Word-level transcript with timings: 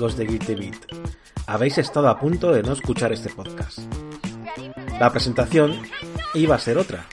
amigos 0.00 0.16
de 0.16 0.26
Geek 0.26 0.58
Beat. 0.58 0.76
Habéis 1.46 1.76
estado 1.76 2.08
a 2.08 2.18
punto 2.18 2.52
de 2.52 2.62
no 2.62 2.72
escuchar 2.72 3.12
este 3.12 3.28
podcast. 3.28 3.80
La 4.98 5.10
presentación 5.10 5.74
iba 6.32 6.54
a 6.54 6.58
ser 6.58 6.78
otra. 6.78 7.04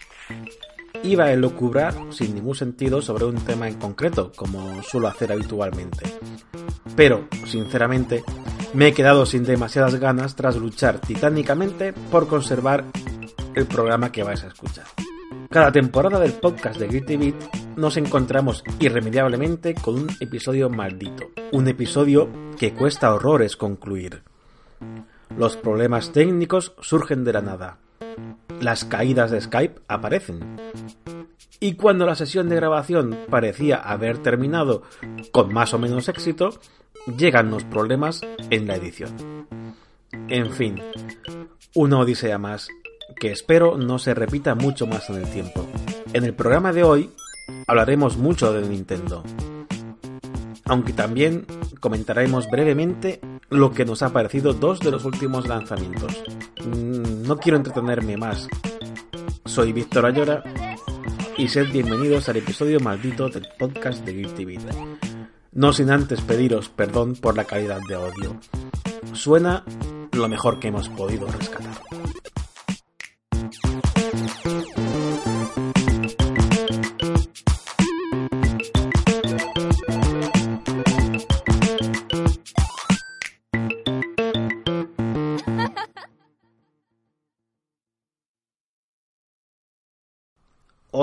Iba 1.03 1.25
a 1.25 1.33
elucubrar 1.33 1.93
sin 2.11 2.33
ningún 2.33 2.55
sentido 2.55 3.01
sobre 3.01 3.25
un 3.25 3.35
tema 3.43 3.67
en 3.67 3.73
concreto, 3.73 4.31
como 4.33 4.81
suelo 4.83 5.09
hacer 5.09 5.33
habitualmente. 5.33 6.05
Pero, 6.95 7.27
sinceramente, 7.45 8.23
me 8.73 8.87
he 8.87 8.93
quedado 8.93 9.25
sin 9.25 9.43
demasiadas 9.43 9.95
ganas 9.95 10.37
tras 10.37 10.55
luchar 10.55 11.01
titánicamente 11.01 11.91
por 11.91 12.29
conservar 12.29 12.85
el 13.53 13.65
programa 13.65 14.13
que 14.13 14.23
vais 14.23 14.45
a 14.45 14.47
escuchar. 14.47 14.85
Cada 15.49 15.71
temporada 15.71 16.19
del 16.19 16.33
podcast 16.33 16.77
de 16.77 16.87
Gritty 16.87 17.15
Beat 17.15 17.35
nos 17.77 17.95
encontramos 17.95 18.65
irremediablemente 18.79 19.75
con 19.75 19.95
un 19.95 20.09
episodio 20.19 20.69
maldito. 20.69 21.29
Un 21.53 21.69
episodio 21.69 22.29
que 22.59 22.73
cuesta 22.73 23.13
horrores 23.13 23.55
concluir. 23.55 24.23
Los 25.37 25.55
problemas 25.55 26.11
técnicos 26.11 26.73
surgen 26.81 27.23
de 27.23 27.33
la 27.33 27.41
nada. 27.41 27.77
Las 28.59 28.83
caídas 28.83 29.31
de 29.31 29.39
Skype 29.39 29.81
aparecen. 29.87 30.57
Y 31.61 31.75
cuando 31.75 32.05
la 32.05 32.15
sesión 32.15 32.49
de 32.49 32.57
grabación 32.57 33.17
parecía 33.29 33.77
haber 33.77 34.17
terminado 34.17 34.83
con 35.31 35.53
más 35.53 35.73
o 35.73 35.79
menos 35.79 36.09
éxito, 36.09 36.59
llegan 37.17 37.51
los 37.51 37.63
problemas 37.63 38.21
en 38.49 38.67
la 38.67 38.75
edición. 38.75 39.15
En 40.27 40.51
fin, 40.51 40.81
una 41.73 41.99
odisea 41.99 42.37
más 42.37 42.67
que 43.15 43.31
espero 43.31 43.77
no 43.77 43.99
se 43.99 44.13
repita 44.13 44.55
mucho 44.55 44.85
más 44.87 45.09
en 45.09 45.15
el 45.17 45.29
tiempo. 45.29 45.65
En 46.13 46.23
el 46.23 46.33
programa 46.33 46.73
de 46.73 46.83
hoy 46.83 47.09
hablaremos 47.67 48.17
mucho 48.17 48.51
de 48.53 48.67
Nintendo, 48.67 49.23
aunque 50.65 50.93
también 50.93 51.45
comentaremos 51.79 52.47
brevemente 52.49 53.19
lo 53.49 53.71
que 53.71 53.85
nos 53.85 54.01
ha 54.03 54.11
parecido 54.11 54.53
dos 54.53 54.79
de 54.79 54.91
los 54.91 55.05
últimos 55.05 55.47
lanzamientos. 55.47 56.23
Mm, 56.65 57.27
No 57.27 57.37
quiero 57.37 57.57
entretenerme 57.57 58.17
más. 58.17 58.47
Soy 59.45 59.71
Víctor 59.73 60.05
Ayora 60.05 60.43
y 61.37 61.47
sed 61.47 61.71
bienvenidos 61.71 62.27
al 62.29 62.37
episodio 62.37 62.79
maldito 62.79 63.29
del 63.29 63.47
podcast 63.57 64.03
de 64.05 64.13
Geek 64.13 64.35
TV. 64.35 64.59
No 65.53 65.73
sin 65.73 65.89
antes 65.89 66.21
pediros 66.21 66.69
perdón 66.69 67.15
por 67.15 67.35
la 67.35 67.45
calidad 67.45 67.79
de 67.87 67.95
audio. 67.95 68.37
Suena 69.13 69.63
lo 70.11 70.27
mejor 70.27 70.59
que 70.59 70.67
hemos 70.67 70.89
podido 70.89 71.27
rescatar. 71.27 71.86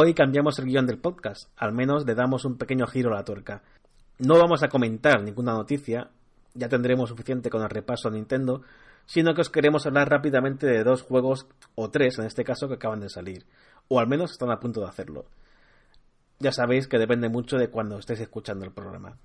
Hoy 0.06 0.12
cambiamos 0.12 0.59
el 0.59 0.66
guion 0.66 0.84
del 0.84 0.98
podcast, 0.98 1.48
al 1.56 1.72
menos 1.72 2.04
le 2.04 2.15
damos 2.15 2.44
un 2.44 2.59
pequeño 2.59 2.87
giro 2.87 3.10
a 3.10 3.15
la 3.15 3.25
tuerca. 3.25 3.62
No 4.19 4.38
vamos 4.38 4.62
a 4.62 4.69
comentar 4.69 5.22
ninguna 5.22 5.54
noticia, 5.54 6.10
ya 6.53 6.69
tendremos 6.69 7.09
suficiente 7.09 7.48
con 7.48 7.62
el 7.62 7.70
repaso 7.70 8.09
a 8.09 8.10
Nintendo, 8.10 8.60
sino 9.06 9.32
que 9.32 9.41
os 9.41 9.48
queremos 9.48 9.87
hablar 9.87 10.10
rápidamente 10.10 10.66
de 10.66 10.84
dos 10.84 11.00
juegos, 11.00 11.47
o 11.75 11.88
tres 11.88 12.19
en 12.19 12.26
este 12.26 12.44
caso, 12.44 12.69
que 12.69 12.75
acaban 12.75 13.00
de 13.00 13.09
salir, 13.09 13.47
o 13.88 13.98
al 13.98 14.06
menos 14.06 14.32
están 14.32 14.50
a 14.50 14.60
punto 14.60 14.81
de 14.81 14.88
hacerlo. 14.88 15.25
Ya 16.38 16.53
sabéis 16.53 16.86
que 16.86 16.98
depende 16.98 17.31
mucho 17.31 17.56
de 17.56 17.71
cuando 17.71 17.98
estéis 17.98 18.21
escuchando 18.21 18.66
el 18.66 18.72
programa. 18.72 19.16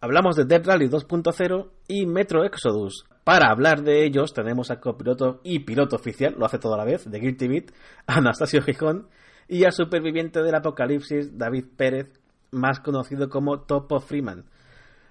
Hablamos 0.00 0.34
de 0.34 0.44
Dead 0.44 0.66
Rally 0.66 0.88
2.0 0.88 1.68
y 1.86 2.06
Metro 2.06 2.44
Exodus. 2.44 3.04
Para 3.22 3.52
hablar 3.52 3.84
de 3.84 4.04
ellos 4.04 4.34
tenemos 4.34 4.72
a 4.72 4.80
copiloto 4.80 5.40
y 5.44 5.60
piloto 5.60 5.94
oficial, 5.94 6.34
lo 6.36 6.46
hace 6.46 6.58
toda 6.58 6.76
la 6.76 6.84
vez, 6.84 7.08
de 7.08 7.20
Guilty 7.20 7.66
Anastasio 8.08 8.60
Gijón, 8.62 9.06
y 9.50 9.64
a 9.64 9.72
superviviente 9.72 10.42
del 10.44 10.54
apocalipsis, 10.54 11.36
David 11.36 11.64
Pérez, 11.76 12.20
más 12.52 12.78
conocido 12.78 13.28
como 13.28 13.62
Topo 13.62 13.98
Freeman. 13.98 14.44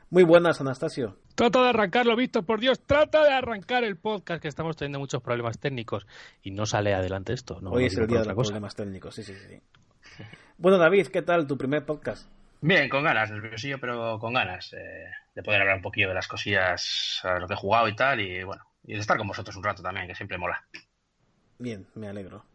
Muy 0.09 0.23
buenas, 0.23 0.61
Anastasio. 0.61 1.17
Trata 1.35 1.61
de 1.61 1.69
arrancarlo, 1.69 2.15
Víctor, 2.15 2.45
por 2.45 2.61
Dios, 2.61 2.79
trata 2.85 3.25
de 3.25 3.33
arrancar 3.33 3.83
el 3.83 3.97
podcast, 3.97 4.41
que 4.41 4.47
estamos 4.47 4.77
teniendo 4.77 4.99
muchos 4.99 5.21
problemas 5.21 5.59
técnicos 5.59 6.07
y 6.41 6.51
no 6.51 6.65
sale 6.65 6.93
adelante 6.93 7.33
esto. 7.33 7.59
No 7.59 7.71
Hoy 7.71 7.85
es 7.85 7.97
el 7.97 8.07
día 8.07 8.15
de 8.15 8.21
otra 8.21 8.31
los 8.31 8.37
cosa. 8.37 8.51
problemas 8.51 8.75
técnicos, 8.75 9.15
sí, 9.15 9.23
sí, 9.23 9.33
sí. 9.35 9.61
Bueno, 10.57 10.77
David, 10.77 11.07
¿qué 11.07 11.21
tal 11.21 11.45
tu 11.45 11.57
primer 11.57 11.85
podcast? 11.85 12.29
Bien, 12.61 12.87
con 12.87 13.03
ganas, 13.03 13.31
nerviosillo, 13.31 13.77
pero 13.79 14.19
con 14.19 14.33
ganas 14.33 14.71
eh, 14.71 15.11
de 15.35 15.43
poder 15.43 15.61
hablar 15.61 15.75
un 15.75 15.81
poquillo 15.81 16.07
de 16.07 16.15
las 16.15 16.29
cosillas, 16.29 17.19
a 17.23 17.39
lo 17.39 17.47
que 17.47 17.55
he 17.55 17.57
jugado 17.57 17.89
y 17.89 17.95
tal, 17.95 18.21
y 18.21 18.41
bueno, 18.43 18.63
y 18.85 18.93
de 18.93 18.99
estar 18.99 19.17
con 19.17 19.27
vosotros 19.27 19.55
un 19.57 19.63
rato 19.63 19.83
también, 19.83 20.07
que 20.07 20.15
siempre 20.15 20.37
mola. 20.37 20.63
Bien, 21.57 21.85
me 21.95 22.07
alegro. 22.07 22.45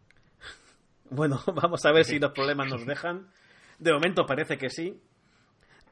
Bueno, 1.10 1.40
vamos 1.54 1.84
a 1.84 1.92
ver 1.92 2.04
si 2.04 2.18
los 2.18 2.32
problemas 2.32 2.68
nos 2.68 2.86
dejan. 2.86 3.28
De 3.78 3.92
momento 3.92 4.26
parece 4.26 4.58
que 4.58 4.70
sí. 4.70 5.00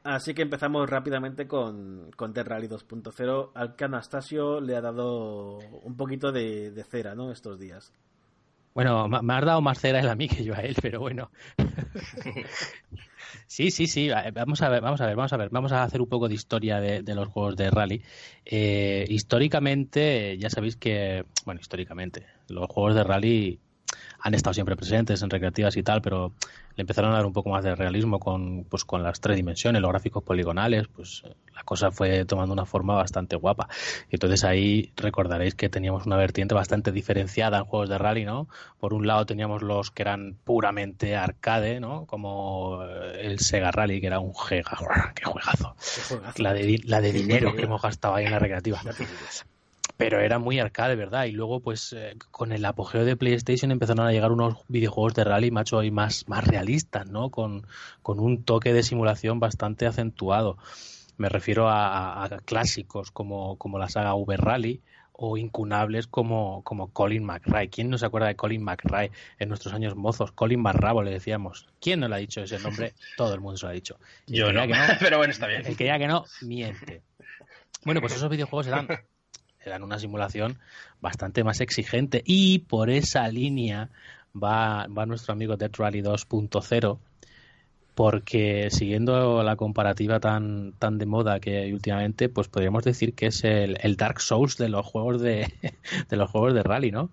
Así 0.03 0.33
que 0.33 0.41
empezamos 0.41 0.89
rápidamente 0.89 1.47
con, 1.47 2.11
con 2.17 2.33
Dead 2.33 2.45
Rally 2.45 2.67
2.0, 2.67 3.51
al 3.55 3.75
que 3.77 3.85
Anastasio 3.85 4.59
le 4.59 4.75
ha 4.75 4.81
dado 4.81 5.59
un 5.59 5.95
poquito 5.95 6.33
de, 6.33 6.71
de 6.71 6.83
cera, 6.83 7.15
¿no? 7.15 7.31
Estos 7.31 7.57
días. 7.57 7.93
Bueno, 8.73 9.07
me 9.07 9.33
has 9.33 9.45
dado 9.45 9.61
más 9.61 9.79
cera 9.79 9.99
él 9.99 10.09
a 10.09 10.15
mí 10.15 10.27
que 10.27 10.43
yo 10.43 10.55
a 10.55 10.59
él, 10.59 10.75
pero 10.81 10.99
bueno. 10.99 11.31
Sí, 13.47 13.71
sí, 13.71 13.87
sí. 13.87 14.09
Vamos 14.33 14.61
a 14.61 14.69
ver, 14.69 14.81
vamos 14.81 15.01
a 15.01 15.05
ver, 15.05 15.15
vamos 15.15 15.33
a 15.33 15.37
ver. 15.37 15.49
Vamos 15.49 15.71
a 15.71 15.83
hacer 15.83 16.01
un 16.01 16.09
poco 16.09 16.27
de 16.27 16.35
historia 16.35 16.79
de, 16.79 17.01
de 17.03 17.15
los 17.15 17.27
juegos 17.27 17.55
de 17.55 17.69
rally. 17.69 18.01
Eh, 18.45 19.05
históricamente, 19.09 20.37
ya 20.37 20.49
sabéis 20.49 20.75
que, 20.75 21.25
bueno, 21.45 21.61
históricamente, 21.61 22.25
los 22.47 22.67
juegos 22.67 22.95
de 22.95 23.03
rally 23.03 23.59
han 24.23 24.33
estado 24.33 24.53
siempre 24.53 24.77
presentes 24.77 25.21
en 25.21 25.29
recreativas 25.29 25.75
y 25.75 25.83
tal, 25.83 26.01
pero 26.01 26.31
le 26.75 26.81
empezaron 26.81 27.11
a 27.11 27.15
dar 27.15 27.25
un 27.25 27.33
poco 27.33 27.49
más 27.49 27.61
de 27.61 27.75
realismo 27.75 28.19
con, 28.19 28.63
pues, 28.63 28.85
con 28.85 29.03
las 29.03 29.19
tres 29.19 29.35
dimensiones, 29.35 29.81
los 29.81 29.91
gráficos 29.91 30.23
poligonales, 30.23 30.87
pues 30.87 31.23
la 31.53 31.63
cosa 31.63 31.91
fue 31.91 32.23
tomando 32.23 32.53
una 32.53 32.65
forma 32.65 32.95
bastante 32.95 33.35
guapa. 33.35 33.67
Y 34.09 34.15
entonces 34.15 34.45
ahí 34.45 34.93
recordaréis 34.95 35.55
que 35.55 35.67
teníamos 35.67 36.05
una 36.05 36.15
vertiente 36.15 36.55
bastante 36.55 36.93
diferenciada 36.93 37.57
en 37.57 37.65
juegos 37.65 37.89
de 37.89 37.97
rally, 37.97 38.23
¿no? 38.23 38.47
Por 38.79 38.93
un 38.93 39.07
lado 39.07 39.25
teníamos 39.25 39.61
los 39.61 39.91
que 39.91 40.03
eran 40.03 40.37
puramente 40.45 41.17
arcade, 41.17 41.81
¿no? 41.81 42.05
Como 42.05 42.81
eh, 42.85 43.25
el 43.25 43.39
Sega 43.39 43.71
Rally, 43.71 43.99
que 43.99 44.07
era 44.07 44.21
un 44.21 44.33
gega, 44.33 45.11
qué 45.15 45.25
juegazo. 45.25 45.75
Qué 45.77 46.01
juegazo. 46.01 46.41
La 46.41 46.53
de, 46.53 46.79
la 46.85 47.01
de 47.01 47.11
dinero 47.11 47.57
que 47.57 47.63
hemos 47.63 47.81
gastado 47.81 48.15
ahí 48.15 48.25
en 48.25 48.31
la 48.31 48.39
recreativa. 48.39 48.81
Pero 50.03 50.19
era 50.19 50.37
muy 50.37 50.59
arcade, 50.59 50.97
¿verdad? 50.97 51.25
Y 51.25 51.31
luego, 51.31 51.61
pues, 51.61 51.93
eh, 51.93 52.15
con 52.29 52.51
el 52.51 52.65
apogeo 52.65 53.05
de 53.05 53.15
PlayStation 53.15 53.71
empezaron 53.71 54.05
a 54.05 54.11
llegar 54.11 54.33
unos 54.33 54.57
videojuegos 54.67 55.13
de 55.13 55.23
rally, 55.23 55.49
macho, 55.49 55.81
y 55.81 55.91
más, 55.91 56.27
más 56.27 56.45
realistas, 56.45 57.07
¿no? 57.09 57.29
Con, 57.31 57.65
con 58.01 58.19
un 58.19 58.43
toque 58.43 58.73
de 58.73 58.83
simulación 58.83 59.39
bastante 59.39 59.85
acentuado. 59.85 60.57
Me 61.15 61.29
refiero 61.29 61.69
a, 61.69 61.87
a- 62.21 62.25
a 62.25 62.39
clásicos 62.39 63.11
como, 63.11 63.57
como 63.57 63.79
la 63.79 63.87
saga 63.87 64.13
V 64.13 64.35
Rally 64.35 64.81
o 65.13 65.37
incunables 65.37 66.07
como, 66.07 66.63
como 66.63 66.91
Colin 66.91 67.23
McRae. 67.23 67.69
¿Quién 67.69 67.89
no 67.89 67.97
se 67.97 68.05
acuerda 68.05 68.27
de 68.27 68.35
Colin 68.35 68.61
McRae 68.63 69.11
en 69.39 69.47
nuestros 69.47 69.73
años 69.73 69.95
mozos? 69.95 70.33
Colin 70.33 70.63
Barrabo 70.63 71.01
le 71.01 71.11
decíamos. 71.11 71.69
¿Quién 71.79 72.01
no 72.01 72.09
le 72.09 72.15
ha 72.15 72.17
dicho 72.17 72.41
ese 72.41 72.59
nombre? 72.59 72.93
Todo 73.15 73.33
el 73.35 73.39
mundo 73.39 73.57
se 73.57 73.65
lo 73.67 73.69
ha 73.69 73.73
dicho. 73.73 73.97
Yo 74.27 74.51
no, 74.51 74.67
que 74.67 74.73
pero 74.99 75.17
bueno, 75.19 75.31
está 75.31 75.47
bien. 75.47 75.65
el 75.65 75.77
que 75.77 75.85
ya 75.85 75.97
que 75.97 76.07
no, 76.07 76.25
miente. 76.41 77.03
Bueno, 77.85 78.01
pues 78.01 78.15
esos 78.15 78.29
videojuegos 78.29 78.67
eran, 78.67 78.87
eran 79.65 79.83
una 79.83 79.99
simulación 79.99 80.59
bastante 81.01 81.43
más 81.43 81.61
exigente 81.61 82.21
y 82.25 82.59
por 82.59 82.89
esa 82.89 83.27
línea 83.27 83.89
va, 84.35 84.87
va 84.87 85.05
nuestro 85.05 85.33
amigo 85.33 85.57
Dead 85.57 85.71
Rally 85.77 86.01
2.0 86.01 86.99
porque 87.95 88.69
siguiendo 88.71 89.43
la 89.43 89.55
comparativa 89.55 90.19
tan, 90.19 90.73
tan 90.79 90.97
de 90.97 91.05
moda 91.05 91.39
que 91.39 91.59
hay 91.59 91.73
últimamente, 91.73 92.29
pues 92.29 92.47
podríamos 92.47 92.83
decir 92.83 93.13
que 93.13 93.27
es 93.27 93.43
el, 93.43 93.95
Dark 93.97 94.19
Souls 94.19 94.57
de 94.57 94.69
los 94.69 94.85
juegos 94.85 95.21
de, 95.21 95.53
de 96.09 96.17
los 96.17 96.29
juegos 96.29 96.53
de 96.53 96.63
rally, 96.63 96.91
¿no? 96.91 97.11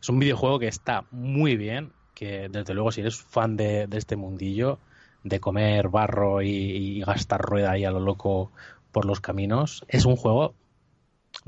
Es 0.00 0.08
un 0.08 0.18
videojuego 0.18 0.58
que 0.58 0.68
está 0.68 1.04
muy 1.10 1.56
bien, 1.56 1.92
que 2.14 2.48
desde 2.50 2.74
luego 2.74 2.92
si 2.92 3.00
eres 3.00 3.16
fan 3.16 3.56
de, 3.56 3.88
este 3.92 4.16
mundillo, 4.16 4.78
de 5.24 5.40
comer 5.40 5.88
barro 5.88 6.42
y, 6.42 6.48
y, 6.48 7.00
gastar 7.00 7.40
rueda 7.40 7.72
ahí 7.72 7.84
a 7.84 7.90
lo 7.90 8.00
loco 8.00 8.52
por 8.92 9.04
los 9.04 9.20
caminos, 9.20 9.84
es 9.88 10.04
un 10.04 10.16
juego 10.16 10.54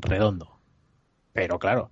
redondo. 0.03 0.59
Pero 1.33 1.59
claro, 1.59 1.91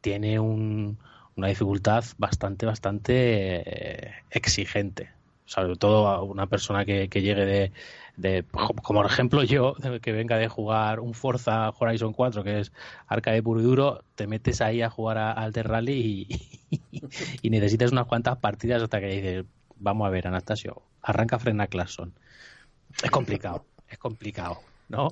tiene 0.00 0.38
un, 0.40 0.98
una 1.36 1.48
dificultad 1.48 2.04
bastante, 2.18 2.66
bastante 2.66 3.12
eh, 3.16 4.12
exigente 4.30 5.14
sobre 5.46 5.76
todo 5.76 6.08
a 6.08 6.22
una 6.22 6.46
persona 6.46 6.84
que, 6.84 7.08
que 7.08 7.22
llegue 7.22 7.44
de, 7.44 7.72
de, 8.16 8.44
como 8.82 9.04
ejemplo 9.04 9.42
yo, 9.42 9.74
que 10.00 10.12
venga 10.12 10.38
de 10.38 10.48
jugar 10.48 11.00
un 11.00 11.14
Forza 11.14 11.70
Horizon 11.78 12.12
4, 12.12 12.42
que 12.42 12.60
es 12.60 12.72
arcade 13.06 13.42
puro 13.42 13.60
y 13.60 13.64
duro, 13.64 14.04
te 14.14 14.26
metes 14.26 14.60
ahí 14.60 14.82
a 14.82 14.90
jugar 14.90 15.18
a 15.18 15.32
Alter 15.32 15.68
Rally 15.68 16.28
y, 16.70 16.80
y, 17.42 17.50
necesitas 17.50 17.92
unas 17.92 18.06
cuantas 18.06 18.38
partidas 18.38 18.82
hasta 18.82 19.00
que 19.00 19.06
dices, 19.06 19.44
vamos 19.76 20.06
a 20.06 20.10
ver, 20.10 20.26
Anastasio, 20.26 20.82
arranca 21.02 21.38
frena 21.38 21.66
Claxon. 21.66 22.14
Es 23.02 23.10
complicado, 23.10 23.64
es 23.88 23.98
complicado. 23.98 24.60
¿No? 24.88 25.08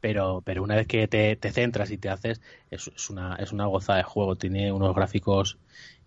Pero, 0.00 0.42
pero 0.44 0.62
una 0.62 0.76
vez 0.76 0.86
que 0.86 1.08
te, 1.08 1.36
te 1.36 1.52
centras 1.52 1.90
y 1.90 1.98
te 1.98 2.08
haces, 2.08 2.40
es, 2.70 2.90
es, 2.94 3.10
una, 3.10 3.36
es 3.36 3.52
una 3.52 3.66
gozada 3.66 3.98
de 3.98 4.04
juego. 4.04 4.36
Tiene 4.36 4.72
unos 4.72 4.94
gráficos 4.94 5.58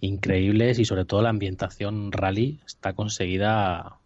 increíbles 0.02 0.80
y 0.80 0.86
sobre 0.86 1.06
todo 1.06 1.22
la 1.22 1.30
ambientación 1.30 2.12
rally 2.12 2.60
está 2.66 2.94
conseguida 2.94 3.98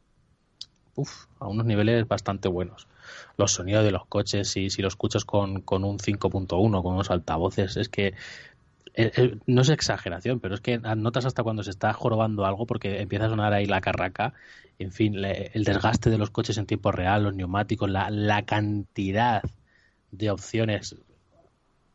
a 1.39 1.47
unos 1.47 1.65
niveles 1.65 2.07
bastante 2.07 2.47
buenos. 2.47 2.87
Los 3.37 3.53
sonidos 3.53 3.83
de 3.83 3.91
los 3.91 4.05
coches, 4.05 4.49
si, 4.49 4.69
si 4.69 4.81
lo 4.81 4.87
escuchas 4.87 5.25
con, 5.25 5.61
con 5.61 5.83
un 5.83 5.97
5.1, 5.97 6.83
con 6.83 6.93
unos 6.93 7.11
altavoces, 7.11 7.77
es 7.77 7.89
que 7.89 8.13
eh, 8.93 9.11
eh, 9.15 9.37
no 9.45 9.61
es 9.61 9.69
exageración, 9.69 10.39
pero 10.39 10.55
es 10.55 10.61
que 10.61 10.77
notas 10.79 11.25
hasta 11.25 11.43
cuando 11.43 11.63
se 11.63 11.69
está 11.69 11.93
jorobando 11.93 12.45
algo 12.45 12.65
porque 12.65 13.01
empieza 13.01 13.25
a 13.25 13.29
sonar 13.29 13.53
ahí 13.53 13.65
la 13.65 13.81
carraca. 13.81 14.33
En 14.79 14.91
fin, 14.91 15.21
le, 15.21 15.51
el 15.53 15.63
desgaste 15.63 16.09
de 16.09 16.17
los 16.17 16.31
coches 16.31 16.57
en 16.57 16.65
tiempo 16.65 16.91
real, 16.91 17.23
los 17.23 17.35
neumáticos, 17.35 17.89
la, 17.89 18.09
la 18.09 18.43
cantidad 18.43 19.43
de 20.11 20.29
opciones 20.29 20.95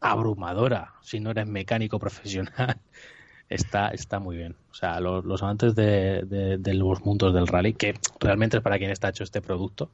abrumadora 0.01 0.95
si 1.03 1.21
no 1.21 1.31
eres 1.31 1.47
mecánico 1.47 1.99
profesional 1.99 2.79
está, 3.49 3.89
está 3.89 4.19
muy 4.19 4.37
bien. 4.37 4.57
O 4.71 4.75
sea, 4.75 5.01
los, 5.01 5.25
los 5.25 5.43
amantes 5.43 5.75
de, 5.75 6.59
los 6.75 7.05
mundos 7.05 7.33
del 7.35 7.47
rally, 7.47 7.75
que 7.75 7.95
realmente 8.21 8.59
es 8.59 8.63
para 8.63 8.79
quien 8.79 8.91
está 8.91 9.09
hecho 9.09 9.25
este 9.25 9.41
producto, 9.41 9.91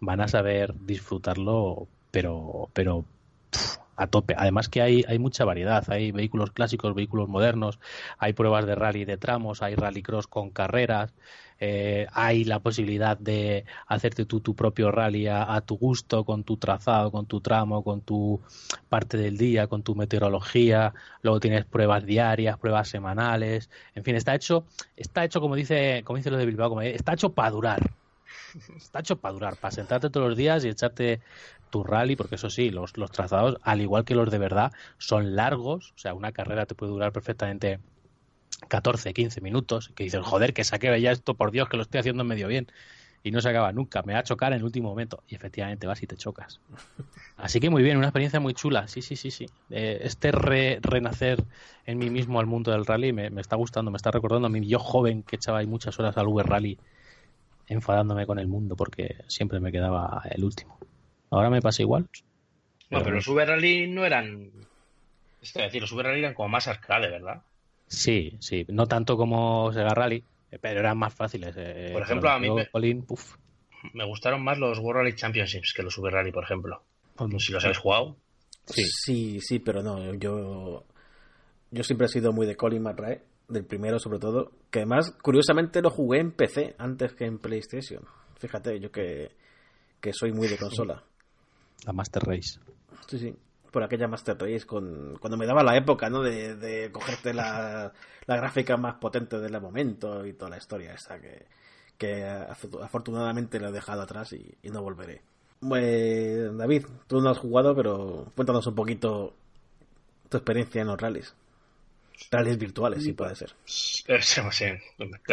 van 0.00 0.20
a 0.20 0.28
saber 0.28 0.74
disfrutarlo, 0.86 1.88
pero, 2.10 2.68
pero 2.72 3.04
a 4.00 4.06
tope. 4.06 4.34
Además 4.36 4.68
que 4.68 4.80
hay, 4.80 5.04
hay 5.06 5.18
mucha 5.18 5.44
variedad. 5.44 5.84
Hay 5.90 6.10
vehículos 6.10 6.50
clásicos, 6.52 6.94
vehículos 6.94 7.28
modernos, 7.28 7.78
hay 8.18 8.32
pruebas 8.32 8.66
de 8.66 8.74
rally 8.74 9.04
de 9.04 9.18
tramos, 9.18 9.62
hay 9.62 9.74
rallycross 9.74 10.26
con 10.26 10.50
carreras. 10.50 11.12
Eh, 11.62 12.06
hay 12.12 12.44
la 12.44 12.60
posibilidad 12.60 13.18
de 13.18 13.66
hacerte 13.86 14.24
tú 14.24 14.40
tu 14.40 14.54
propio 14.54 14.90
rally 14.90 15.26
a, 15.26 15.54
a, 15.54 15.60
tu 15.60 15.76
gusto, 15.76 16.24
con 16.24 16.42
tu 16.42 16.56
trazado, 16.56 17.12
con 17.12 17.26
tu 17.26 17.42
tramo, 17.42 17.84
con 17.84 18.00
tu 18.00 18.40
parte 18.88 19.18
del 19.18 19.36
día, 19.36 19.66
con 19.66 19.82
tu 19.82 19.94
meteorología. 19.94 20.94
Luego 21.22 21.38
tienes 21.38 21.66
pruebas 21.66 22.06
diarias, 22.06 22.58
pruebas 22.58 22.88
semanales. 22.88 23.68
En 23.94 24.04
fin, 24.04 24.16
está 24.16 24.34
hecho, 24.34 24.64
está 24.96 25.24
hecho 25.24 25.42
como 25.42 25.54
dice, 25.54 26.02
como 26.04 26.16
dice 26.16 26.30
lo 26.30 26.38
de 26.38 26.46
Bilbao, 26.46 26.70
como, 26.70 26.80
está 26.80 27.12
hecho 27.12 27.34
para 27.34 27.50
durar. 27.50 27.80
Está 28.76 29.00
hecho 29.00 29.16
para 29.16 29.32
durar, 29.32 29.56
para 29.56 29.72
sentarte 29.72 30.10
todos 30.10 30.28
los 30.28 30.36
días 30.36 30.64
y 30.64 30.68
echarte 30.68 31.20
tu 31.70 31.84
rally, 31.84 32.16
porque 32.16 32.34
eso 32.34 32.50
sí, 32.50 32.70
los, 32.70 32.96
los 32.96 33.10
trazados, 33.10 33.56
al 33.62 33.80
igual 33.80 34.04
que 34.04 34.14
los 34.14 34.30
de 34.30 34.38
verdad, 34.38 34.72
son 34.98 35.36
largos. 35.36 35.92
O 35.96 35.98
sea, 35.98 36.14
una 36.14 36.32
carrera 36.32 36.66
te 36.66 36.74
puede 36.74 36.92
durar 36.92 37.12
perfectamente 37.12 37.80
14, 38.68 39.12
15 39.12 39.40
minutos, 39.40 39.90
que 39.94 40.04
dices, 40.04 40.20
joder, 40.22 40.52
que 40.52 40.64
saque 40.64 41.00
ya 41.00 41.12
esto, 41.12 41.34
por 41.34 41.50
Dios, 41.50 41.68
que 41.68 41.76
lo 41.76 41.82
estoy 41.82 42.00
haciendo 42.00 42.24
medio 42.24 42.48
bien. 42.48 42.68
Y 43.22 43.32
no 43.32 43.42
se 43.42 43.50
acaba 43.50 43.70
nunca, 43.72 44.02
me 44.02 44.14
va 44.14 44.20
a 44.20 44.22
chocar 44.22 44.52
en 44.52 44.58
el 44.58 44.64
último 44.64 44.88
momento. 44.88 45.22
Y 45.28 45.34
efectivamente 45.34 45.86
vas 45.86 46.02
y 46.02 46.06
te 46.06 46.16
chocas. 46.16 46.60
Así 47.36 47.60
que 47.60 47.68
muy 47.68 47.82
bien, 47.82 47.98
una 47.98 48.06
experiencia 48.06 48.40
muy 48.40 48.54
chula, 48.54 48.88
sí, 48.88 49.02
sí, 49.02 49.14
sí, 49.14 49.30
sí. 49.30 49.46
Eh, 49.68 50.00
este 50.02 50.32
re, 50.32 50.78
renacer 50.80 51.44
en 51.84 51.98
mí 51.98 52.08
mismo 52.08 52.40
al 52.40 52.46
mundo 52.46 52.70
del 52.70 52.86
rally 52.86 53.12
me, 53.12 53.28
está 53.40 53.56
gustando, 53.56 53.90
me 53.90 53.96
está 53.96 54.10
recordando 54.10 54.46
a 54.46 54.50
mí, 54.50 54.66
yo 54.66 54.78
joven 54.78 55.22
que 55.22 55.36
echaba 55.36 55.58
ahí 55.58 55.66
muchas 55.66 55.98
horas 55.98 56.16
al 56.16 56.28
V 56.28 56.42
Rally, 56.42 56.78
enfadándome 57.70 58.26
con 58.26 58.38
el 58.38 58.48
mundo 58.48 58.76
porque 58.76 59.16
siempre 59.28 59.60
me 59.60 59.72
quedaba 59.72 60.22
el 60.30 60.44
último. 60.44 60.78
Ahora 61.30 61.48
me 61.48 61.62
pasa 61.62 61.82
igual. 61.82 62.08
Bueno, 62.90 63.04
pero 63.04 63.16
los 63.16 63.28
V 63.28 63.44
Rally 63.44 63.86
no 63.86 64.04
eran. 64.04 64.50
Es 65.40 65.54
decir, 65.54 65.80
los 65.80 65.92
V 65.92 66.02
Rally 66.02 66.18
eran 66.20 66.34
como 66.34 66.48
más 66.48 66.68
arcade, 66.68 67.08
¿verdad? 67.08 67.42
Sí, 67.86 68.36
sí, 68.40 68.66
no 68.68 68.86
tanto 68.86 69.16
como 69.16 69.72
Sega 69.72 69.94
Rally, 69.94 70.22
pero 70.60 70.80
eran 70.80 70.98
más 70.98 71.14
fáciles. 71.14 71.54
Eh, 71.56 71.90
por 71.92 72.02
ejemplo, 72.02 72.30
a 72.30 72.38
mí 72.38 72.50
me, 72.50 72.66
Colin, 72.66 73.06
me, 73.94 74.04
gustaron 74.04 74.42
más 74.42 74.58
los 74.58 74.78
World 74.78 75.02
Rally 75.02 75.14
Championships 75.14 75.72
que 75.72 75.82
los 75.82 75.94
Super 75.94 76.12
Rally, 76.12 76.32
por 76.32 76.44
ejemplo. 76.44 76.82
No 77.18 77.38
sé 77.38 77.46
si 77.46 77.52
los 77.52 77.64
habéis 77.64 77.78
jugado. 77.78 78.16
Sí. 78.66 78.84
sí, 78.84 79.40
sí, 79.40 79.58
pero 79.58 79.82
no, 79.82 80.14
yo 80.14 80.84
yo 81.70 81.84
siempre 81.84 82.06
he 82.06 82.08
sido 82.08 82.32
muy 82.32 82.46
de 82.46 82.56
Colin 82.56 82.82
McRae, 82.82 83.22
del 83.50 83.64
primero 83.64 83.98
sobre 83.98 84.18
todo, 84.18 84.52
que 84.70 84.80
además, 84.80 85.12
curiosamente, 85.22 85.82
lo 85.82 85.90
jugué 85.90 86.20
en 86.20 86.32
PC 86.32 86.74
antes 86.78 87.12
que 87.14 87.26
en 87.26 87.38
PlayStation. 87.38 88.04
Fíjate, 88.38 88.80
yo 88.80 88.90
que, 88.90 89.32
que 90.00 90.12
soy 90.12 90.32
muy 90.32 90.48
de 90.48 90.56
consola. 90.56 91.02
La 91.84 91.92
Master 91.92 92.22
Race. 92.22 92.58
Sí, 93.06 93.18
sí 93.18 93.36
por 93.70 93.84
aquella 93.84 94.08
Master 94.08 94.36
Race 94.38 94.66
con, 94.66 95.16
cuando 95.20 95.36
me 95.36 95.46
daba 95.46 95.62
la 95.62 95.76
época, 95.76 96.10
¿no? 96.10 96.22
De, 96.22 96.56
de 96.56 96.90
cogerte 96.90 97.32
la, 97.32 97.92
la, 98.26 98.36
gráfica 98.36 98.76
más 98.76 98.96
potente 98.96 99.38
del 99.38 99.60
momento 99.60 100.26
y 100.26 100.32
toda 100.32 100.50
la 100.50 100.58
historia 100.58 100.94
esa 100.94 101.20
que, 101.20 101.46
que 101.96 102.24
afortunadamente 102.24 103.60
lo 103.60 103.68
he 103.68 103.72
dejado 103.72 104.02
atrás 104.02 104.32
y, 104.32 104.54
y 104.62 104.70
no 104.70 104.82
volveré. 104.82 105.22
Pues, 105.60 106.56
David, 106.56 106.86
tú 107.06 107.20
no 107.20 107.30
has 107.30 107.38
jugado, 107.38 107.74
pero 107.74 108.32
cuéntanos 108.34 108.66
un 108.66 108.74
poquito 108.74 109.34
tu 110.28 110.36
experiencia 110.36 110.80
en 110.80 110.88
los 110.88 111.00
rallies. 111.00 111.34
Rallies 112.30 112.58
virtuales, 112.58 113.04
si 113.04 113.12
puede 113.12 113.34
ser. 113.34 113.50
Sí, 113.64 114.04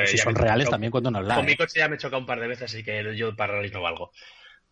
si 0.06 0.18
son 0.18 0.36
reales 0.36 0.70
también 0.70 0.92
cuando 0.92 1.12
no 1.12 1.20
hablas. 1.20 1.38
Con 1.38 1.46
mi 1.46 1.56
coche 1.56 1.80
ya 1.80 1.88
me 1.88 1.96
he 1.96 2.00
chocado 2.00 2.20
un 2.20 2.26
par 2.26 2.40
de 2.40 2.48
veces, 2.48 2.74
así 2.74 2.84
que 2.84 3.16
yo 3.16 3.36
para 3.36 3.54
rallies 3.54 3.74
no 3.74 3.82
valgo. 3.82 4.12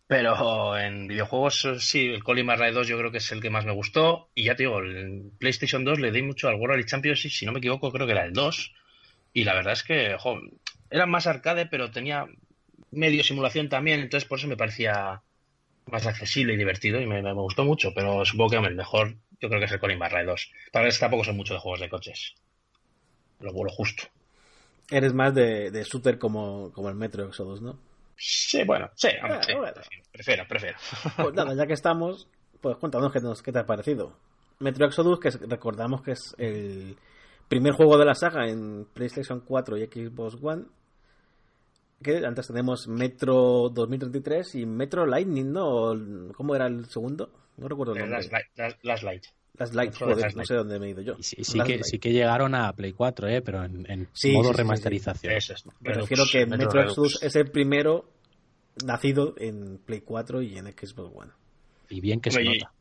Pero 0.06 0.78
en 0.78 1.08
videojuegos, 1.08 1.66
sí, 1.80 2.06
el 2.06 2.22
Colin 2.22 2.46
Rally 2.46 2.72
2 2.72 2.86
yo 2.86 2.96
creo 2.96 3.10
que 3.10 3.18
es 3.18 3.32
el 3.32 3.40
que 3.40 3.50
más 3.50 3.64
me 3.64 3.72
gustó. 3.72 4.30
Y 4.34 4.44
ya 4.44 4.54
te 4.54 4.62
digo, 4.62 4.80
en 4.80 5.32
PlayStation 5.38 5.84
2 5.84 5.98
le 5.98 6.12
di 6.12 6.22
mucho 6.22 6.48
al 6.48 6.54
World 6.54 6.74
Rally 6.74 6.84
Championship, 6.84 7.30
si 7.30 7.44
no 7.44 7.52
me 7.52 7.58
equivoco, 7.58 7.90
creo 7.90 8.06
que 8.06 8.12
era 8.12 8.24
el 8.24 8.32
2. 8.32 8.72
Y 9.32 9.44
la 9.44 9.54
verdad 9.54 9.72
es 9.72 9.82
que, 9.82 10.16
era 10.90 11.06
más 11.06 11.26
arcade, 11.26 11.66
pero 11.66 11.90
tenía 11.90 12.26
medio 12.92 13.24
simulación 13.24 13.68
también, 13.68 14.00
entonces 14.00 14.28
por 14.28 14.38
eso 14.38 14.46
me 14.46 14.56
parecía 14.56 15.22
más 15.86 16.06
accesible 16.06 16.54
y 16.54 16.56
divertido 16.56 17.00
y 17.00 17.06
me, 17.06 17.20
me 17.20 17.32
gustó 17.32 17.64
mucho. 17.64 17.92
Pero 17.92 18.24
supongo 18.24 18.50
que 18.50 18.56
hombre, 18.58 18.70
el 18.70 18.76
mejor 18.76 19.16
yo 19.40 19.48
creo 19.48 19.58
que 19.58 19.66
es 19.66 19.72
el 19.72 19.80
Colin 19.80 20.00
Rally 20.00 20.26
2. 20.26 20.52
Tal 20.72 20.84
vez 20.84 20.98
tampoco 20.98 21.24
son 21.24 21.36
mucho 21.36 21.54
de 21.54 21.60
juegos 21.60 21.80
de 21.80 21.88
coches. 21.88 22.34
Lo, 23.40 23.52
lo 23.52 23.70
justo. 23.70 24.04
Eres 24.90 25.12
más 25.12 25.34
de, 25.34 25.70
de 25.70 25.84
shooter 25.84 26.18
como, 26.18 26.72
como 26.72 26.88
el 26.88 26.94
Metro 26.94 27.26
Exodus, 27.26 27.60
¿no? 27.60 27.78
Sí, 28.16 28.64
bueno, 28.64 28.88
sí, 28.94 29.08
ah, 29.22 29.40
sí, 29.42 29.52
bueno. 29.54 29.74
prefiero, 30.10 30.46
prefiero. 30.48 30.78
Pues 31.16 31.34
nada, 31.34 31.54
ya 31.54 31.66
que 31.66 31.74
estamos, 31.74 32.28
pues 32.60 32.76
cuéntanos 32.78 33.12
qué, 33.12 33.20
qué 33.44 33.52
te 33.52 33.58
ha 33.58 33.66
parecido. 33.66 34.16
Metro 34.58 34.86
Exodus, 34.86 35.20
que 35.20 35.30
recordamos 35.30 36.02
que 36.02 36.12
es 36.12 36.34
el 36.38 36.96
primer 37.48 37.74
juego 37.74 37.98
de 37.98 38.06
la 38.06 38.14
saga 38.14 38.48
en 38.48 38.86
PlayStation 38.86 39.40
4 39.40 39.76
y 39.76 39.86
Xbox 39.86 40.38
One. 40.42 40.64
Que 42.02 42.24
antes 42.24 42.46
tenemos 42.46 42.88
Metro 42.88 43.68
2033 43.70 44.54
y 44.56 44.66
Metro 44.66 45.04
Lightning, 45.04 45.52
¿no? 45.52 45.92
¿Cómo 46.34 46.54
era 46.54 46.66
el 46.66 46.86
segundo? 46.86 47.30
No 47.56 47.68
recuerdo 47.68 47.94
el 47.94 48.00
nombre. 48.00 48.18
Las, 48.18 48.30
las, 48.56 48.76
las 48.82 49.02
Light. 49.02 49.24
Las 49.58 49.74
Light, 49.74 49.94
joder, 49.96 50.18
las 50.18 50.36
no 50.36 50.44
sé 50.44 50.54
dónde 50.54 50.78
me 50.78 50.86
he 50.86 50.90
ido 50.90 51.02
yo. 51.02 51.16
Sí, 51.20 51.42
sí, 51.42 51.58
que, 51.60 51.82
sí 51.82 51.98
que 51.98 52.12
llegaron 52.12 52.54
a 52.54 52.72
Play 52.74 52.92
4, 52.92 53.28
¿eh? 53.28 53.42
pero 53.42 53.64
en, 53.64 53.90
en 53.90 54.08
sí, 54.12 54.32
modo 54.32 54.50
sí, 54.50 54.56
remasterización. 54.58 55.32
Eso 55.32 55.54
es. 55.54 55.64
Me 55.80 55.94
refiero 55.94 56.24
que 56.30 56.44
Metro, 56.44 56.66
Metro 56.66 56.82
Exodus 56.82 57.22
es 57.22 57.36
el 57.36 57.50
primero 57.50 58.10
nacido 58.84 59.34
en 59.38 59.78
Play 59.78 60.02
4 60.02 60.42
y 60.42 60.58
en 60.58 60.66
Xbox 60.66 61.10
One. 61.14 61.32
Y 61.88 62.00
bien 62.00 62.20
que 62.20 62.30
se 62.30 62.42
y, 62.42 62.48
nota. 62.48 62.72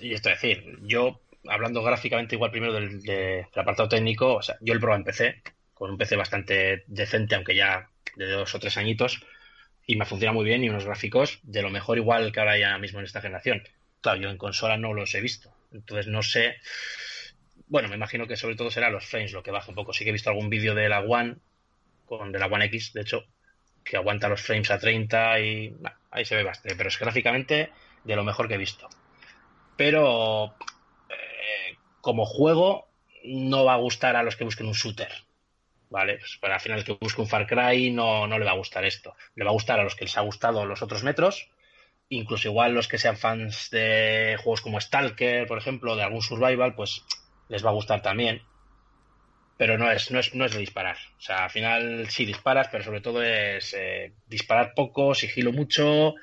Y 0.00 0.14
esto 0.14 0.30
es 0.30 0.40
decir, 0.40 0.78
yo, 0.82 1.20
hablando 1.46 1.82
gráficamente 1.82 2.36
igual 2.36 2.50
primero 2.50 2.72
del, 2.72 3.02
de, 3.02 3.14
del 3.14 3.46
apartado 3.54 3.88
técnico, 3.88 4.36
o 4.36 4.42
sea, 4.42 4.56
yo 4.60 4.72
el 4.72 4.80
probé 4.80 4.96
en 4.96 5.04
PC, 5.04 5.42
con 5.74 5.90
un 5.90 5.98
PC 5.98 6.16
bastante 6.16 6.84
decente, 6.86 7.34
aunque 7.34 7.54
ya 7.54 7.90
de 8.16 8.30
dos 8.30 8.54
o 8.54 8.58
tres 8.58 8.76
añitos, 8.78 9.22
y 9.86 9.96
me 9.96 10.04
funciona 10.04 10.32
muy 10.32 10.44
bien 10.44 10.62
y 10.64 10.68
unos 10.68 10.84
gráficos 10.84 11.40
de 11.42 11.62
lo 11.62 11.70
mejor 11.70 11.98
igual 11.98 12.32
que 12.32 12.40
ahora 12.40 12.58
ya 12.58 12.78
mismo 12.78 13.00
en 13.00 13.04
esta 13.04 13.20
generación. 13.20 13.62
Claro, 14.02 14.20
yo 14.20 14.28
en 14.28 14.36
consola 14.36 14.76
no 14.76 14.92
los 14.92 15.14
he 15.14 15.20
visto. 15.20 15.54
Entonces 15.72 16.06
no 16.08 16.22
sé. 16.22 16.56
Bueno, 17.68 17.88
me 17.88 17.94
imagino 17.94 18.26
que 18.26 18.36
sobre 18.36 18.56
todo 18.56 18.70
será 18.70 18.90
los 18.90 19.06
frames 19.06 19.32
lo 19.32 19.42
que 19.42 19.50
baja 19.50 19.70
un 19.70 19.74
poco. 19.74 19.94
Sí 19.94 20.04
que 20.04 20.10
he 20.10 20.12
visto 20.12 20.28
algún 20.28 20.50
vídeo 20.50 20.74
de 20.74 20.88
la 20.88 21.00
One, 21.00 21.36
con 22.04 22.32
de 22.32 22.38
la 22.38 22.46
One 22.46 22.66
X, 22.66 22.92
de 22.92 23.00
hecho, 23.00 23.24
que 23.82 23.96
aguanta 23.96 24.28
los 24.28 24.42
frames 24.42 24.70
a 24.70 24.78
30 24.78 25.40
y 25.40 25.76
ahí 26.10 26.24
se 26.24 26.36
ve 26.36 26.42
bastante. 26.42 26.76
Pero 26.76 26.88
es 26.88 26.98
gráficamente 26.98 27.72
de 28.04 28.16
lo 28.16 28.24
mejor 28.24 28.48
que 28.48 28.54
he 28.54 28.58
visto. 28.58 28.88
Pero 29.76 30.54
eh, 31.08 31.76
como 32.00 32.26
juego 32.26 32.88
no 33.24 33.64
va 33.64 33.74
a 33.74 33.78
gustar 33.78 34.16
a 34.16 34.22
los 34.22 34.36
que 34.36 34.44
busquen 34.44 34.66
un 34.66 34.74
shooter. 34.74 35.12
¿Vale? 35.88 36.18
Pues 36.18 36.52
al 36.52 36.60
final 36.60 36.78
el 36.78 36.84
que 36.84 36.96
busque 36.98 37.20
un 37.20 37.28
Far 37.28 37.46
Cry 37.46 37.90
no, 37.90 38.26
no 38.26 38.38
le 38.38 38.46
va 38.46 38.52
a 38.52 38.56
gustar 38.56 38.84
esto. 38.84 39.14
Le 39.34 39.44
va 39.44 39.50
a 39.50 39.54
gustar 39.54 39.78
a 39.78 39.84
los 39.84 39.94
que 39.94 40.06
les 40.06 40.16
ha 40.16 40.22
gustado 40.22 40.64
los 40.64 40.82
otros 40.82 41.02
metros 41.02 41.50
incluso 42.12 42.48
igual 42.48 42.74
los 42.74 42.88
que 42.88 42.98
sean 42.98 43.16
fans 43.16 43.70
de 43.70 44.36
juegos 44.42 44.60
como 44.60 44.80
Stalker, 44.80 45.46
por 45.46 45.58
ejemplo, 45.58 45.96
de 45.96 46.02
algún 46.02 46.20
survival, 46.20 46.74
pues 46.74 47.04
les 47.48 47.64
va 47.64 47.70
a 47.70 47.74
gustar 47.74 48.02
también. 48.02 48.42
Pero 49.56 49.78
no 49.78 49.90
es, 49.90 50.10
no 50.10 50.18
es, 50.18 50.34
no 50.34 50.44
es 50.44 50.52
de 50.52 50.58
disparar. 50.58 50.96
O 51.16 51.20
sea, 51.20 51.44
al 51.44 51.50
final 51.50 52.10
sí 52.10 52.26
disparas, 52.26 52.68
pero 52.70 52.84
sobre 52.84 53.00
todo 53.00 53.22
es 53.22 53.74
eh, 53.74 54.12
disparar 54.26 54.74
poco, 54.74 55.14
sigilo 55.14 55.52
mucho, 55.52 56.14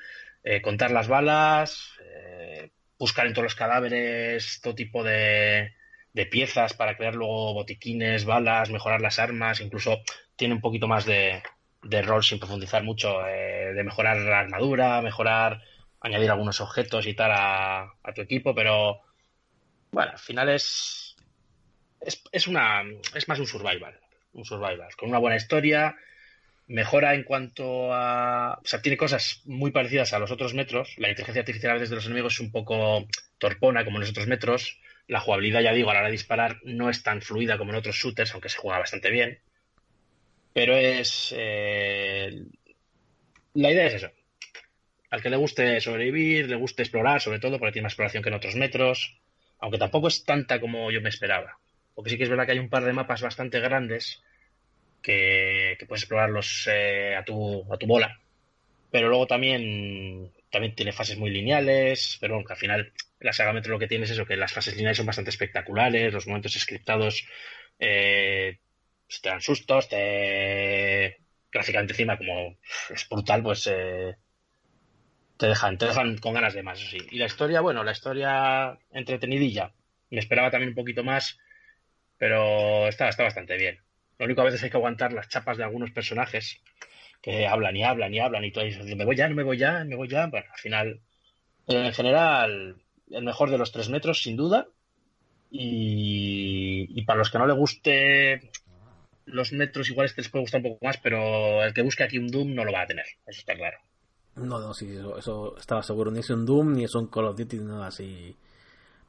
eh, 0.44 0.62
contar 0.62 0.92
las 0.92 1.08
balas, 1.08 1.92
eh, 2.04 2.70
buscar 2.98 3.26
en 3.26 3.32
todos 3.32 3.44
los 3.44 3.54
cadáveres 3.56 4.60
todo 4.62 4.74
tipo 4.76 5.02
de, 5.02 5.72
de 6.12 6.26
piezas 6.26 6.72
para 6.74 6.96
crear 6.96 7.16
luego 7.16 7.54
botiquines, 7.54 8.24
balas, 8.24 8.70
mejorar 8.70 9.00
las 9.00 9.18
armas, 9.18 9.60
incluso 9.60 10.02
tiene 10.36 10.54
un 10.54 10.60
poquito 10.60 10.86
más 10.86 11.04
de, 11.04 11.42
de 11.82 12.02
rol 12.02 12.22
sin 12.22 12.38
profundizar 12.38 12.84
mucho, 12.84 13.18
de 13.22 13.82
mejorar 13.84 14.18
la 14.18 14.40
armadura, 14.40 15.02
mejorar 15.02 15.62
añadir 16.00 16.30
algunos 16.30 16.60
objetos 16.60 17.06
y 17.06 17.14
tal 17.14 17.30
a, 17.32 17.92
tu 18.14 18.22
equipo, 18.22 18.54
pero 18.54 19.00
bueno, 19.92 20.12
al 20.12 20.18
final 20.18 20.48
es, 20.48 21.16
es, 22.32 22.46
una 22.46 22.82
es 23.14 23.28
más 23.28 23.38
un 23.38 23.46
survival, 23.46 23.98
un 24.32 24.44
survival 24.44 24.94
con 24.96 25.10
una 25.10 25.18
buena 25.18 25.36
historia, 25.36 25.96
mejora 26.68 27.14
en 27.14 27.24
cuanto 27.24 27.92
a, 27.92 28.58
o 28.62 28.66
sea, 28.66 28.80
tiene 28.80 28.96
cosas 28.96 29.42
muy 29.44 29.70
parecidas 29.72 30.12
a 30.12 30.18
los 30.18 30.30
otros 30.30 30.54
metros. 30.54 30.94
La 30.96 31.08
inteligencia 31.08 31.40
artificial 31.40 31.78
desde 31.78 31.96
los 31.96 32.06
enemigos 32.06 32.34
es 32.34 32.40
un 32.40 32.52
poco 32.52 33.06
torpona 33.38 33.84
como 33.84 33.96
en 33.96 34.02
los 34.02 34.10
otros 34.10 34.26
metros. 34.26 34.78
La 35.08 35.20
jugabilidad, 35.20 35.62
ya 35.62 35.72
digo, 35.72 35.90
a 35.90 35.94
la 35.94 36.00
hora 36.00 36.08
de 36.08 36.12
disparar 36.12 36.60
no 36.62 36.88
es 36.88 37.02
tan 37.02 37.20
fluida 37.20 37.58
como 37.58 37.72
en 37.72 37.78
otros 37.78 37.96
shooters, 37.96 38.32
aunque 38.32 38.48
se 38.48 38.58
juega 38.58 38.78
bastante 38.78 39.10
bien. 39.10 39.40
Pero 40.52 40.76
es. 40.76 41.34
Eh, 41.36 42.44
la 43.54 43.72
idea 43.72 43.86
es 43.86 43.94
eso 43.94 44.12
al 45.10 45.22
que 45.22 45.30
le 45.30 45.36
guste 45.36 45.80
sobrevivir, 45.80 46.48
le 46.48 46.56
guste 46.56 46.82
explorar, 46.82 47.20
sobre 47.20 47.40
todo 47.40 47.58
porque 47.58 47.72
tiene 47.72 47.84
más 47.84 47.92
exploración 47.92 48.22
que 48.22 48.28
en 48.28 48.36
otros 48.36 48.54
metros, 48.54 49.18
aunque 49.58 49.78
tampoco 49.78 50.08
es 50.08 50.24
tanta 50.24 50.60
como 50.60 50.90
yo 50.90 51.00
me 51.00 51.08
esperaba. 51.08 51.58
Porque 51.94 52.10
sí 52.10 52.16
que 52.16 52.24
es 52.24 52.30
verdad 52.30 52.46
que 52.46 52.52
hay 52.52 52.58
un 52.58 52.70
par 52.70 52.84
de 52.84 52.92
mapas 52.92 53.20
bastante 53.20 53.60
grandes 53.60 54.22
que, 55.02 55.76
puedes 55.88 56.02
explorarlos 56.02 56.68
eh, 56.70 57.16
a, 57.16 57.24
tu, 57.24 57.72
a 57.72 57.76
tu 57.76 57.86
bola. 57.86 58.20
Pero 58.90 59.08
luego 59.08 59.26
también, 59.26 60.32
también 60.50 60.74
tiene 60.74 60.92
fases 60.92 61.18
muy 61.18 61.30
lineales, 61.30 62.16
pero 62.20 62.34
bueno, 62.34 62.46
que 62.46 62.52
al 62.52 62.58
final 62.58 62.92
la 63.18 63.32
saga 63.32 63.52
Metro 63.52 63.72
lo 63.72 63.78
que 63.78 63.88
tiene 63.88 64.04
es 64.04 64.10
eso, 64.12 64.26
que 64.26 64.36
las 64.36 64.52
fases 64.52 64.74
lineales 64.74 64.96
son 64.96 65.06
bastante 65.06 65.30
espectaculares, 65.30 66.12
los 66.12 66.26
momentos 66.26 66.52
scriptados 66.52 67.26
eh, 67.78 68.58
pues 69.06 69.20
te 69.20 69.28
dan 69.28 69.40
sustos, 69.40 69.88
te... 69.88 71.18
gráficamente 71.50 71.94
encima 71.94 72.16
como 72.16 72.56
es 72.88 73.08
brutal, 73.08 73.42
pues... 73.42 73.66
Eh, 73.66 74.14
te 75.40 75.46
dejan, 75.46 75.78
te 75.78 75.86
dejan 75.86 76.18
con 76.18 76.34
ganas 76.34 76.52
de 76.52 76.62
más. 76.62 76.78
Y 76.92 77.16
la 77.16 77.24
historia, 77.24 77.62
bueno, 77.62 77.82
la 77.82 77.92
historia 77.92 78.78
entretenidilla. 78.92 79.72
Me 80.10 80.18
esperaba 80.18 80.50
también 80.50 80.68
un 80.68 80.74
poquito 80.74 81.02
más, 81.02 81.38
pero 82.18 82.86
está, 82.88 83.08
está 83.08 83.22
bastante 83.22 83.56
bien. 83.56 83.78
Lo 84.18 84.26
único 84.26 84.42
a 84.42 84.44
veces 84.44 84.62
hay 84.62 84.68
que 84.68 84.76
aguantar 84.76 85.14
las 85.14 85.30
chapas 85.30 85.56
de 85.56 85.64
algunos 85.64 85.92
personajes 85.92 86.60
que 87.22 87.46
hablan 87.46 87.74
y 87.74 87.82
hablan 87.82 88.12
y 88.12 88.20
hablan 88.20 88.44
y 88.44 88.52
tú 88.52 88.60
dices, 88.60 88.84
me 88.94 89.06
voy 89.06 89.16
ya, 89.16 89.30
no 89.30 89.34
me 89.34 89.42
voy 89.42 89.56
ya, 89.56 89.82
me 89.84 89.96
voy 89.96 90.08
ya. 90.08 90.26
Bueno, 90.26 90.46
al 90.52 90.58
final, 90.58 91.00
en 91.68 91.92
general, 91.94 92.76
el 93.10 93.24
mejor 93.24 93.50
de 93.50 93.56
los 93.56 93.72
tres 93.72 93.88
metros, 93.88 94.22
sin 94.22 94.36
duda. 94.36 94.68
Y, 95.50 96.86
y 96.90 97.02
para 97.06 97.18
los 97.20 97.30
que 97.30 97.38
no 97.38 97.46
le 97.46 97.54
guste 97.54 98.50
los 99.24 99.54
metros, 99.54 99.88
igual 99.88 100.04
este 100.04 100.20
les 100.20 100.30
puede 100.30 100.42
gustar 100.42 100.60
un 100.60 100.72
poco 100.72 100.84
más, 100.84 100.98
pero 100.98 101.64
el 101.64 101.72
que 101.72 101.80
busque 101.80 102.02
aquí 102.02 102.18
un 102.18 102.28
Doom 102.28 102.54
no 102.54 102.66
lo 102.66 102.72
va 102.72 102.82
a 102.82 102.86
tener, 102.86 103.06
eso 103.26 103.40
está 103.40 103.54
claro. 103.54 103.78
No, 104.36 104.58
no, 104.58 104.72
sí, 104.74 104.96
eso, 105.18 105.56
estaba 105.58 105.82
seguro. 105.82 106.10
Ni 106.10 106.20
es 106.20 106.30
un 106.30 106.46
Doom, 106.46 106.74
ni 106.74 106.84
es 106.84 106.94
un 106.94 107.08
Call 107.08 107.26
of 107.26 107.36
Duty, 107.36 107.58
nada 107.58 107.88
así 107.88 108.36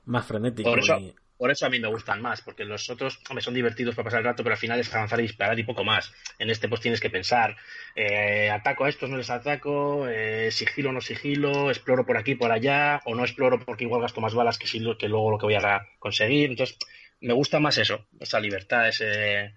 más 0.06 0.26
frenético. 0.26 0.70
Por 0.70 0.80
eso, 0.80 0.98
por 1.42 1.50
eso 1.50 1.66
a 1.66 1.70
mí 1.70 1.80
me 1.80 1.88
gustan 1.88 2.22
más, 2.22 2.42
porque 2.42 2.66
los 2.66 2.90
otros 2.90 3.20
me 3.34 3.42
son 3.42 3.54
divertidos 3.54 3.96
para 3.96 4.04
pasar 4.06 4.20
el 4.20 4.26
rato, 4.26 4.44
pero 4.44 4.54
al 4.54 4.60
final 4.60 4.80
es 4.80 4.94
avanzar 4.94 5.20
y 5.20 5.24
disparar 5.24 5.58
y 5.58 5.64
poco 5.64 5.84
más. 5.84 6.14
En 6.38 6.50
este 6.50 6.70
pues 6.70 6.82
tienes 6.82 7.00
que 7.00 7.10
pensar, 7.10 7.56
eh, 7.96 8.50
ataco 8.52 8.86
a 8.86 8.90
estos, 8.90 9.10
no 9.10 9.18
les 9.18 9.30
ataco, 9.30 10.08
eh, 10.08 10.52
sigilo, 10.52 10.92
no 10.92 11.02
sigilo, 11.02 11.70
exploro 11.70 12.06
por 12.06 12.18
aquí, 12.18 12.36
por 12.36 12.52
allá, 12.52 13.02
o 13.06 13.16
no 13.16 13.24
exploro 13.24 13.60
porque 13.60 13.86
igual 13.86 14.02
gasto 14.02 14.22
más 14.22 14.36
balas 14.36 14.58
que, 14.58 14.68
si, 14.68 14.80
que 14.98 15.08
luego 15.08 15.32
lo 15.32 15.38
que 15.38 15.48
voy 15.48 15.56
a 15.56 15.88
conseguir. 15.98 16.52
Entonces, 16.52 16.78
me 17.22 17.34
gusta 17.34 17.60
más 17.60 17.78
eso, 17.78 18.06
esa 18.20 18.40
libertad, 18.40 18.90
ese 18.90 19.56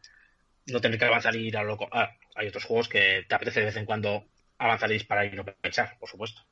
no 0.67 0.81
tener 0.81 0.99
que 0.99 1.05
avanzar 1.05 1.37
y 1.37 1.49
ir 1.49 1.57
a 1.59 1.65
loco. 1.65 1.89
Ah, 1.93 2.17
hay 2.35 2.49
otros 2.49 2.65
juegos 2.65 2.89
que 2.89 3.25
te 3.29 3.35
apetece 3.35 3.61
de 3.61 3.67
vez 3.67 3.77
en 3.77 3.85
cuando 3.85 4.25
avanzar 4.59 4.91
y 4.91 4.95
disparar 4.95 5.27
y 5.27 5.37
no 5.37 5.45
pensar, 5.45 5.97
por 5.99 6.09
supuesto. 6.09 6.43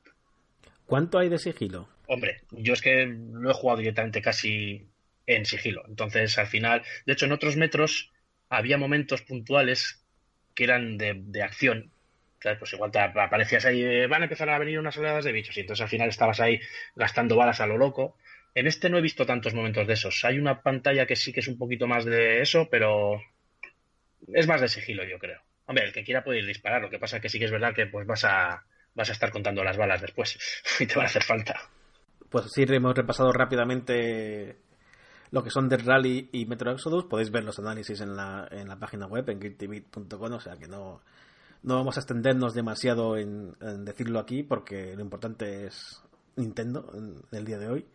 ¿Cuánto 0.85 1.17
hay 1.17 1.29
de 1.29 1.39
sigilo? 1.39 1.87
Hombre, 2.07 2.41
yo 2.51 2.73
es 2.73 2.81
que 2.81 3.05
lo 3.05 3.49
he 3.49 3.53
jugado 3.53 3.79
directamente 3.79 4.21
casi 4.21 4.87
en 5.25 5.45
sigilo. 5.45 5.83
Entonces, 5.87 6.37
al 6.37 6.47
final, 6.47 6.83
de 7.05 7.13
hecho, 7.13 7.25
en 7.25 7.31
otros 7.31 7.55
metros 7.55 8.11
había 8.49 8.77
momentos 8.77 9.21
puntuales 9.21 10.03
que 10.53 10.65
eran 10.65 10.97
de, 10.97 11.41
acción. 11.41 11.91
Pues 12.59 12.73
igual 12.73 12.91
te 12.91 12.99
aparecías 12.99 13.65
ahí, 13.65 14.05
van 14.07 14.21
a 14.21 14.25
empezar 14.25 14.49
a 14.49 14.59
venir 14.59 14.77
unas 14.77 14.97
oleadas 14.97 15.23
de 15.23 15.31
bichos, 15.31 15.55
y 15.55 15.61
entonces 15.61 15.81
al 15.81 15.89
final 15.89 16.09
estabas 16.09 16.41
ahí 16.41 16.59
gastando 16.93 17.37
balas 17.37 17.61
a 17.61 17.67
lo 17.67 17.77
loco. 17.77 18.17
En 18.53 18.67
este 18.67 18.89
no 18.89 18.97
he 18.97 19.01
visto 19.01 19.25
tantos 19.25 19.53
momentos 19.53 19.87
de 19.87 19.93
esos. 19.93 20.25
Hay 20.25 20.37
una 20.37 20.61
pantalla 20.61 21.05
que 21.05 21.15
sí 21.15 21.31
que 21.31 21.39
es 21.39 21.47
un 21.47 21.57
poquito 21.57 21.87
más 21.87 22.03
de 22.03 22.41
eso, 22.41 22.67
pero 22.69 23.21
es 24.33 24.45
más 24.45 24.59
de 24.61 24.67
sigilo, 24.67 25.05
yo 25.05 25.17
creo. 25.19 25.41
Hombre, 25.65 25.85
el 25.85 25.93
que 25.93 26.03
quiera 26.03 26.23
puede 26.23 26.39
ir 26.39 26.45
disparar. 26.45 26.81
Lo 26.81 26.89
que 26.89 26.99
pasa 26.99 27.17
es 27.17 27.21
que 27.21 27.29
sí 27.29 27.39
que 27.39 27.45
es 27.45 27.51
verdad 27.51 27.73
que 27.73 27.87
pues 27.87 28.05
vas 28.05 28.25
a, 28.25 28.63
vas 28.93 29.09
a 29.09 29.13
estar 29.13 29.31
contando 29.31 29.63
las 29.63 29.77
balas 29.77 30.01
después 30.01 30.37
y 30.79 30.85
te 30.85 30.95
van 30.95 31.05
a 31.05 31.09
hacer 31.09 31.23
falta. 31.23 31.59
Pues 32.29 32.45
sí, 32.53 32.65
hemos 32.67 32.95
repasado 32.95 33.31
rápidamente 33.31 34.57
lo 35.31 35.43
que 35.43 35.49
son 35.49 35.69
Dead 35.69 35.81
Rally 35.83 36.29
y 36.31 36.45
Metro 36.45 36.71
Exodus. 36.71 37.05
Podéis 37.05 37.31
ver 37.31 37.43
los 37.43 37.59
análisis 37.59 38.01
en 38.01 38.15
la, 38.15 38.47
en 38.51 38.67
la 38.67 38.77
página 38.77 39.07
web, 39.07 39.29
en 39.29 39.39
guiltybit.com, 39.39 40.33
o 40.33 40.39
sea 40.39 40.57
que 40.57 40.67
no, 40.67 41.01
no 41.63 41.75
vamos 41.75 41.97
a 41.97 42.01
extendernos 42.01 42.53
demasiado 42.53 43.17
en, 43.17 43.53
decirlo 43.85 44.19
aquí 44.19 44.43
porque 44.43 44.95
lo 44.95 45.01
importante 45.01 45.65
es 45.65 46.01
Nintendo 46.35 46.91
en 46.93 47.21
el 47.31 47.45
día 47.45 47.57
de 47.57 47.67
hoy. 47.67 47.85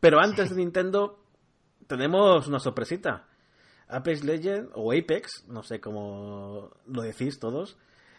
Pero 0.00 0.20
antes 0.20 0.50
de 0.50 0.56
Nintendo 0.64 1.18
tenemos 1.86 2.46
una 2.46 2.60
sorpresita. 2.60 3.26
Apex 3.88 4.24
Legend 4.24 4.70
o 4.74 4.92
Apex, 4.92 5.44
no 5.48 5.62
sé 5.62 5.80
cómo 5.80 6.70
lo 6.86 7.02
decís 7.02 7.38
todos, 7.38 7.76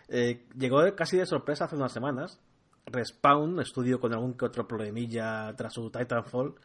eh, 0.08 0.46
llegó 0.58 0.80
casi 0.96 1.18
de 1.18 1.26
sorpresa 1.26 1.66
hace 1.66 1.76
unas 1.76 1.92
semanas. 1.92 2.40
Respawn, 2.86 3.60
estudio 3.60 4.00
con 4.00 4.14
algún 4.14 4.36
que 4.38 4.46
otro 4.46 4.66
problemilla 4.66 5.54
tras 5.58 5.74
su 5.74 5.90
Titanfall, 5.90 6.56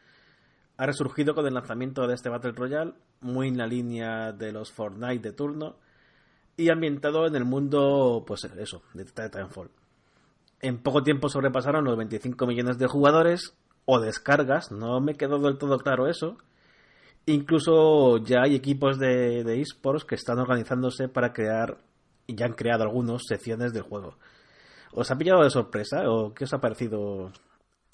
ha 0.76 0.86
resurgido 0.86 1.34
con 1.34 1.46
el 1.46 1.54
lanzamiento 1.54 2.06
de 2.06 2.14
este 2.14 2.28
Battle 2.28 2.52
Royale, 2.52 2.94
muy 3.20 3.48
en 3.48 3.58
la 3.58 3.66
línea 3.66 4.32
de 4.32 4.52
los 4.52 4.70
Fortnite 4.70 5.30
de 5.30 5.32
turno 5.32 5.76
y 6.56 6.70
ambientado 6.70 7.26
en 7.26 7.34
el 7.34 7.44
mundo, 7.44 8.24
pues 8.24 8.44
eso, 8.44 8.82
de 8.94 9.04
Titanfall. 9.04 9.70
En 10.60 10.78
poco 10.78 11.02
tiempo 11.02 11.28
sobrepasaron 11.28 11.84
los 11.84 11.96
25 11.96 12.46
millones 12.46 12.78
de 12.78 12.86
jugadores 12.86 13.54
o 13.84 14.00
descargas, 14.00 14.70
no 14.70 15.00
me 15.00 15.14
quedó 15.16 15.40
del 15.40 15.58
todo 15.58 15.78
claro 15.78 16.06
eso 16.06 16.38
Incluso 17.26 18.18
ya 18.18 18.42
hay 18.42 18.56
equipos 18.56 18.98
de, 18.98 19.44
de 19.44 19.60
esports 19.60 20.04
que 20.04 20.16
están 20.16 20.38
organizándose 20.38 21.08
para 21.08 21.32
crear, 21.32 21.78
y 22.26 22.34
ya 22.34 22.46
han 22.46 22.54
creado 22.54 22.82
algunos, 22.82 23.22
secciones 23.26 23.72
del 23.72 23.82
juego. 23.82 24.16
¿Os 24.92 25.10
ha 25.10 25.16
pillado 25.16 25.42
de 25.42 25.50
sorpresa 25.50 26.02
o 26.10 26.34
qué 26.34 26.44
os 26.44 26.52
ha 26.52 26.60
parecido 26.60 27.32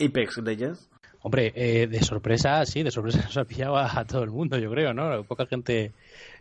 Apex 0.00 0.38
Legends? 0.38 0.88
Hombre, 1.20 1.52
eh, 1.56 1.88
de 1.88 2.02
sorpresa, 2.02 2.64
sí, 2.64 2.82
de 2.82 2.90
sorpresa 2.90 3.22
nos 3.24 3.36
ha 3.36 3.44
pillado 3.44 3.76
a, 3.76 4.04
todo 4.04 4.22
el 4.22 4.30
mundo, 4.30 4.58
yo 4.58 4.70
creo, 4.70 4.94
¿no? 4.94 5.24
Poca 5.24 5.46
gente 5.46 5.92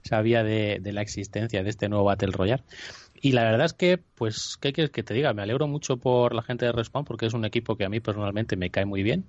sabía 0.03 0.43
de, 0.43 0.79
la 0.83 1.01
existencia 1.01 1.63
de 1.63 1.69
este 1.69 1.89
nuevo 1.89 2.05
Battle 2.05 2.31
Royale. 2.31 2.63
Y 3.19 3.31
la 3.31 3.43
verdad 3.43 3.65
es 3.65 3.73
que, 3.73 3.97
pues, 3.97 4.57
¿qué 4.61 4.73
quieres 4.73 4.91
que 4.91 5.03
te 5.03 5.13
diga? 5.13 5.33
Me 5.33 5.41
alegro 5.41 5.67
mucho 5.67 5.97
por 5.97 6.35
la 6.35 6.43
gente 6.43 6.65
de 6.65 6.71
Respawn 6.71 7.05
porque 7.05 7.25
es 7.25 7.33
un 7.33 7.45
equipo 7.45 7.75
que 7.75 7.85
a 7.85 7.89
mí 7.89 7.99
personalmente 7.99 8.55
me 8.55 8.69
cae 8.69 8.85
muy 8.85 9.01
bien 9.01 9.25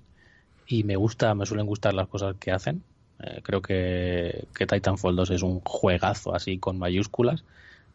y 0.67 0.85
me 0.85 0.97
gusta, 0.97 1.35
me 1.35 1.47
suelen 1.47 1.67
gustar 1.67 1.95
las 1.95 2.09
cosas 2.09 2.37
que 2.39 2.53
hacen. 2.53 2.83
Eh, 3.21 3.41
creo 3.43 3.63
que, 3.63 4.47
que, 4.55 4.67
Titanfall 4.67 5.17
2 5.17 5.31
es 5.31 5.43
un 5.43 5.61
juegazo 5.61 6.35
así 6.35 6.59
con 6.59 6.79
mayúsculas 6.79 7.45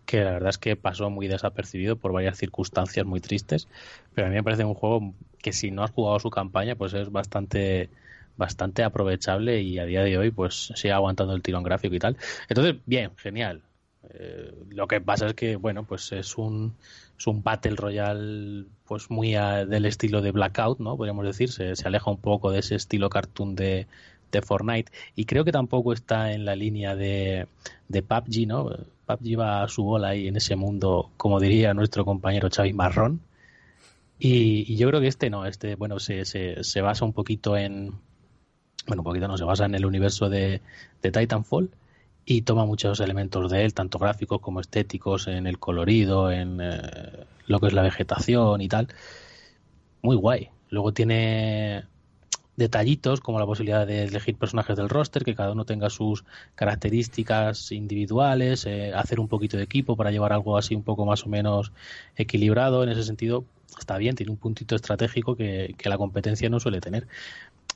que 0.05 0.23
la 0.23 0.31
verdad 0.31 0.49
es 0.49 0.57
que 0.57 0.75
pasó 0.75 1.09
muy 1.09 1.27
desapercibido 1.27 1.95
por 1.95 2.11
varias 2.11 2.37
circunstancias 2.37 3.05
muy 3.05 3.21
tristes, 3.21 3.67
pero 4.13 4.27
a 4.27 4.29
mí 4.29 4.35
me 4.35 4.43
parece 4.43 4.65
un 4.65 4.73
juego 4.73 5.13
que 5.41 5.53
si 5.53 5.71
no 5.71 5.83
has 5.83 5.91
jugado 5.91 6.19
su 6.19 6.29
campaña, 6.29 6.75
pues 6.75 6.93
es 6.93 7.11
bastante 7.11 7.89
bastante 8.35 8.83
aprovechable 8.83 9.61
y 9.61 9.77
a 9.79 9.85
día 9.85 10.03
de 10.03 10.17
hoy 10.17 10.31
pues 10.31 10.73
sigue 10.75 10.91
aguantando 10.91 11.35
el 11.35 11.41
tirón 11.41 11.63
gráfico 11.63 11.95
y 11.95 11.99
tal. 11.99 12.17
Entonces, 12.49 12.77
bien, 12.85 13.11
genial. 13.17 13.61
Eh, 14.09 14.51
lo 14.69 14.87
que 14.87 14.99
pasa 15.01 15.27
es 15.27 15.33
que, 15.33 15.55
bueno, 15.55 15.83
pues 15.83 16.11
es 16.11 16.37
un, 16.37 16.75
es 17.17 17.27
un 17.27 17.43
Battle 17.43 17.75
Royale 17.75 18.65
pues 18.85 19.09
muy 19.09 19.31
del 19.33 19.85
estilo 19.85 20.21
de 20.21 20.31
Blackout, 20.31 20.79
¿no? 20.79 20.97
Podríamos 20.97 21.25
decir, 21.25 21.51
se, 21.51 21.73
aleja 21.85 22.11
un 22.11 22.19
poco 22.19 22.51
de 22.51 22.59
ese 22.59 22.75
estilo 22.75 23.09
cartoon 23.09 23.55
de, 23.55 23.87
de, 24.33 24.41
Fortnite 24.41 24.91
y 25.15 25.25
creo 25.25 25.45
que 25.45 25.51
tampoco 25.51 25.93
está 25.93 26.31
en 26.33 26.45
la 26.45 26.55
línea 26.55 26.95
de, 26.95 27.47
de 27.87 28.01
PUBG, 28.01 28.47
¿no? 28.47 28.69
PUBG 29.05 29.39
va 29.39 29.63
a 29.63 29.67
su 29.67 29.83
bola 29.83 30.09
ahí 30.09 30.27
en 30.27 30.35
ese 30.37 30.55
mundo, 30.55 31.11
como 31.17 31.39
diría 31.39 31.73
nuestro 31.73 32.05
compañero 32.05 32.49
Xavi 32.53 32.73
Marrón. 32.73 33.21
Y, 34.19 34.75
yo 34.75 34.87
creo 34.89 35.01
que 35.01 35.07
este 35.07 35.29
no, 35.29 35.45
este, 35.45 35.75
bueno, 35.75 35.99
se, 35.99 36.25
se, 36.25 36.63
se 36.63 36.81
basa 36.81 37.05
un 37.05 37.13
poquito 37.13 37.57
en, 37.57 37.93
bueno, 38.87 39.01
un 39.01 39.05
poquito 39.05 39.27
no, 39.27 39.37
se 39.37 39.43
basa 39.43 39.65
en 39.65 39.75
el 39.75 39.85
universo 39.85 40.29
de, 40.29 40.61
de 41.01 41.11
Titanfall 41.11 41.69
y 42.25 42.43
toma 42.43 42.65
muchos 42.65 42.99
elementos 42.99 43.51
de 43.51 43.65
él, 43.65 43.73
tanto 43.73 43.99
gráficos 43.99 44.39
como 44.39 44.61
estéticos, 44.61 45.27
en 45.27 45.47
el 45.47 45.59
colorido, 45.59 46.31
en 46.31 46.59
eh, 46.61 47.25
lo 47.47 47.59
que 47.59 47.67
es 47.67 47.73
la 47.73 47.81
vegetación 47.81 48.61
y 48.61 48.67
tal. 48.67 48.87
Muy 50.01 50.15
guay. 50.15 50.49
Luego 50.69 50.93
tiene 50.93 51.83
detallitos 52.55 53.21
como 53.21 53.39
la 53.39 53.45
posibilidad 53.45 53.87
de 53.87 54.03
elegir 54.03 54.35
personajes 54.35 54.75
del 54.75 54.89
roster, 54.89 55.23
que 55.23 55.35
cada 55.35 55.51
uno 55.51 55.65
tenga 55.65 55.89
sus 55.89 56.23
características 56.55 57.71
individuales, 57.71 58.65
eh, 58.65 58.93
hacer 58.93 59.19
un 59.19 59.27
poquito 59.27 59.57
de 59.57 59.63
equipo 59.63 59.95
para 59.95 60.11
llevar 60.11 60.33
algo 60.33 60.57
así 60.57 60.75
un 60.75 60.83
poco 60.83 61.05
más 61.05 61.25
o 61.25 61.29
menos 61.29 61.71
equilibrado. 62.15 62.83
En 62.83 62.89
ese 62.89 63.03
sentido, 63.03 63.45
está 63.79 63.97
bien, 63.97 64.15
tiene 64.15 64.31
un 64.31 64.37
puntito 64.37 64.75
estratégico 64.75 65.35
que, 65.35 65.75
que 65.77 65.89
la 65.89 65.97
competencia 65.97 66.49
no 66.49 66.59
suele 66.59 66.81
tener. 66.81 67.07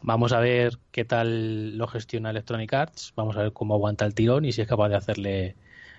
Vamos 0.01 0.31
a 0.31 0.39
ver 0.39 0.77
qué 0.91 1.05
tal 1.05 1.77
lo 1.77 1.87
gestiona 1.87 2.29
Electronic 2.29 2.71
Arts, 2.73 3.13
vamos 3.15 3.35
a 3.35 3.43
ver 3.43 3.53
cómo 3.53 3.73
aguanta 3.73 4.05
el 4.05 4.13
tirón 4.13 4.45
y 4.45 4.51
si 4.51 4.61
es 4.61 4.67
capaz 4.67 4.89
de 4.89 4.95
hacerle 4.95 5.55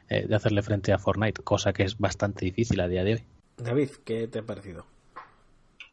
eh, 0.09 0.27
de 0.27 0.35
hacerle 0.35 0.63
frente 0.63 0.93
a 0.93 0.99
Fortnite, 0.99 1.43
cosa 1.43 1.75
que 1.75 1.83
es 1.83 1.99
bastante 1.99 2.47
difícil 2.47 2.81
a 2.81 2.89
día 2.89 3.05
de 3.05 3.15
hoy. 3.15 3.25
David, 3.59 3.91
¿qué 4.05 4.27
te 4.27 4.39
ha 4.39 4.43
parecido? 4.43 4.87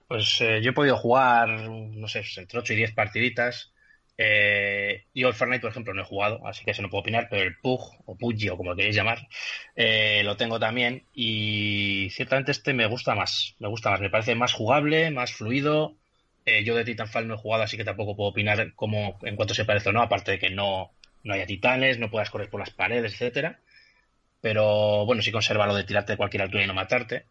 Pues 0.07 0.39
eh, 0.41 0.61
yo 0.61 0.71
he 0.71 0.73
podido 0.73 0.97
jugar, 0.97 1.49
no 1.49 2.07
sé, 2.07 2.23
entre 2.37 2.59
8 2.59 2.73
y 2.73 2.75
10 2.77 2.93
partiditas. 2.93 3.73
Eh, 4.17 5.05
yo 5.13 5.27
el 5.27 5.33
Fortnite, 5.33 5.61
por 5.61 5.71
ejemplo, 5.71 5.93
no 5.93 6.01
he 6.03 6.05
jugado, 6.05 6.45
así 6.47 6.63
que 6.63 6.71
eso 6.71 6.81
no 6.81 6.89
puedo 6.89 7.01
opinar, 7.01 7.27
pero 7.29 7.43
el 7.43 7.57
PUG 7.57 7.81
o 8.05 8.15
PUBG 8.17 8.51
o 8.53 8.57
como 8.57 8.69
lo 8.71 8.75
queréis 8.77 8.95
llamar, 8.95 9.27
lo 10.23 10.37
tengo 10.37 10.59
también 10.59 11.03
y 11.13 12.09
ciertamente 12.11 12.51
este 12.51 12.73
me 12.73 12.85
gusta 12.87 13.13
más, 13.15 13.55
me 13.59 13.67
gusta 13.67 13.91
más, 13.91 13.99
me 13.99 14.09
parece 14.09 14.35
más 14.35 14.53
jugable, 14.53 15.11
más 15.11 15.33
fluido, 15.33 15.97
eh, 16.45 16.63
yo 16.63 16.75
de 16.75 16.85
Titanfall 16.85 17.27
no 17.27 17.33
he 17.35 17.37
jugado, 17.37 17.63
así 17.63 17.75
que 17.75 17.83
tampoco 17.83 18.15
puedo 18.15 18.29
opinar 18.29 18.73
cómo, 18.75 19.19
en 19.23 19.35
cuanto 19.35 19.53
se 19.53 19.65
parece 19.65 19.89
o 19.89 19.91
no, 19.93 20.01
aparte 20.01 20.31
de 20.31 20.39
que 20.39 20.49
no, 20.51 20.91
no 21.23 21.33
haya 21.33 21.45
titanes, 21.47 21.99
no 21.99 22.09
puedas 22.11 22.29
correr 22.29 22.49
por 22.49 22.59
las 22.59 22.69
paredes, 22.71 23.13
etcétera. 23.13 23.59
Pero 24.45 25.07
bueno, 25.07 25.23
sí 25.23 25.31
conserva 25.31 25.65
lo 25.65 25.73
de 25.73 25.85
tirarte 25.85 26.13
de 26.13 26.17
cualquier 26.17 26.43
altura 26.43 26.63
y 26.63 26.67
no 26.67 26.75
matarte. 26.75 27.25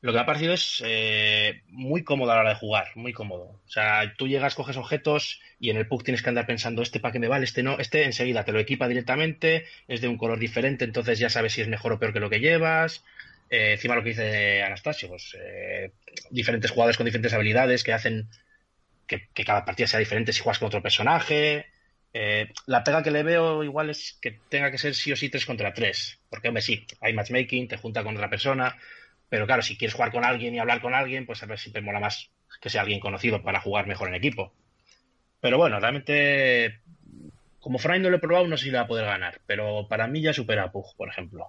Lo 0.00 0.12
que 0.12 0.16
me 0.16 0.22
ha 0.22 0.24
parecido 0.24 0.54
es 0.54 0.82
eh, 0.82 1.60
muy 1.66 2.04
cómodo 2.04 2.32
a 2.32 2.36
la 2.36 2.40
hora 2.40 2.50
de 2.54 2.56
jugar, 2.56 2.86
muy 2.94 3.12
cómodo. 3.12 3.60
O 3.66 3.68
sea, 3.68 4.14
tú 4.16 4.28
llegas, 4.28 4.54
coges 4.54 4.78
objetos 4.78 5.42
y 5.60 5.68
en 5.68 5.76
el 5.76 5.86
PUG 5.86 6.04
tienes 6.04 6.22
que 6.22 6.30
andar 6.30 6.46
pensando, 6.46 6.80
este 6.80 7.00
para 7.00 7.12
qué 7.12 7.18
me 7.18 7.28
vale, 7.28 7.44
este 7.44 7.62
no, 7.62 7.78
este 7.78 8.04
enseguida 8.04 8.46
te 8.46 8.52
lo 8.52 8.60
equipa 8.60 8.88
directamente, 8.88 9.66
es 9.88 10.00
de 10.00 10.08
un 10.08 10.16
color 10.16 10.38
diferente, 10.38 10.86
entonces 10.86 11.18
ya 11.18 11.28
sabes 11.28 11.52
si 11.52 11.60
es 11.60 11.68
mejor 11.68 11.92
o 11.92 11.98
peor 11.98 12.14
que 12.14 12.20
lo 12.20 12.30
que 12.30 12.40
llevas. 12.40 13.04
Eh, 13.50 13.72
encima 13.72 13.94
lo 13.94 14.02
que 14.02 14.08
dice 14.08 14.62
Anastasio, 14.62 15.10
pues 15.10 15.36
diferentes 16.30 16.70
jugadores 16.70 16.96
con 16.96 17.04
diferentes 17.04 17.34
habilidades 17.34 17.84
que 17.84 17.92
hacen 17.92 18.30
que, 19.06 19.28
cada 19.44 19.66
partida 19.66 19.86
sea 19.86 20.00
diferente 20.00 20.32
si 20.32 20.40
juegas 20.40 20.60
con 20.60 20.68
otro 20.68 20.80
personaje. 20.80 21.66
Eh, 22.16 22.52
la 22.66 22.84
pega 22.84 23.02
que 23.02 23.10
le 23.10 23.24
veo 23.24 23.64
igual 23.64 23.90
es 23.90 24.16
que 24.22 24.38
tenga 24.48 24.70
que 24.70 24.78
ser 24.78 24.94
sí 24.94 25.10
o 25.10 25.16
sí 25.16 25.28
3 25.28 25.44
contra 25.44 25.74
3. 25.74 26.20
Porque, 26.30 26.48
hombre, 26.48 26.62
sí, 26.62 26.86
hay 27.00 27.12
matchmaking, 27.12 27.66
te 27.66 27.76
junta 27.76 28.04
con 28.04 28.14
otra 28.14 28.30
persona. 28.30 28.76
Pero 29.28 29.46
claro, 29.46 29.62
si 29.62 29.76
quieres 29.76 29.94
jugar 29.94 30.12
con 30.12 30.24
alguien 30.24 30.54
y 30.54 30.60
hablar 30.60 30.80
con 30.80 30.94
alguien, 30.94 31.26
pues 31.26 31.42
a 31.42 31.46
ver, 31.46 31.58
siempre 31.58 31.82
mola 31.82 31.98
más 31.98 32.30
que 32.60 32.70
sea 32.70 32.82
alguien 32.82 33.00
conocido 33.00 33.42
para 33.42 33.60
jugar 33.60 33.88
mejor 33.88 34.08
en 34.08 34.14
equipo. 34.14 34.52
Pero 35.40 35.58
bueno, 35.58 35.80
realmente, 35.80 36.80
como 37.58 37.78
Frank 37.78 38.00
no 38.00 38.10
lo 38.10 38.16
he 38.16 38.20
probado, 38.20 38.46
no 38.46 38.56
sé 38.56 38.66
si 38.66 38.70
le 38.70 38.78
va 38.78 38.84
a 38.84 38.88
poder 38.88 39.06
ganar. 39.06 39.40
Pero 39.46 39.88
para 39.88 40.06
mí 40.06 40.22
ya 40.22 40.32
supera 40.32 40.62
a 40.62 40.70
Pug, 40.70 40.94
por 40.96 41.08
ejemplo. 41.08 41.48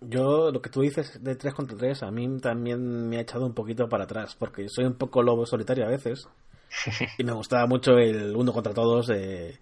Yo, 0.00 0.50
lo 0.50 0.62
que 0.62 0.70
tú 0.70 0.80
dices 0.80 1.22
de 1.22 1.36
3 1.36 1.52
contra 1.52 1.76
3, 1.76 2.02
a 2.02 2.10
mí 2.10 2.40
también 2.40 3.10
me 3.10 3.18
ha 3.18 3.20
echado 3.20 3.44
un 3.44 3.54
poquito 3.54 3.90
para 3.90 4.04
atrás. 4.04 4.36
Porque 4.36 4.70
soy 4.70 4.86
un 4.86 4.96
poco 4.96 5.22
lobo 5.22 5.44
solitario 5.44 5.84
a 5.84 5.90
veces. 5.90 6.26
y 7.18 7.24
me 7.24 7.32
gustaba 7.32 7.66
mucho 7.66 7.98
el 7.98 8.34
uno 8.34 8.54
contra 8.54 8.72
todos 8.72 9.08
de 9.08 9.58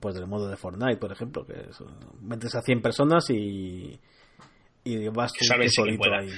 pues 0.00 0.14
del 0.14 0.26
modo 0.26 0.48
de 0.48 0.56
Fortnite, 0.56 0.98
por 0.98 1.12
ejemplo, 1.12 1.44
que 1.44 1.54
es, 1.70 1.82
metes 2.20 2.54
a 2.54 2.62
100 2.62 2.82
personas 2.82 3.30
y 3.30 3.98
y 4.88 5.08
vas 5.08 5.32
solito 5.68 6.10
ahí. 6.12 6.30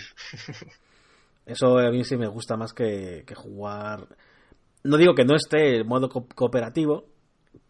Eso 1.46 1.78
a 1.78 1.90
mí 1.90 2.04
sí 2.04 2.16
me 2.16 2.28
gusta 2.28 2.56
más 2.56 2.72
que, 2.72 3.24
jugar. 3.34 4.08
No 4.84 4.96
digo 4.96 5.14
que 5.14 5.24
no 5.24 5.34
esté 5.34 5.76
el 5.76 5.84
modo 5.84 6.08
cooperativo, 6.08 7.06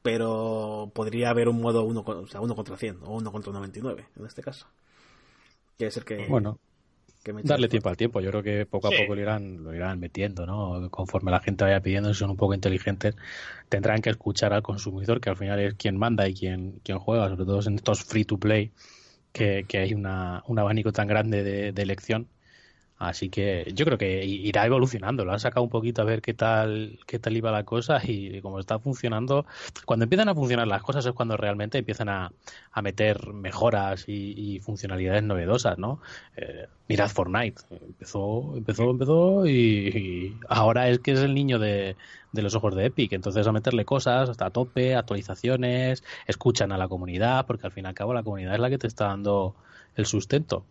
pero 0.02 0.90
podría 0.94 1.30
haber 1.30 1.48
un 1.48 1.60
modo 1.60 1.84
uno, 1.84 2.02
o 2.06 2.26
sea, 2.26 2.40
uno 2.40 2.54
contra 2.54 2.76
100 2.76 3.00
o 3.04 3.16
uno 3.16 3.32
contra 3.32 3.52
99 3.52 4.08
en 4.16 4.26
este 4.26 4.42
caso. 4.42 4.66
Que 5.78 5.86
es 5.86 5.96
el 5.96 6.04
que. 6.04 6.26
Bueno, 6.28 6.58
Darle 7.42 7.68
tiempo 7.68 7.88
al 7.90 7.96
tiempo, 7.96 8.20
yo 8.20 8.30
creo 8.30 8.42
que 8.42 8.66
poco 8.66 8.88
a 8.88 8.90
poco 8.90 9.14
lo 9.14 9.20
irán, 9.20 9.62
lo 9.62 9.74
irán 9.74 10.00
metiendo, 10.00 10.46
¿no? 10.46 10.90
Conforme 10.90 11.30
la 11.30 11.40
gente 11.40 11.64
vaya 11.64 11.80
pidiendo, 11.80 12.14
si 12.14 12.20
son 12.20 12.30
un 12.30 12.36
poco 12.36 12.54
inteligentes, 12.54 13.14
tendrán 13.68 14.00
que 14.00 14.08
escuchar 14.08 14.54
al 14.54 14.62
consumidor, 14.62 15.20
que 15.20 15.28
al 15.28 15.36
final 15.36 15.60
es 15.60 15.74
quien 15.74 15.98
manda 15.98 16.26
y 16.28 16.34
quien, 16.34 16.80
quien 16.82 16.98
juega, 16.98 17.28
sobre 17.28 17.44
todo 17.44 17.60
en 17.66 17.74
estos 17.74 18.04
free 18.04 18.24
to 18.24 18.38
play, 18.38 18.72
que, 19.32 19.64
que 19.68 19.78
hay 19.78 19.92
una, 19.92 20.42
un 20.46 20.58
abanico 20.58 20.92
tan 20.92 21.08
grande 21.08 21.42
de, 21.42 21.72
de 21.72 21.82
elección 21.82 22.28
Así 23.00 23.30
que 23.30 23.72
yo 23.74 23.86
creo 23.86 23.96
que 23.96 24.26
irá 24.26 24.66
evolucionando. 24.66 25.24
Lo 25.24 25.32
han 25.32 25.40
sacado 25.40 25.64
un 25.64 25.70
poquito 25.70 26.02
a 26.02 26.04
ver 26.04 26.20
qué 26.20 26.34
tal, 26.34 26.98
qué 27.06 27.18
tal 27.18 27.34
iba 27.34 27.50
la 27.50 27.64
cosa 27.64 27.98
y 28.04 28.42
como 28.42 28.60
está 28.60 28.78
funcionando, 28.78 29.46
cuando 29.86 30.04
empiezan 30.04 30.28
a 30.28 30.34
funcionar 30.34 30.68
las 30.68 30.82
cosas 30.82 31.06
es 31.06 31.12
cuando 31.12 31.38
realmente 31.38 31.78
empiezan 31.78 32.10
a, 32.10 32.30
a 32.70 32.82
meter 32.82 33.32
mejoras 33.32 34.04
y, 34.06 34.60
funcionalidades 34.60 35.22
novedosas, 35.22 35.78
¿no? 35.78 36.02
Eh, 36.36 36.66
mirad 36.88 37.08
Fortnite. 37.08 37.62
Empezó, 37.70 38.52
empezó, 38.54 38.90
empezó 38.90 39.46
y, 39.46 40.36
ahora 40.50 40.90
es 40.90 40.98
que 40.98 41.12
es 41.12 41.20
el 41.20 41.34
niño 41.34 41.58
de, 41.58 41.96
de 42.32 42.42
los 42.42 42.54
ojos 42.54 42.74
de 42.74 42.84
Epic. 42.84 43.14
Entonces 43.14 43.46
a 43.46 43.52
meterle 43.52 43.86
cosas 43.86 44.28
hasta 44.28 44.50
tope, 44.50 44.94
actualizaciones, 44.94 46.04
escuchan 46.26 46.70
a 46.70 46.76
la 46.76 46.86
comunidad, 46.86 47.46
porque 47.46 47.66
al 47.66 47.72
fin 47.72 47.86
y 47.86 47.88
al 47.88 47.94
cabo 47.94 48.12
la 48.12 48.22
comunidad 48.22 48.52
es 48.52 48.60
la 48.60 48.68
que 48.68 48.76
te 48.76 48.88
está 48.88 49.06
dando 49.06 49.54
el 49.96 50.04
sustento. 50.04 50.66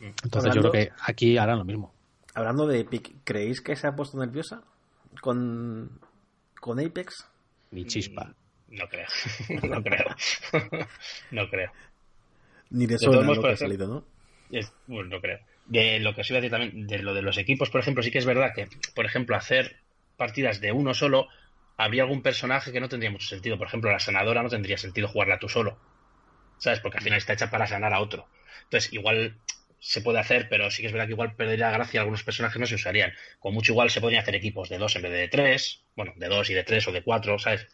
Entonces 0.00 0.54
yo 0.54 0.60
creo 0.60 0.72
que 0.72 0.92
aquí 1.06 1.38
harán 1.38 1.58
lo 1.58 1.64
mismo. 1.64 1.94
Hablando 2.34 2.66
de 2.66 2.80
Epic, 2.80 3.14
¿creéis 3.24 3.60
que 3.60 3.76
se 3.76 3.86
ha 3.86 3.94
puesto 3.94 4.18
nerviosa 4.18 4.62
con, 5.20 6.00
con 6.60 6.80
Apex? 6.80 7.28
Ni 7.70 7.86
chispa. 7.86 8.24
Mm, 8.68 8.76
no 8.76 8.88
creo. 8.88 9.06
no 9.62 9.82
creo. 9.82 10.06
no 11.30 11.48
creo. 11.48 11.72
Ni 12.70 12.86
de, 12.86 12.98
suena 12.98 13.22
lo 13.22 13.40
que 13.40 13.52
ha 13.52 13.56
salido, 13.56 13.86
¿no? 13.86 14.04
bueno, 14.86 15.10
no 15.10 15.20
creo. 15.20 15.38
De 15.66 15.98
lo 16.00 16.14
que 16.14 16.20
os 16.20 16.30
iba 16.30 16.38
a 16.38 16.42
decir 16.42 16.50
también, 16.50 16.86
de 16.86 16.98
lo 16.98 17.14
de 17.14 17.22
los 17.22 17.38
equipos, 17.38 17.70
por 17.70 17.80
ejemplo, 17.80 18.02
sí 18.02 18.10
que 18.10 18.18
es 18.18 18.26
verdad 18.26 18.52
que, 18.54 18.68
por 18.94 19.06
ejemplo, 19.06 19.36
hacer 19.36 19.76
partidas 20.16 20.60
de 20.60 20.72
uno 20.72 20.92
solo, 20.92 21.28
habría 21.76 22.02
algún 22.02 22.22
personaje 22.22 22.72
que 22.72 22.80
no 22.80 22.88
tendría 22.88 23.10
mucho 23.10 23.28
sentido. 23.28 23.58
Por 23.58 23.68
ejemplo, 23.68 23.90
la 23.90 23.98
sanadora 23.98 24.42
no 24.42 24.48
tendría 24.48 24.76
sentido 24.76 25.08
jugarla 25.08 25.38
tú 25.38 25.48
solo. 25.48 25.78
¿Sabes? 26.58 26.80
Porque 26.80 26.98
al 26.98 27.04
final 27.04 27.18
está 27.18 27.32
hecha 27.32 27.50
para 27.50 27.66
sanar 27.66 27.92
a 27.94 28.00
otro. 28.00 28.28
Entonces, 28.64 28.92
igual 28.92 29.36
se 29.86 30.00
puede 30.00 30.18
hacer, 30.18 30.48
pero 30.48 30.70
sí 30.70 30.80
que 30.80 30.86
es 30.86 30.92
verdad 30.94 31.06
que 31.06 31.12
igual 31.12 31.36
perdería 31.36 31.70
gracia 31.70 32.00
algunos 32.00 32.24
personajes 32.24 32.58
no 32.58 32.66
se 32.66 32.76
usarían. 32.76 33.12
Con 33.38 33.52
mucho 33.52 33.72
igual 33.72 33.90
se 33.90 34.00
podrían 34.00 34.22
hacer 34.22 34.34
equipos 34.34 34.70
de 34.70 34.78
dos 34.78 34.96
en 34.96 35.02
vez 35.02 35.12
de 35.12 35.28
tres, 35.28 35.84
bueno, 35.94 36.14
de 36.16 36.26
dos 36.26 36.48
y 36.48 36.54
de 36.54 36.64
tres 36.64 36.88
o 36.88 36.92
de 36.92 37.02
cuatro, 37.02 37.38
¿sabes? 37.38 37.68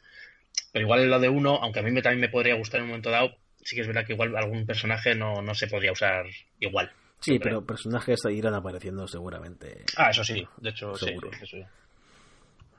Pero 0.72 0.84
igual 0.84 1.08
lo 1.08 1.20
de 1.20 1.28
uno, 1.28 1.60
aunque 1.62 1.78
a 1.78 1.82
mí 1.84 1.92
me, 1.92 2.02
también 2.02 2.20
me 2.20 2.28
podría 2.28 2.56
gustar 2.56 2.78
en 2.78 2.84
un 2.84 2.88
momento 2.90 3.10
dado, 3.10 3.36
sí 3.62 3.76
que 3.76 3.82
es 3.82 3.86
verdad 3.86 4.04
que 4.04 4.14
igual 4.14 4.36
algún 4.36 4.66
personaje 4.66 5.14
no, 5.14 5.40
no 5.40 5.54
se 5.54 5.68
podría 5.68 5.92
usar 5.92 6.26
igual. 6.58 6.90
Sí, 7.20 7.38
pero 7.38 7.64
personajes 7.64 8.18
irán 8.28 8.54
apareciendo 8.54 9.06
seguramente. 9.06 9.84
Ah, 9.96 10.10
eso 10.10 10.24
sí, 10.24 10.44
de 10.56 10.70
hecho, 10.70 10.96
seguro. 10.96 11.30
sí, 11.48 11.64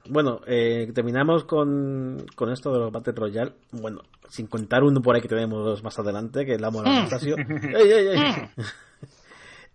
Bueno, 0.10 0.42
eh, 0.46 0.92
terminamos 0.94 1.46
con, 1.46 2.26
con 2.36 2.52
esto 2.52 2.74
de 2.74 2.80
los 2.80 2.92
Battle 2.92 3.14
Royale. 3.16 3.54
Bueno, 3.72 4.02
sin 4.28 4.48
contar 4.48 4.84
uno 4.84 5.02
por 5.02 5.16
ahí 5.16 5.22
que 5.22 5.30
tenemos 5.30 5.82
más 5.84 5.98
adelante, 6.00 6.46
que 6.46 6.56
es 6.56 6.62
la 6.62 6.70
Mona 6.70 7.08
¡Ey, 7.22 7.92
ey, 7.92 8.08
ey! 8.08 8.20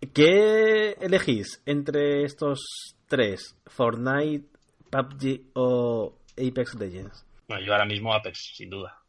¿Qué 0.01 0.93
elegís 1.01 1.63
entre 1.65 2.25
estos 2.25 2.95
tres? 3.09 3.57
¿Fortnite, 3.67 4.47
PUBG 4.91 5.51
o 5.55 6.19
Apex 6.33 6.75
Legends? 6.75 7.25
Bueno, 7.49 7.65
yo 7.65 7.73
ahora 7.73 7.87
mismo 7.87 8.13
Apex, 8.13 8.53
sin 8.57 8.69
duda. 8.69 9.01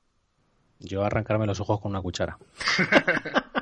Yo 0.80 1.04
arrancarme 1.04 1.46
los 1.46 1.60
ojos 1.60 1.82
con 1.82 1.92
una 1.92 2.02
cuchara. 2.02 2.38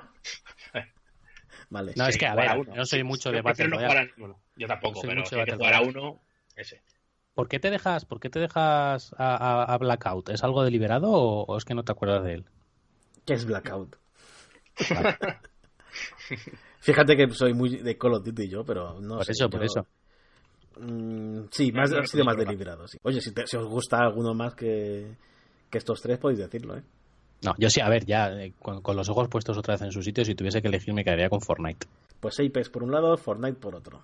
vale. 1.70 1.94
No, 1.96 2.08
es 2.08 2.18
que 2.18 2.28
a 2.28 2.36
ver, 2.36 2.68
no 2.68 2.86
soy 2.86 3.04
mucho 3.04 3.32
de 3.32 3.42
Battle 3.42 3.68
Royale. 3.68 4.14
yo 4.56 4.68
tampoco, 4.68 5.02
pero 5.02 5.26
si 5.26 5.36
jugar 5.36 5.74
a 5.74 5.82
uno, 5.82 6.22
ese. 6.56 6.84
¿Por 7.34 7.50
qué 7.50 7.60
te 7.60 7.72
dejas, 7.72 8.06
por 8.06 8.20
qué 8.20 8.30
te 8.30 8.40
dejas 8.40 9.16
a, 9.18 9.78
Blackout? 9.80 10.30
¿Es 10.30 10.44
algo 10.44 10.64
deliberado 10.64 11.12
o, 11.12 11.58
es 11.58 11.66
que 11.66 11.74
no 11.74 11.84
te 11.84 11.92
acuerdas 11.92 12.24
de 12.24 12.36
él? 12.36 12.46
¿Qué 13.26 13.34
es 13.34 13.46
Blackout? 13.46 13.98
Fíjate 16.86 17.17
que 17.17 17.28
soy 17.32 17.56
muy 17.56 17.78
de 17.78 17.98
Call 17.98 18.13
of 18.13 18.24
Duty 18.24 18.48
yo, 18.48 18.63
pero 18.63 19.02
no 19.02 19.15
por 19.15 19.26
sé. 19.26 19.32
Eso, 19.32 19.50
por 19.50 19.63
eso, 19.63 19.88
mm, 20.80 21.45
sí, 21.50 21.71
más, 21.71 21.91
ha 21.91 22.06
sido 22.06 22.24
más 22.24 22.38
deliberado. 22.38 22.88
Sí. 22.88 23.00
Oye, 23.02 23.21
si, 23.21 23.58
os 23.58 23.65
gusta 23.65 23.98
alguno 23.98 24.36
más 24.36 24.54
que, 24.54 25.15
que 25.67 25.80
estos 25.80 26.00
tres, 26.00 26.19
podéis 26.19 26.41
decirlo, 26.41 26.78
¿eh? 26.78 26.84
No, 27.41 27.56
yo 27.58 27.71
sí, 27.71 27.82
a 27.82 27.89
ver, 27.89 28.06
ya 28.06 28.28
eh, 28.34 28.54
con, 28.60 28.95
los 28.95 29.10
ojos 29.10 29.28
puestos 29.30 29.58
otra 29.58 29.74
vez 29.74 29.82
en 29.82 29.91
su 29.91 30.04
sitio, 30.04 30.24
si 30.24 30.36
tuviese 30.36 30.62
que 30.62 30.67
elegir 30.67 30.93
me 30.93 31.04
quedaría 31.04 31.28
con 31.28 31.41
Fortnite. 31.41 31.88
Pues 32.19 32.39
Apex 32.39 32.69
por 32.69 32.84
un 32.84 32.91
lado, 32.91 33.17
Fortnite 33.17 33.60
por 33.60 33.74
otro. 33.74 34.04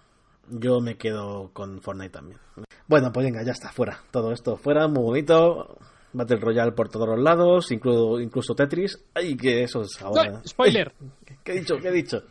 Yo 0.50 0.82
me 0.82 0.98
quedo 0.98 1.52
con 1.54 1.82
Fortnite 1.82 2.10
también. 2.10 2.40
Bueno, 2.88 3.12
pues 3.14 3.28
venga, 3.28 3.44
ya 3.44 3.52
está, 3.52 3.72
fuera. 3.72 4.00
Todo 4.10 4.32
esto 4.32 4.58
fuera, 4.58 4.88
muy 4.88 5.04
bonito. 5.04 5.78
Battle 6.14 6.38
Royale 6.38 6.72
por 6.72 6.90
todos 6.90 7.08
los 7.08 7.20
lados, 7.20 7.72
incluso, 7.72 8.20
incluso 8.20 8.56
Tetris. 8.56 9.00
¡Ay, 9.14 9.38
que 9.38 9.62
eso 9.62 9.84
es 9.84 10.02
ahora! 10.02 10.42
¡Spoiler! 10.48 10.92
¿Qué, 11.44 11.52
he 11.52 11.60
dicho? 11.60 11.78
¿Qué 11.78 11.90
he 11.90 11.92
dicho? 11.92 12.24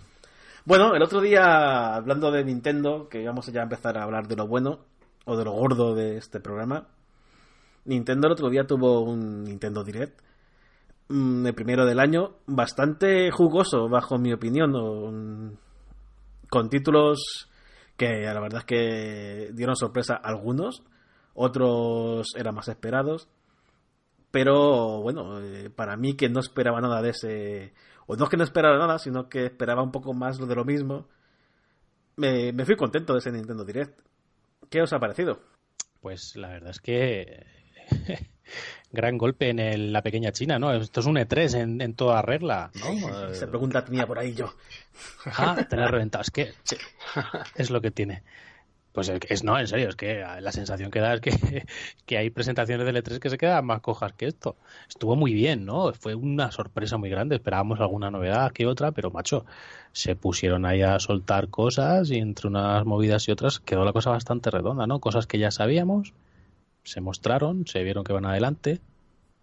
Bueno, 0.67 0.95
el 0.95 1.03
otro 1.03 1.23
día, 1.23 1.95
hablando 1.95 2.31
de 2.31 2.45
Nintendo, 2.45 3.09
que 3.09 3.25
vamos 3.25 3.47
ya 3.47 3.61
a 3.61 3.65
empezar 3.65 3.97
a 3.97 4.03
hablar 4.03 4.29
de 4.29 4.37
lo 4.37 4.47
bueno 4.47 4.81
o 5.25 5.37
de 5.37 5.45
lo 5.45 5.53
gordo 5.53 5.95
de 5.95 6.19
este 6.19 6.39
programa. 6.39 6.87
Nintendo 7.87 8.27
el 8.27 8.35
otro 8.35 8.51
día 8.51 8.67
tuvo 8.67 9.01
un 9.01 9.45
Nintendo 9.45 9.83
Direct, 9.83 10.21
mm, 11.09 11.47
el 11.47 11.55
primero 11.55 11.87
del 11.87 11.99
año, 11.99 12.37
bastante 12.47 13.31
jugoso, 13.31 13.89
bajo 13.89 14.19
mi 14.19 14.35
opinión, 14.35 15.59
con 16.51 16.69
títulos 16.69 17.49
que 17.97 18.21
la 18.21 18.41
verdad 18.41 18.61
es 18.61 18.67
que 18.67 19.51
dieron 19.55 19.77
sorpresa 19.77 20.15
a 20.15 20.29
algunos, 20.29 20.83
otros 21.33 22.35
eran 22.37 22.55
más 22.55 22.69
esperados, 22.69 23.29
pero 24.31 25.01
bueno, 25.01 25.41
eh, 25.41 25.71
para 25.71 25.97
mí 25.97 26.15
que 26.15 26.29
no 26.29 26.41
esperaba 26.41 26.81
nada 26.81 27.03
de 27.03 27.11
ese, 27.11 27.73
o 28.07 28.17
no 28.17 28.25
es 28.25 28.31
que 28.31 28.37
no 28.37 28.45
esperaba 28.45 28.79
nada, 28.79 28.99
sino 28.99 29.29
que 29.29 29.47
esperaba 29.47 29.83
un 29.83 29.93
poco 29.93 30.13
más 30.15 30.39
de 30.39 30.55
lo 30.55 30.65
mismo, 30.65 31.09
me, 32.17 32.53
me 32.53 32.65
fui 32.65 32.77
contento 32.77 33.13
de 33.15 33.21
ese 33.21 33.33
Nintendo 33.33 33.65
Direct. 33.65 33.99
¿Qué 34.69 34.83
os 34.83 34.93
ha 34.93 35.01
parecido? 35.01 35.41
Pues 36.01 36.37
la 36.37 36.49
verdad 36.49 36.71
es 36.71 36.81
que 36.81 37.45
gran 38.93 39.19
golpe 39.19 39.51
en 39.51 39.93
la 39.93 40.03
pequeña 40.03 40.33
China, 40.33 40.59
¿no? 40.59 40.73
Esto 40.73 41.01
es 41.01 41.07
un 41.07 41.17
E3 41.17 41.83
en, 41.83 41.95
toda 41.95 42.23
regla, 42.23 42.71
¿no? 42.75 43.29
Esa 43.29 43.47
pregunta 43.47 43.85
tenía 43.85 44.07
por 44.07 44.19
ahí 44.19 44.35
yo. 44.35 44.53
Ah, 45.27 45.57
tener 45.69 45.91
reventado. 45.91 46.23
Es 46.23 46.31
que 46.31 46.53
es 47.57 47.71
lo 47.71 47.81
que 47.81 47.91
tiene. 47.91 48.23
Pues 48.93 49.09
es, 49.09 49.45
no, 49.45 49.59
en 49.59 49.69
serio, 49.69 49.89
es 49.89 49.97
que 49.97 50.25
la 50.41 50.53
sensación 50.53 50.91
que 50.91 51.01
da 51.01 51.15
es 51.15 51.21
que, 51.21 51.67
hay 52.17 52.31
presentaciones 52.31 52.87
del 52.87 52.97
E3 52.97 53.19
que 53.21 53.31
se 53.31 53.39
quedan 53.39 53.65
más 53.65 53.81
cojas 53.81 54.13
que 54.15 54.27
esto. 54.27 54.57
Estuvo 54.89 55.15
muy 55.17 55.33
bien, 55.33 55.65
¿no? 55.65 55.93
Fue 55.93 56.15
una 56.15 56.51
sorpresa 56.51 56.97
muy 56.97 57.09
grande. 57.11 57.37
Esperábamos 57.37 57.81
alguna 57.81 58.11
novedad 58.11 58.53
que 58.53 58.67
otra, 58.67 58.93
pero 58.93 59.11
macho, 59.11 59.45
se 59.93 60.17
pusieron 60.17 60.67
ahí 60.67 60.83
a 60.83 60.99
soltar 60.99 61.49
cosas 61.49 62.11
y 62.11 62.19
entre 62.19 62.49
unas 62.49 62.85
movidas 62.85 63.29
y 63.29 63.33
otras 63.33 63.61
quedó 63.61 63.85
la 63.85 63.93
cosa 63.93 64.11
bastante 64.11 64.51
redonda, 64.51 64.87
¿no? 64.87 65.01
Cosas 65.01 65.27
que 65.27 65.39
ya 65.39 65.51
sabíamos 65.51 66.13
se 66.85 67.01
mostraron, 67.01 67.67
se 67.67 67.83
vieron 67.83 68.05
que 68.05 68.13
van 68.13 68.27
adelante, 68.27 68.81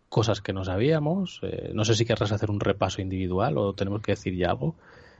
cosas 0.09 0.41
que 0.41 0.53
no 0.53 0.65
sabíamos. 0.65 1.39
Eh, 1.43 1.71
no 1.73 1.85
sé 1.85 1.95
si 1.95 2.05
querrás 2.05 2.31
hacer 2.31 2.51
un 2.51 2.59
repaso 2.59 3.01
individual 3.01 3.57
o 3.57 3.73
tenemos 3.73 4.01
que 4.01 4.13
decir 4.13 4.35
ya 4.35 4.51
algo. 4.51 4.75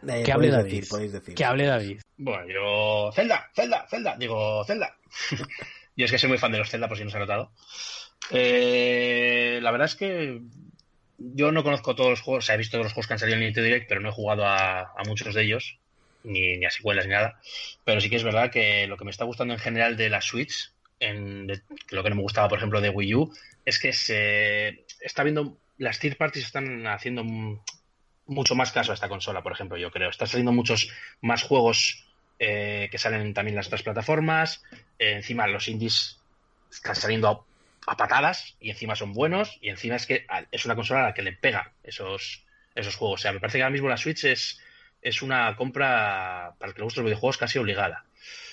Eh, 0.08 0.24
¿Qué 0.24 0.32
hable 0.32 0.50
David? 0.50 0.86
Decir, 1.12 1.36
¿Qué 1.36 1.46
hable 1.46 1.66
David? 1.66 2.02
Bueno, 2.18 2.48
yo. 2.48 3.12
Zelda, 3.14 3.50
Zelda, 3.56 3.88
Zelda. 3.90 4.16
Digo, 4.18 4.64
Zelda. 4.66 4.96
yo 5.96 6.06
es 6.06 6.12
que 6.12 6.18
soy 6.18 6.30
muy 6.30 6.38
fan 6.38 6.52
de 6.52 6.60
los 6.60 6.70
Zelda, 6.70 6.88
por 6.88 6.98
si 6.98 7.04
no 7.04 7.10
se 7.10 7.18
ha 7.18 7.22
notado. 7.22 7.52
Eh, 8.32 9.60
la 9.62 9.72
verdad 9.72 9.86
es 9.86 9.96
que 9.96 10.42
yo 11.18 11.52
no 11.52 11.64
conozco 11.64 11.96
todos 11.96 12.12
los 12.12 12.22
juegos, 12.22 12.44
o 12.44 12.46
sea, 12.46 12.56
he 12.56 12.58
visto 12.58 12.78
todos 12.78 12.86
los 12.86 12.94
juegos 12.94 13.08
que 13.08 13.14
han 13.14 13.20
salido 13.20 13.38
en 13.38 13.44
Nintendo 13.46 13.66
Direct, 13.66 13.90
pero 13.90 14.02
no 14.02 14.10
he 14.10 14.14
jugado 14.14 14.46
a, 14.46 14.82
a 14.82 15.04
muchos 15.06 15.34
de 15.34 15.44
ellos, 15.44 15.80
ni, 16.24 16.58
ni, 16.58 16.66
a 16.66 16.70
secuelas 16.70 17.06
ni 17.06 17.14
nada. 17.14 17.40
Pero 17.84 18.02
sí 18.02 18.10
que 18.10 18.18
es 18.18 18.24
verdad 18.24 18.52
que 18.52 18.86
lo 18.88 18.98
que 18.98 19.06
me 19.06 19.12
está 19.12 19.26
gustando 19.26 19.54
en 19.54 19.60
general 19.60 19.98
de 19.98 20.10
la 20.10 20.22
Switch 20.22 20.72
en 21.00 21.48
lo 21.92 22.04
que 22.04 22.10
no 22.10 22.16
me 22.16 22.22
gustaba, 22.22 22.50
por 22.50 22.58
ejemplo, 22.58 22.82
de 22.82 22.90
Wii 22.90 23.16
U, 23.16 23.34
es 23.66 23.80
que 23.80 23.94
se 23.94 24.86
está 25.02 25.24
viendo, 25.24 25.58
las 25.78 26.00
third 26.00 26.18
parties 26.18 26.46
están 26.46 26.88
haciendo 26.88 27.24
mucho 28.28 28.56
más 28.56 28.72
caso 28.72 28.92
a 28.92 28.96
esta 28.96 29.10
consola, 29.10 29.42
por 29.42 29.52
ejemplo, 29.52 29.78
yo 29.78 29.92
creo. 29.92 30.10
Están 30.10 30.28
saliendo 30.28 30.52
muchos 30.52 30.90
más 31.22 31.44
juegos 31.44 32.06
eh, 32.40 32.88
que 32.92 32.98
salen 32.98 33.34
también 33.34 33.54
en 33.54 33.58
las 33.58 33.68
otras 33.68 33.84
plataformas. 33.84 34.64
Eh, 35.00 35.14
encima 35.14 35.48
los 35.48 35.68
indies 35.68 36.20
están 36.72 36.96
saliendo 36.96 37.46
a, 37.86 37.96
patadas 37.96 38.56
y 38.60 38.70
encima 38.70 38.96
son 38.96 39.14
buenos 39.14 39.58
y 39.62 39.70
encima 39.70 39.96
es 39.96 40.06
que 40.06 40.28
es 40.52 40.66
una 40.66 40.76
consola 40.76 41.00
a 41.00 41.04
la 41.04 41.14
que 41.14 41.22
le 41.22 41.32
pega 41.32 41.72
esos, 41.84 42.44
esos 42.76 42.96
juegos. 42.96 43.22
O 43.22 43.24
sea, 43.24 43.32
me 43.32 43.40
parece 43.40 43.58
que 43.58 43.64
ahora 43.64 43.72
mismo 43.72 43.88
la 43.88 43.98
Switch 43.98 44.26
es, 44.26 44.60
es 45.02 45.22
una 45.22 45.56
compra 45.56 46.54
para 46.60 46.70
el 46.70 46.74
que 46.76 46.82
le 46.82 46.84
gustan 46.84 47.04
los 47.04 47.12
videojuegos 47.12 47.38
casi 47.38 47.60
obligada. 47.60 48.04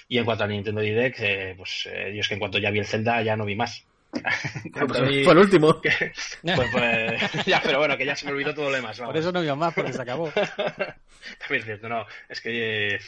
Y 0.08 0.18
en 0.18 0.24
cuanto 0.24 0.44
a 0.44 0.46
Nintendo 0.46 0.80
Direct, 0.80 1.18
eh, 1.20 1.54
pues 1.56 1.88
eh, 1.90 2.12
yo 2.14 2.20
es 2.20 2.28
que 2.28 2.34
en 2.34 2.40
cuanto 2.40 2.58
ya 2.58 2.70
vi 2.70 2.78
el 2.78 2.86
Zelda 2.86 3.22
ya 3.22 3.36
no 3.36 3.44
vi 3.44 3.56
más. 3.56 3.84
Pues 4.72 5.24
fue 5.24 5.32
el 5.32 5.38
último. 5.38 5.80
pues, 5.80 6.70
pues, 6.72 7.46
ya, 7.46 7.60
pero 7.62 7.78
bueno, 7.78 7.96
que 7.96 8.06
ya 8.06 8.16
se 8.16 8.26
me 8.26 8.32
olvidó 8.32 8.54
todo 8.54 8.70
lo 8.70 8.76
demás. 8.76 8.98
Por 8.98 9.16
eso 9.16 9.32
no 9.32 9.40
vi 9.40 9.50
más, 9.52 9.74
porque 9.74 9.92
se 9.92 10.02
acabó. 10.02 10.30
También 10.30 11.60
es 11.60 11.64
cierto, 11.64 11.88
no. 11.88 12.06
Es 12.28 12.40
que 12.40 12.94
eh, 12.96 13.00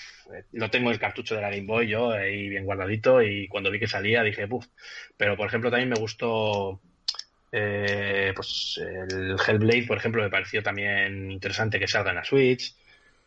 no 0.53 0.71
tengo 0.71 0.91
el 0.91 0.99
cartucho 0.99 1.35
de 1.35 1.41
la 1.41 1.51
Game 1.51 1.67
Boy 1.67 1.89
yo 1.89 2.13
ahí 2.13 2.49
bien 2.49 2.65
guardadito 2.65 3.23
y 3.23 3.49
cuando 3.49 3.71
vi 3.71 3.79
que 3.79 3.89
salía 3.89 4.23
dije, 4.23 4.47
puf. 4.47 4.67
Pero 5.17 5.37
por 5.37 5.49
ejemplo 5.49 5.71
también 5.71 5.91
me 5.91 6.01
gustó 6.01 6.81
eh, 7.53 8.33
pues 8.35 8.81
el 8.83 9.37
Hellblade, 9.39 9.87
por 9.87 9.97
ejemplo, 9.97 10.23
me 10.23 10.31
pareció 10.31 10.63
también 10.63 11.31
interesante 11.31 11.79
que 11.79 11.89
salga 11.89 12.11
en 12.11 12.17
la 12.17 12.25
Switch. 12.25 12.75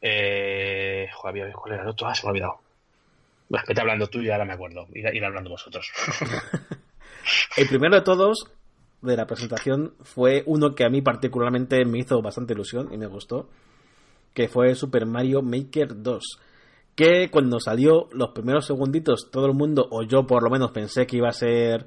Eh, 0.01 1.07
joder, 1.13 1.51
¿cuál 1.53 1.73
era 1.73 1.83
el 1.83 1.89
otro? 1.89 2.07
Ah, 2.07 2.15
se 2.15 2.23
me 2.23 2.29
ha 2.29 2.31
olvidado. 2.31 2.61
Vete 3.49 3.81
hablando 3.81 4.07
tú 4.07 4.21
y 4.21 4.29
ahora 4.29 4.45
me 4.45 4.53
acuerdo. 4.53 4.87
Ir, 4.93 5.25
hablando 5.25 5.49
vosotros. 5.49 5.91
El 7.57 7.67
primero 7.67 7.95
de 7.95 8.01
todos 8.01 8.47
de 9.01 9.15
la 9.15 9.25
presentación 9.25 9.93
fue 10.01 10.43
uno 10.45 10.75
que 10.75 10.83
a 10.83 10.89
mí 10.89 11.01
particularmente 11.01 11.85
me 11.85 11.99
hizo 11.99 12.21
bastante 12.21 12.53
ilusión 12.53 12.93
y 12.93 12.97
me 12.97 13.07
gustó, 13.07 13.49
que 14.33 14.47
fue 14.47 14.75
Super 14.75 15.05
Mario 15.05 15.41
Maker 15.41 16.01
2. 16.01 16.23
Que 16.95 17.29
cuando 17.31 17.59
salió 17.59 18.09
los 18.11 18.31
primeros 18.31 18.65
segunditos, 18.65 19.31
todo 19.31 19.45
el 19.45 19.53
mundo, 19.53 19.87
o 19.89 20.03
yo 20.03 20.27
por 20.27 20.43
lo 20.43 20.49
menos 20.49 20.71
pensé 20.71 21.07
que 21.07 21.17
iba 21.17 21.29
a 21.29 21.33
ser 21.33 21.85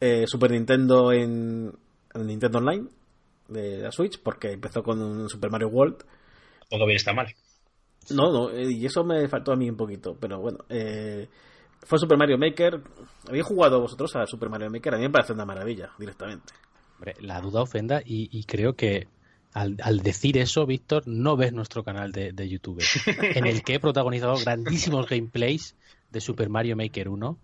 eh, 0.00 0.24
Super 0.26 0.52
Nintendo 0.52 1.12
en, 1.12 1.72
en, 2.14 2.26
Nintendo 2.26 2.58
Online 2.58 2.86
de 3.48 3.78
la 3.78 3.90
Switch, 3.90 4.20
porque 4.22 4.52
empezó 4.52 4.82
con 4.82 5.02
un 5.02 5.28
Super 5.28 5.50
Mario 5.50 5.68
World. 5.68 6.04
Todo 6.70 6.86
bien 6.86 6.96
está 6.96 7.12
mal. 7.12 7.26
No, 8.10 8.30
no, 8.30 8.50
eh, 8.50 8.70
y 8.70 8.86
eso 8.86 9.02
me 9.02 9.26
faltó 9.26 9.52
a 9.52 9.56
mí 9.56 9.68
un 9.68 9.76
poquito, 9.76 10.16
pero 10.20 10.38
bueno. 10.38 10.58
Eh, 10.68 11.28
fue 11.82 11.98
Super 11.98 12.18
Mario 12.18 12.38
Maker. 12.38 12.80
¿Habéis 13.28 13.44
jugado 13.44 13.80
vosotros 13.80 14.14
a 14.16 14.26
Super 14.26 14.48
Mario 14.48 14.70
Maker? 14.70 14.94
A 14.94 14.96
mí 14.98 15.04
me 15.04 15.10
parece 15.10 15.32
una 15.32 15.44
maravilla, 15.44 15.90
directamente. 15.98 16.52
Hombre, 16.96 17.14
la 17.20 17.40
duda 17.40 17.62
ofenda 17.62 18.02
y, 18.04 18.44
creo 18.44 18.74
que 18.74 19.08
al, 19.52 19.76
decir 20.02 20.38
eso, 20.38 20.66
Víctor, 20.66 21.06
no 21.06 21.36
ves 21.36 21.52
nuestro 21.52 21.84
canal 21.84 22.12
de, 22.12 22.48
YouTube, 22.48 22.82
en 23.34 23.46
el 23.46 23.62
que 23.62 23.74
he 23.74 23.80
protagonizado 23.80 24.36
grandísimos 24.38 25.08
gameplays 25.08 25.74
de 26.10 26.20
Super 26.20 26.48
Mario 26.48 26.76
Maker 26.76 27.08
1. 27.08 27.38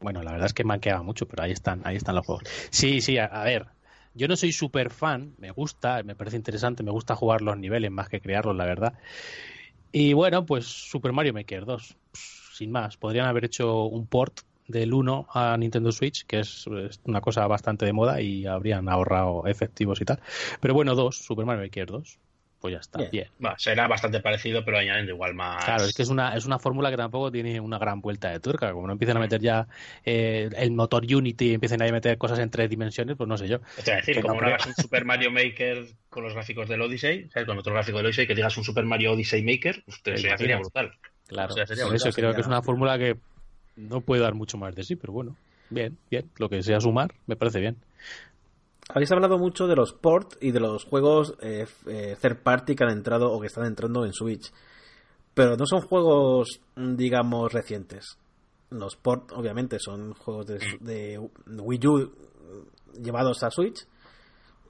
Bueno, 0.00 0.22
la 0.22 0.30
verdad 0.30 0.46
es 0.46 0.54
que 0.54 0.64
quedado 0.80 1.04
mucho, 1.04 1.26
pero 1.26 1.42
ahí 1.42 1.52
están, 1.52 1.82
ahí 1.84 1.96
están 1.96 2.14
los 2.14 2.24
juegos. 2.24 2.44
Sí, 2.70 3.00
sí, 3.00 3.18
a 3.18 3.42
ver, 3.42 3.66
yo 4.14 4.26
no 4.26 4.36
soy 4.36 4.50
súper 4.52 4.90
fan, 4.90 5.34
me 5.38 5.52
gusta, 5.52 6.02
me 6.02 6.16
parece 6.16 6.36
interesante, 6.36 6.82
me 6.82 6.90
gusta 6.90 7.14
jugar 7.14 7.40
los 7.40 7.56
niveles 7.56 7.90
más 7.90 8.08
que 8.08 8.20
crearlos, 8.20 8.56
la 8.56 8.64
verdad. 8.64 8.94
Y 9.92 10.12
bueno, 10.12 10.44
pues 10.44 10.66
Super 10.66 11.12
Mario 11.12 11.32
Maker 11.32 11.64
2, 11.64 11.96
sin 12.58 12.72
más. 12.72 12.96
Podrían 12.96 13.26
haber 13.26 13.44
hecho 13.44 13.84
un 13.84 14.06
port 14.06 14.40
del 14.66 14.92
1 14.92 15.28
a 15.32 15.56
Nintendo 15.56 15.92
Switch, 15.92 16.26
que 16.26 16.40
es, 16.40 16.66
una 17.04 17.20
cosa 17.20 17.46
bastante 17.46 17.86
de 17.86 17.92
moda 17.92 18.20
y 18.20 18.46
habrían 18.46 18.88
ahorrado 18.88 19.46
efectivos 19.46 20.00
y 20.00 20.04
tal. 20.04 20.20
Pero 20.60 20.74
bueno, 20.74 20.94
2, 20.94 21.16
Super 21.16 21.46
Mario 21.46 21.62
Maker 21.62 21.86
2 21.86 22.18
pues 22.60 22.72
ya 22.72 22.80
está, 22.80 22.98
bien. 23.08 23.28
será 23.56 23.86
bastante 23.86 24.20
parecido, 24.20 24.64
pero 24.64 24.78
añadiendo 24.78 25.12
igual 25.12 25.34
más. 25.34 25.64
Claro, 25.64 25.84
es 25.84 25.94
que 25.94 26.02
es 26.02 26.08
una, 26.08 26.34
es 26.34 26.44
una 26.44 26.58
fórmula 26.58 26.90
que 26.90 26.96
tampoco 26.96 27.30
tiene 27.30 27.60
una 27.60 27.78
gran 27.78 28.00
vuelta 28.00 28.30
de 28.30 28.40
tuerca. 28.40 28.72
Como 28.72 28.86
no 28.86 28.94
empiezan 28.94 29.16
a 29.16 29.20
meter 29.20 29.40
ya 29.40 29.68
eh, 30.04 30.50
el 30.56 30.72
motor 30.72 31.04
Unity 31.04 31.50
y 31.50 31.54
empiecen 31.54 31.80
a 31.82 31.92
meter 31.92 32.18
cosas 32.18 32.40
en 32.40 32.50
tres 32.50 32.68
dimensiones, 32.68 33.16
pues 33.16 33.28
no 33.28 33.38
sé 33.38 33.46
yo. 33.46 33.60
Es 33.76 33.84
decir, 33.84 34.20
como 34.20 34.40
no 34.40 34.46
hagas 34.48 34.66
un 34.66 34.74
Super 34.74 35.04
Mario 35.04 35.30
Maker 35.30 35.86
con 36.10 36.24
los 36.24 36.34
gráficos 36.34 36.68
del 36.68 36.82
Odyssey, 36.82 37.28
¿sabes? 37.30 37.46
con 37.46 37.58
otro 37.58 37.72
gráfico 37.72 37.98
del 37.98 38.06
Odyssey, 38.06 38.26
que 38.26 38.34
digas 38.34 38.56
un 38.56 38.64
Super 38.64 38.84
Mario 38.84 39.12
Odyssey 39.12 39.42
Maker, 39.42 39.84
pues 39.84 40.00
sería 40.20 40.58
brutal. 40.58 40.92
Claro, 41.28 41.54
por 41.54 41.94
eso 41.94 42.10
creo 42.10 42.34
que 42.34 42.40
es 42.40 42.46
una 42.46 42.62
fórmula 42.62 42.98
que 42.98 43.18
no 43.76 44.00
puede 44.00 44.22
dar 44.22 44.34
mucho 44.34 44.58
más 44.58 44.74
de 44.74 44.82
sí, 44.82 44.96
pero 44.96 45.12
bueno, 45.12 45.36
bien, 45.70 45.96
bien. 46.10 46.30
Lo 46.38 46.48
que 46.48 46.62
sea 46.62 46.80
sumar, 46.80 47.14
me 47.26 47.36
parece 47.36 47.60
bien. 47.60 47.76
Habéis 48.88 49.12
hablado 49.12 49.38
mucho 49.38 49.66
de 49.66 49.76
los 49.76 49.92
ports 49.92 50.38
y 50.40 50.50
de 50.50 50.60
los 50.60 50.84
juegos 50.84 51.34
eh, 51.42 51.66
eh, 51.86 52.16
third 52.20 52.42
party 52.42 52.74
que 52.74 52.84
han 52.84 52.90
entrado 52.90 53.30
o 53.30 53.38
que 53.38 53.46
están 53.46 53.66
entrando 53.66 54.06
en 54.06 54.14
Switch. 54.14 54.50
Pero 55.34 55.56
no 55.56 55.66
son 55.66 55.82
juegos, 55.82 56.60
digamos, 56.74 57.52
recientes. 57.52 58.18
los 58.70 58.96
port, 58.96 59.30
obviamente, 59.32 59.78
son 59.78 60.14
juegos 60.14 60.46
de, 60.46 60.58
de 60.80 61.18
Wii 61.46 61.86
U 61.86 62.12
llevados 63.00 63.42
a 63.42 63.50
Switch. 63.50 63.86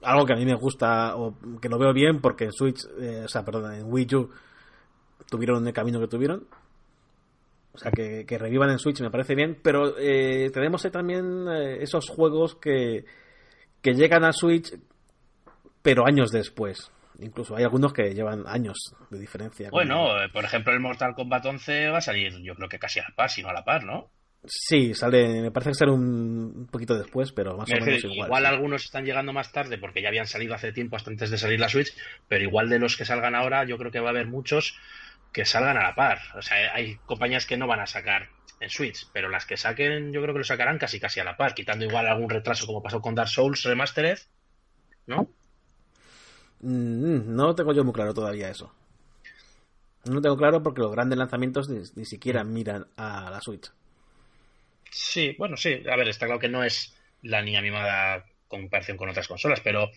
Algo 0.01 0.25
que 0.25 0.33
a 0.33 0.35
mí 0.35 0.45
me 0.45 0.55
gusta, 0.55 1.15
o 1.15 1.35
que 1.61 1.69
lo 1.69 1.79
veo 1.79 1.93
bien, 1.93 2.19
porque 2.21 2.45
en 2.45 2.51
Switch, 2.51 2.85
eh, 2.99 3.23
o 3.25 3.27
sea, 3.27 3.43
perdón, 3.43 3.73
en 3.73 3.91
Wii 3.91 4.15
U 4.15 4.29
tuvieron 5.29 5.65
el 5.67 5.73
camino 5.73 5.99
que 5.99 6.07
tuvieron. 6.07 6.47
O 7.71 7.77
sea, 7.77 7.91
que, 7.91 8.25
que 8.25 8.37
revivan 8.37 8.71
en 8.71 8.79
Switch 8.79 8.99
me 9.01 9.11
parece 9.11 9.35
bien, 9.35 9.57
pero 9.61 9.97
eh, 9.97 10.49
tenemos 10.51 10.81
también 10.91 11.47
eh, 11.47 11.77
esos 11.81 12.09
juegos 12.09 12.55
que, 12.55 13.05
que 13.81 13.93
llegan 13.93 14.25
a 14.25 14.33
Switch, 14.33 14.73
pero 15.81 16.05
años 16.05 16.31
después. 16.31 16.91
Incluso 17.21 17.55
hay 17.55 17.63
algunos 17.63 17.93
que 17.93 18.13
llevan 18.13 18.45
años 18.47 18.77
de 19.09 19.19
diferencia. 19.19 19.69
Bueno, 19.71 20.21
eh, 20.21 20.29
por 20.29 20.45
ejemplo, 20.45 20.73
el 20.73 20.79
Mortal 20.79 21.13
Kombat 21.15 21.45
11 21.45 21.89
va 21.89 21.97
a 21.97 22.01
salir, 22.01 22.41
yo 22.41 22.55
creo 22.55 22.69
que 22.69 22.79
casi 22.79 22.99
a 22.99 23.03
la 23.03 23.15
par, 23.15 23.29
si 23.29 23.41
no 23.41 23.49
a 23.49 23.53
la 23.53 23.63
par, 23.63 23.83
¿no? 23.83 24.09
Sí, 24.45 24.93
sale, 24.93 25.41
me 25.41 25.51
parece 25.51 25.71
que 25.71 25.75
sale 25.75 25.91
un 25.91 26.67
poquito 26.71 26.97
después, 26.97 27.33
pero 27.33 27.57
más 27.57 27.69
Me 27.69 27.77
o 27.77 27.85
menos 27.85 28.03
igual. 28.05 28.27
igual 28.27 28.43
sí. 28.43 28.47
algunos 28.47 28.85
están 28.85 29.03
llegando 29.03 29.33
más 29.33 29.51
tarde 29.51 29.77
porque 29.77 30.01
ya 30.01 30.07
habían 30.07 30.27
salido 30.27 30.53
hace 30.55 30.71
tiempo, 30.71 30.95
hasta 30.95 31.11
antes 31.11 31.29
de 31.29 31.37
salir 31.37 31.59
la 31.59 31.67
Switch, 31.67 31.93
pero 32.29 32.45
igual 32.45 32.69
de 32.69 32.79
los 32.79 32.95
que 32.95 33.03
salgan 33.03 33.35
ahora, 33.35 33.65
yo 33.65 33.77
creo 33.77 33.91
que 33.91 33.99
va 33.99 34.07
a 34.07 34.11
haber 34.11 34.27
muchos 34.27 34.79
que 35.31 35.45
salgan 35.45 35.77
a 35.77 35.83
la 35.83 35.95
par. 35.95 36.19
O 36.35 36.41
sea, 36.41 36.73
hay 36.73 36.97
compañías 37.05 37.45
que 37.45 37.57
no 37.57 37.67
van 37.67 37.79
a 37.81 37.87
sacar 37.87 38.29
en 38.59 38.69
Switch, 38.69 39.09
pero 39.13 39.29
las 39.29 39.45
que 39.45 39.57
saquen, 39.57 40.11
yo 40.13 40.21
creo 40.21 40.33
que 40.33 40.39
lo 40.39 40.43
sacarán 40.45 40.77
casi 40.79 40.99
casi 40.99 41.19
a 41.19 41.23
la 41.23 41.37
par, 41.37 41.53
quitando 41.55 41.85
igual 41.85 42.07
algún 42.07 42.29
retraso 42.29 42.65
como 42.67 42.83
pasó 42.83 43.01
con 43.01 43.15
Dark 43.15 43.29
Souls 43.29 43.63
Remastered, 43.63 44.19
¿no? 45.07 45.35
Mm, 46.61 47.35
no 47.35 47.47
lo 47.47 47.55
tengo 47.55 47.73
yo 47.73 47.83
muy 47.83 47.93
claro 47.93 48.13
todavía 48.13 48.49
eso. 48.49 48.71
No 50.03 50.15
lo 50.15 50.21
tengo 50.21 50.35
claro 50.35 50.61
porque 50.61 50.81
los 50.81 50.91
grandes 50.91 51.17
lanzamientos 51.17 51.69
ni, 51.69 51.81
ni 51.95 52.03
siquiera 52.03 52.43
miran 52.43 52.87
a 52.97 53.29
la 53.31 53.39
Switch. 53.39 53.71
Sí, 54.91 55.35
bueno, 55.37 55.57
sí. 55.57 55.81
A 55.91 55.95
ver, 55.95 56.07
está 56.09 56.25
claro 56.25 56.39
que 56.39 56.49
no 56.49 56.63
es 56.63 56.95
la 57.21 57.41
niña 57.41 57.61
mimada 57.61 58.25
comparación 58.47 58.97
con 58.97 59.09
otras 59.09 59.27
consolas, 59.27 59.61
pero 59.61 59.91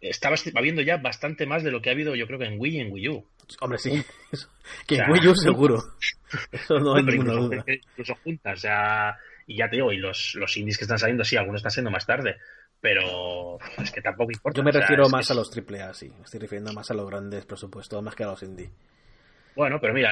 está 0.00 0.30
bast- 0.30 0.52
habiendo 0.56 0.82
ya 0.82 0.98
bastante 0.98 1.46
más 1.46 1.62
de 1.64 1.70
lo 1.72 1.82
que 1.82 1.90
ha 1.90 1.92
habido, 1.92 2.14
yo 2.16 2.26
creo 2.26 2.38
que 2.38 2.46
en 2.46 2.60
Wii 2.60 2.76
y 2.76 2.80
en 2.80 2.92
Wii 2.92 3.08
U. 3.10 3.28
Hombre, 3.60 3.78
sí. 3.78 4.04
que 4.86 4.94
O 4.94 4.96
sea, 4.96 5.06
seguro. 5.34 5.82
Eso 6.52 6.78
no 6.80 6.94
hay 6.96 7.02
ninguna 7.04 7.34
incluso, 7.34 7.48
duda. 7.48 7.64
incluso 7.66 8.14
juntas, 8.16 8.54
o 8.58 8.60
sea, 8.60 9.18
y 9.46 9.56
ya 9.56 9.68
te 9.68 9.76
digo, 9.76 9.92
y 9.92 9.98
los, 9.98 10.34
los 10.36 10.56
indies 10.56 10.78
que 10.78 10.84
están 10.84 10.98
saliendo, 10.98 11.24
sí, 11.24 11.36
algunos 11.36 11.58
están 11.60 11.72
siendo 11.72 11.90
más 11.90 12.06
tarde, 12.06 12.36
pero 12.80 13.58
es 13.76 13.90
que 13.92 14.00
tampoco 14.02 14.32
importa. 14.32 14.56
Yo 14.58 14.62
me 14.64 14.70
o 14.70 14.72
sea, 14.72 14.80
refiero 14.80 15.02
es 15.02 15.14
que 15.14 15.16
más 15.16 15.30
a 15.30 15.34
es- 15.34 15.36
los 15.36 15.50
AAA, 15.50 15.94
sí. 15.94 16.10
Me 16.18 16.24
estoy 16.24 16.40
refiriendo 16.40 16.72
más 16.72 16.90
a 16.90 16.94
los 16.94 17.08
grandes 17.08 17.44
presupuestos, 17.44 18.02
más 18.02 18.14
que 18.14 18.24
a 18.24 18.28
los 18.28 18.42
indie. 18.42 18.70
Bueno, 19.54 19.80
pero 19.80 19.92
mira, 19.92 20.10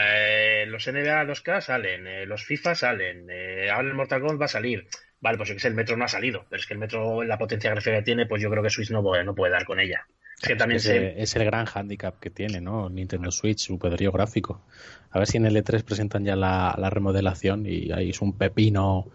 eh, 0.63 0.67
los 0.67 0.87
NBA 0.87 1.25
2K 1.25 1.61
salen, 1.63 2.07
eh, 2.07 2.27
los 2.27 2.45
FIFA 2.45 2.75
salen, 2.75 3.27
eh, 3.31 3.71
ahora 3.71 3.89
el 3.89 3.95
Mortal 3.95 4.21
Kombat 4.21 4.41
va 4.43 4.45
a 4.45 4.49
salir. 4.49 4.87
Vale, 5.21 5.37
pues 5.39 5.49
yo 5.49 5.55
que 5.55 5.61
sé, 5.61 5.69
el 5.69 5.75
Metro 5.75 5.97
no 5.97 6.05
ha 6.05 6.09
salido, 6.09 6.47
pero 6.49 6.61
es 6.61 6.67
que 6.67 6.75
el 6.75 6.81
Metro, 6.81 7.23
la 7.25 7.39
potencia 7.39 7.71
gráfica 7.71 7.97
que 7.97 8.03
tiene, 8.03 8.27
pues 8.27 8.43
yo 8.43 8.51
creo 8.51 8.63
que 8.63 8.71
Switch 8.71 8.91
no 8.91 9.03
puede, 9.03 9.25
no 9.25 9.35
puede 9.35 9.53
dar 9.53 9.65
con 9.65 9.81
ella. 9.81 10.07
Es 10.41 10.49
que 10.49 10.57
también 10.57 10.77
es, 10.79 10.83
se... 10.85 10.97
el- 10.97 11.19
es 11.19 11.37
el 11.37 11.45
gran 11.45 11.67
handicap 11.73 12.19
que 12.19 12.31
tiene, 12.31 12.61
¿no? 12.61 12.89
Nintendo 12.89 13.31
Switch, 13.31 13.59
su 13.59 13.79
poderío 13.79 14.11
gráfico. 14.13 14.63
A 15.11 15.19
ver 15.19 15.29
si 15.29 15.37
en 15.37 15.47
el 15.47 15.57
E3 15.57 15.83
presentan 15.83 16.25
ya 16.25 16.37
la, 16.37 16.75
la 16.79 16.89
remodelación 16.91 17.67
y 17.67 17.93
ahí 17.93 18.11
es 18.11 18.21
un 18.23 18.33
pepino 18.33 19.09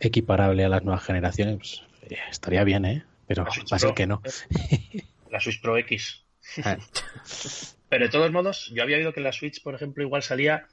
equiparable 0.00 0.64
a 0.64 0.68
las 0.68 0.82
nuevas 0.82 1.04
generaciones. 1.04 1.56
Pues, 1.56 1.82
eh, 2.10 2.18
estaría 2.30 2.64
bien, 2.64 2.84
¿eh? 2.84 3.04
Pero 3.26 3.44
va 3.44 3.50
a 3.70 3.78
ser 3.78 3.94
que 3.94 4.06
no. 4.06 4.20
la 5.30 5.40
Switch 5.40 5.60
Pro 5.60 5.76
X. 5.78 6.24
Pero 7.88 8.04
de 8.06 8.10
todos 8.10 8.32
modos, 8.32 8.70
yo 8.74 8.82
había 8.82 8.96
oído 8.96 9.12
que 9.12 9.20
la 9.20 9.32
Switch, 9.32 9.62
por 9.62 9.74
ejemplo, 9.74 10.02
igual 10.02 10.22
salía 10.22 10.66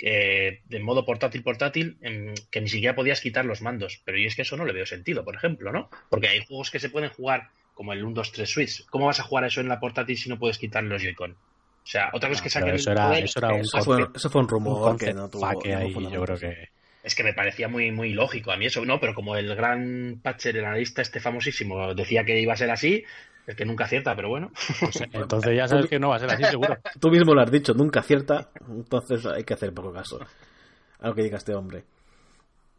eh, 0.00 0.60
de 0.66 0.80
modo 0.80 1.04
portátil 1.06 1.42
portátil, 1.42 1.98
en 2.00 2.34
que 2.50 2.60
ni 2.60 2.68
siquiera 2.68 2.94
podías 2.94 3.20
quitar 3.20 3.44
los 3.44 3.62
mandos. 3.62 4.02
Pero 4.04 4.18
yo 4.18 4.26
es 4.26 4.34
que 4.36 4.42
eso 4.42 4.56
no 4.56 4.64
le 4.64 4.72
veo 4.72 4.86
sentido, 4.86 5.24
por 5.24 5.34
ejemplo, 5.36 5.72
¿no? 5.72 5.88
Porque 6.10 6.28
hay 6.28 6.44
juegos 6.44 6.70
que 6.70 6.80
se 6.80 6.90
pueden 6.90 7.10
jugar 7.10 7.50
como 7.78 7.92
el 7.92 8.02
1, 8.02 8.12
2, 8.12 8.32
3 8.32 8.50
Switch. 8.50 8.86
¿Cómo 8.86 9.06
vas 9.06 9.20
a 9.20 9.22
jugar 9.22 9.44
eso 9.44 9.60
en 9.60 9.68
la 9.68 9.78
portátil 9.78 10.18
si 10.18 10.28
no 10.28 10.36
puedes 10.36 10.58
quitar 10.58 10.82
los 10.82 11.00
Joy-Con? 11.00 11.30
O 11.30 11.36
sea, 11.84 12.10
otra 12.12 12.28
cosa 12.28 12.40
No, 12.40 12.42
que 12.42 12.50
saquen 12.50 12.74
eso 12.74 12.90
era- 12.90 13.06
poder, 13.06 13.24
eso 13.24 13.38
era 13.38 13.48
un 13.54 13.60
Eso 13.60 13.78
es- 13.78 13.84
fue, 13.84 14.06
eso 14.16 14.30
fue 14.30 14.40
un 14.40 14.44
Un 14.46 14.50
rumor 14.50 14.96
que 14.98 15.14
no 15.14 15.28
tuvo. 15.28 15.46
ahí, 15.46 15.92
tuvo 15.94 16.10
yo 16.10 16.22
creo 16.24 16.38
que... 16.38 16.68
Es 17.04 17.14
que 17.14 17.22
me 17.22 17.32
parecía 17.34 17.68
muy, 17.68 17.92
muy 17.92 18.12
lógico 18.14 18.50
a 18.50 18.56
mí 18.56 18.66
eso, 18.66 18.84
no, 18.84 18.98
pero 18.98 19.14
como 19.14 19.36
el 19.36 19.54
gran 19.54 20.18
Patcher, 20.20 20.56
el 20.56 20.64
analista 20.64 21.02
este 21.02 21.20
famosísimo, 21.20 21.94
decía 21.94 22.24
que 22.24 22.40
iba 22.40 22.52
a 22.52 22.56
ser 22.56 22.70
así, 22.72 23.04
es 23.46 23.54
que 23.54 23.64
nunca 23.64 23.84
acierta, 23.84 24.16
pero 24.16 24.28
bueno. 24.28 24.50
pues, 24.80 25.00
entonces 25.12 25.56
ya 25.56 25.68
sabes 25.68 25.86
que 25.86 26.00
no 26.00 26.08
va 26.08 26.16
a 26.16 26.18
ser 26.18 26.30
así, 26.32 26.42
seguro. 26.46 26.76
Tú 27.00 27.10
mismo 27.10 27.32
lo 27.32 27.42
has 27.42 27.50
dicho, 27.52 27.74
nunca 27.74 28.00
acierta, 28.00 28.50
entonces 28.68 29.24
hay 29.24 29.44
que 29.44 29.54
hacer 29.54 29.72
poco 29.72 29.92
caso 29.92 30.18
a 30.98 31.06
lo 31.08 31.14
que 31.14 31.22
diga 31.22 31.38
este 31.38 31.54
hombre. 31.54 31.84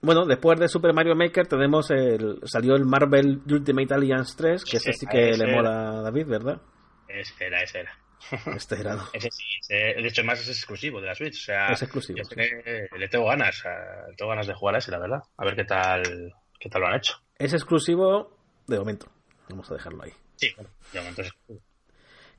Bueno, 0.02 0.26
después 0.26 0.60
de 0.60 0.68
Super 0.70 0.94
Mario 0.94 1.16
Maker 1.16 1.48
tenemos 1.48 1.92
el 1.92 2.40
salió 2.46 2.76
el 2.76 2.86
Marvel 2.86 3.42
Ultimate 3.50 3.94
Alliance 3.94 4.34
3, 4.38 4.64
que 4.64 4.78
ese 4.78 4.94
sí 4.94 5.06
que 5.06 5.32
le 5.38 5.54
mola 5.56 6.00
a 6.00 6.02
David, 6.02 6.28
¿verdad? 6.28 6.62
Ese 7.08 7.46
era, 7.46 7.62
ese 7.62 7.80
era. 7.82 7.92
Este 8.56 8.80
era, 8.80 8.96
¿no? 8.96 9.04
Ese 9.14 9.30
sí, 9.32 9.44
ese- 9.62 9.74
de 10.02 10.08
hecho, 10.08 10.24
más 10.26 10.40
es 10.42 10.50
exclusivo 10.50 11.00
de 11.02 11.08
la 11.08 11.16
Switch. 11.16 11.36
O 11.42 11.46
sea, 11.46 11.68
Es 11.68 11.82
exclusivo, 11.82 12.20
sí. 12.24 12.36
que 12.36 12.88
le 12.98 13.08
tengo 13.08 13.26
ganas, 13.28 13.64
le 14.10 14.16
tengo 14.16 14.30
ganas 14.30 14.46
de 14.48 14.54
jugar 14.54 14.76
a 14.76 14.78
ese, 14.80 14.92
la 14.92 15.00
verdad. 15.00 15.20
A 15.38 15.46
ver 15.46 15.56
qué 15.56 15.64
tal, 15.66 16.34
qué 16.60 16.70
tal 16.70 16.82
lo 16.82 16.88
han 16.88 16.96
hecho. 16.96 17.16
Es 17.38 17.54
exclusivo 17.54 18.38
de 18.68 18.78
momento. 18.78 19.08
Vamos 19.50 19.70
a 19.72 19.74
dejarlo 19.74 20.04
ahí. 20.04 20.12
Sí, 20.36 20.50
bueno, 20.56 20.70
de 20.94 21.00
momento 21.00 21.22
es 21.22 21.28
exclusivo. 21.30 21.66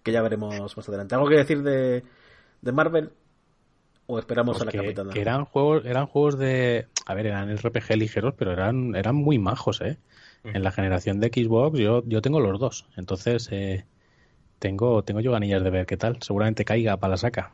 Que 0.03 0.13
ya 0.13 0.23
veremos 0.23 0.77
más 0.77 0.89
adelante. 0.89 1.15
¿Algo 1.15 1.29
que 1.29 1.37
decir 1.37 1.63
de, 1.63 2.05
de 2.61 2.73
Marvel? 2.73 3.11
¿O 4.11 4.19
esperamos 4.19 4.55
Pues 4.57 4.63
a 4.63 4.65
la 4.67 4.73
que, 4.73 4.79
capitana? 4.79 5.13
que 5.13 5.21
eran 5.21 5.45
juegos 5.45 5.85
eran 5.85 6.07
juegos 6.07 6.39
de 6.39 6.87
a 7.07 7.15
ver 7.15 7.27
eran 7.27 7.51
RPG 7.57 7.97
ligeros 7.97 8.35
pero 8.37 8.53
eran 8.53 8.95
eran 8.97 9.15
muy 9.15 9.39
majos 9.39 9.81
eh 9.81 9.99
Mm. 10.43 10.57
en 10.57 10.63
la 10.63 10.73
generación 10.73 11.21
de 11.21 11.29
Xbox 11.29 11.79
yo 11.79 12.03
yo 12.07 12.23
tengo 12.23 12.41
los 12.41 12.59
dos 12.59 12.87
entonces 12.97 13.47
eh, 13.53 13.85
tengo 14.59 15.05
tengo 15.05 15.21
yo 15.21 15.33
ganillas 15.33 15.63
de 15.63 15.69
ver 15.69 15.85
qué 15.85 15.99
tal 15.99 16.17
seguramente 16.23 16.65
caiga 16.65 16.97
para 16.97 17.11
la 17.11 17.17
saca 17.19 17.53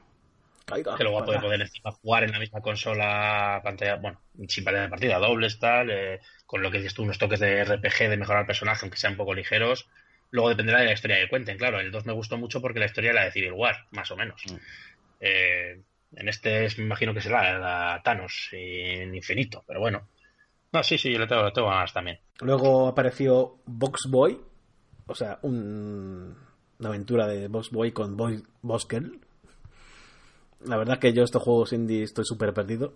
Caiga, 0.64 0.96
Que 0.96 1.04
luego 1.04 1.24
puede 1.24 1.40
poder 1.40 1.60
encima 1.60 1.90
jugar 1.92 2.24
en 2.24 2.32
la 2.32 2.40
misma 2.40 2.60
consola, 2.60 3.60
pantalla, 3.62 3.96
bueno, 3.96 4.20
sin 4.48 4.64
parar 4.64 4.82
de 4.82 4.88
partida, 4.88 5.18
dobles, 5.18 5.60
tal, 5.60 5.90
eh, 5.90 6.20
con 6.44 6.60
lo 6.60 6.72
que 6.72 6.78
dices 6.78 6.92
tú, 6.92 7.04
unos 7.04 7.18
toques 7.18 7.38
de 7.38 7.64
RPG, 7.64 8.08
de 8.10 8.16
mejorar 8.16 8.40
el 8.40 8.46
personaje, 8.48 8.80
aunque 8.82 8.96
sean 8.98 9.12
un 9.12 9.16
poco 9.16 9.32
ligeros. 9.32 9.88
Luego 10.32 10.48
dependerá 10.48 10.80
de 10.80 10.86
la 10.86 10.92
historia 10.92 11.20
que 11.20 11.28
cuenten, 11.28 11.56
claro. 11.56 11.78
El 11.78 11.92
2 11.92 12.04
me 12.04 12.12
gustó 12.12 12.36
mucho 12.36 12.60
porque 12.60 12.80
la 12.80 12.86
historia 12.86 13.12
la 13.12 13.24
de 13.24 13.30
Civil 13.30 13.52
War, 13.52 13.86
más 13.92 14.10
o 14.10 14.16
menos. 14.16 14.42
Mm. 14.50 14.56
Eh, 15.20 15.82
en 16.16 16.28
este 16.28 16.64
es- 16.64 16.78
me 16.78 16.84
imagino 16.84 17.14
que 17.14 17.20
será 17.20 17.58
la 17.58 18.02
Thanos 18.02 18.48
en 18.52 19.14
infinito, 19.14 19.62
pero 19.66 19.80
bueno. 19.80 20.08
No, 20.72 20.82
sí, 20.82 20.98
sí, 20.98 21.12
yo 21.12 21.18
le 21.18 21.26
tengo, 21.26 21.44
le 21.44 21.52
tengo 21.52 21.68
ganas 21.68 21.92
también. 21.92 22.18
Luego 22.40 22.88
apareció 22.88 23.58
Box 23.66 24.08
Boy, 24.10 24.40
o 25.06 25.14
sea, 25.14 25.38
un- 25.42 26.36
una 26.78 26.88
aventura 26.88 27.26
de 27.26 27.48
Box 27.48 27.70
Boy 27.70 27.92
con 27.92 28.16
Boy, 28.16 28.42
Boss 28.62 28.86
Girl. 28.90 29.20
La 30.64 30.76
verdad 30.76 30.98
que 30.98 31.12
yo 31.12 31.22
estos 31.22 31.42
juegos 31.42 31.72
indie 31.72 32.02
estoy 32.02 32.24
súper 32.24 32.52
perdido. 32.52 32.94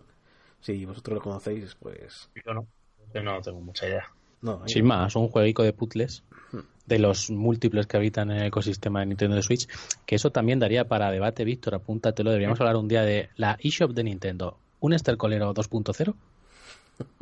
Si 0.60 0.84
vosotros 0.84 1.14
lo 1.16 1.20
conocéis, 1.22 1.74
pues 1.76 2.30
Yo 2.44 2.52
no, 2.52 2.66
yo 3.14 3.22
no 3.22 3.40
tengo 3.40 3.60
mucha 3.60 3.86
idea. 3.86 4.04
No. 4.42 4.62
sin 4.66 4.86
más 4.86 5.16
un 5.16 5.28
jueguico 5.28 5.62
de 5.62 5.72
puzzles 5.72 6.24
de 6.86 6.98
los 6.98 7.30
múltiples 7.30 7.86
que 7.86 7.96
habitan 7.96 8.30
en 8.30 8.38
el 8.38 8.46
ecosistema 8.46 9.00
de 9.00 9.06
Nintendo 9.06 9.36
de 9.36 9.42
Switch 9.42 9.68
que 10.06 10.16
eso 10.16 10.30
también 10.30 10.58
daría 10.58 10.88
para 10.88 11.10
debate 11.10 11.44
Víctor 11.44 11.74
apúntatelo 11.76 12.30
deberíamos 12.30 12.60
hablar 12.60 12.76
un 12.76 12.88
día 12.88 13.02
de 13.02 13.30
la 13.36 13.56
eShop 13.60 13.92
de 13.92 14.04
Nintendo 14.04 14.58
un 14.80 14.92
estercolero 14.92 15.54
2.0 15.54 16.14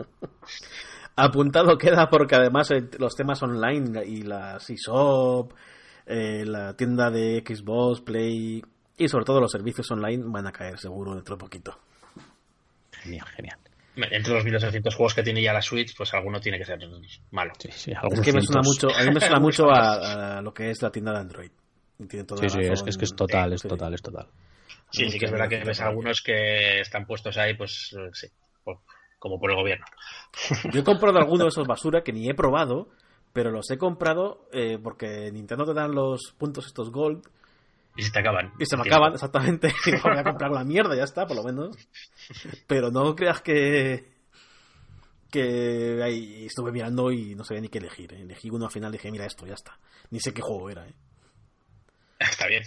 Apuntado 1.21 1.77
queda 1.77 2.09
porque 2.09 2.37
además 2.37 2.71
eh, 2.71 2.89
los 2.97 3.17
temas 3.17 3.43
online 3.43 4.07
y 4.07 4.23
la 4.23 4.59
eShop, 4.59 5.53
eh, 6.07 6.45
la 6.47 6.75
tienda 6.75 7.11
de 7.11 7.43
Xbox, 7.45 8.03
Play 8.03 8.63
y 8.97 9.09
sobre 9.09 9.25
todo 9.25 9.41
los 9.41 9.51
servicios 9.51 9.91
online 9.91 10.23
van 10.27 10.47
a 10.47 10.53
caer 10.53 10.79
seguro 10.79 11.17
dentro 11.17 11.35
de 11.35 11.41
poquito. 11.41 11.77
genial 13.03 13.27
genial 13.35 13.59
Entre 14.11 14.33
los 14.33 14.45
1800 14.45 14.95
juegos 14.95 15.15
que 15.15 15.23
tiene 15.23 15.43
ya 15.43 15.53
la 15.53 15.63
Switch, 15.63 15.97
pues 15.97 16.13
alguno 16.15 16.41
tiene 16.41 16.59
que 16.59 16.65
ser 16.65 16.79
malo. 17.31 17.53
sí, 17.59 17.69
sí, 17.73 17.91
Es 17.91 17.97
algunos 17.99 18.25
que 18.25 18.33
me 18.33 18.43
suena 18.43 18.63
mucho, 18.63 18.89
a 18.89 19.03
mí 19.03 19.11
me 19.15 19.21
suena 19.21 19.41
mucho 19.41 19.71
a, 19.71 20.39
a 20.39 20.43
lo 20.43 20.55
que 20.55 20.71
es 20.71 20.83
la 20.83 20.91
tienda 20.91 21.13
de 21.13 21.19
Android. 21.19 21.51
Y 21.99 22.07
tiene 22.07 22.25
toda 22.25 22.43
Sí, 22.43 22.49
la 22.49 22.77
sí, 22.77 22.85
es, 22.89 22.97
que 22.97 23.05
es 23.05 23.17
total, 23.17 23.53
es 23.53 23.63
Sí. 23.63 23.69
total, 23.69 23.95
es 23.95 24.03
total. 24.03 24.27
Sí, 24.91 25.11
sí 25.11 25.19
que 25.19 25.27
es 25.27 25.33
verdad 25.33 25.49
que 25.49 25.65
ves 25.65 25.81
algunos 25.81 26.23
que 26.23 26.81
están 26.81 27.07
puestos 27.07 27.37
ahí, 27.37 27.55
pues 27.55 27.95
sí, 28.13 28.29
por- 28.65 28.81
como 29.19 29.39
por 29.39 29.51
el 29.51 29.57
gobierno. 29.57 29.85
Yo 30.73 30.81
he 30.81 30.85
comprado 30.85 31.19
alguno 31.19 31.45
de 31.45 31.49
esos 31.49 31.67
basura 31.67 32.03
que 32.03 32.13
ni 32.13 32.29
he 32.29 32.35
probado, 32.35 32.89
pero 33.33 33.51
los 33.51 33.71
he 33.71 33.79
comprado 33.79 34.49
eh, 34.53 34.79
porque 34.83 35.31
Nintendo 35.33 35.65
te 35.67 35.75
dan 35.75 35.93
los 35.93 36.33
puntos 36.39 36.67
estos 36.67 36.91
Gold 36.91 37.27
Y 37.99 38.03
se 38.03 38.13
te 38.13 38.21
acaban. 38.21 38.53
y 38.61 38.65
se 38.65 38.77
me 38.77 38.83
acaban, 38.83 39.13
exactamente. 39.15 39.75
Voy 40.05 40.17
a 40.17 40.23
comprar 40.23 40.53
una 40.53 40.63
mierda, 40.63 40.95
ya 40.95 41.03
está, 41.03 41.27
por 41.27 41.37
lo 41.37 41.43
menos. 41.43 41.77
Pero 42.69 42.93
no 42.93 43.17
creas 43.17 43.43
que. 43.43 44.07
que 45.29 46.01
ahí 46.01 46.47
estuve 46.47 46.71
mirando 46.71 47.11
y 47.11 47.35
no 47.35 47.43
sabía 47.43 47.63
ni 47.63 47.69
qué 47.69 47.79
elegir. 47.79 48.15
¿eh? 48.15 48.21
Elegí 48.21 48.51
uno 48.51 48.67
al 48.67 48.71
final 48.71 48.91
y 48.91 48.99
dije, 48.99 49.11
mira 49.11 49.27
esto, 49.27 49.47
ya 49.47 49.55
está. 49.55 49.77
Ni 50.11 50.21
sé 50.21 50.33
qué 50.33 50.43
juego 50.43 50.71
era, 50.71 50.87
¿eh? 50.87 50.95
Está 52.21 52.47
bien. 52.47 52.63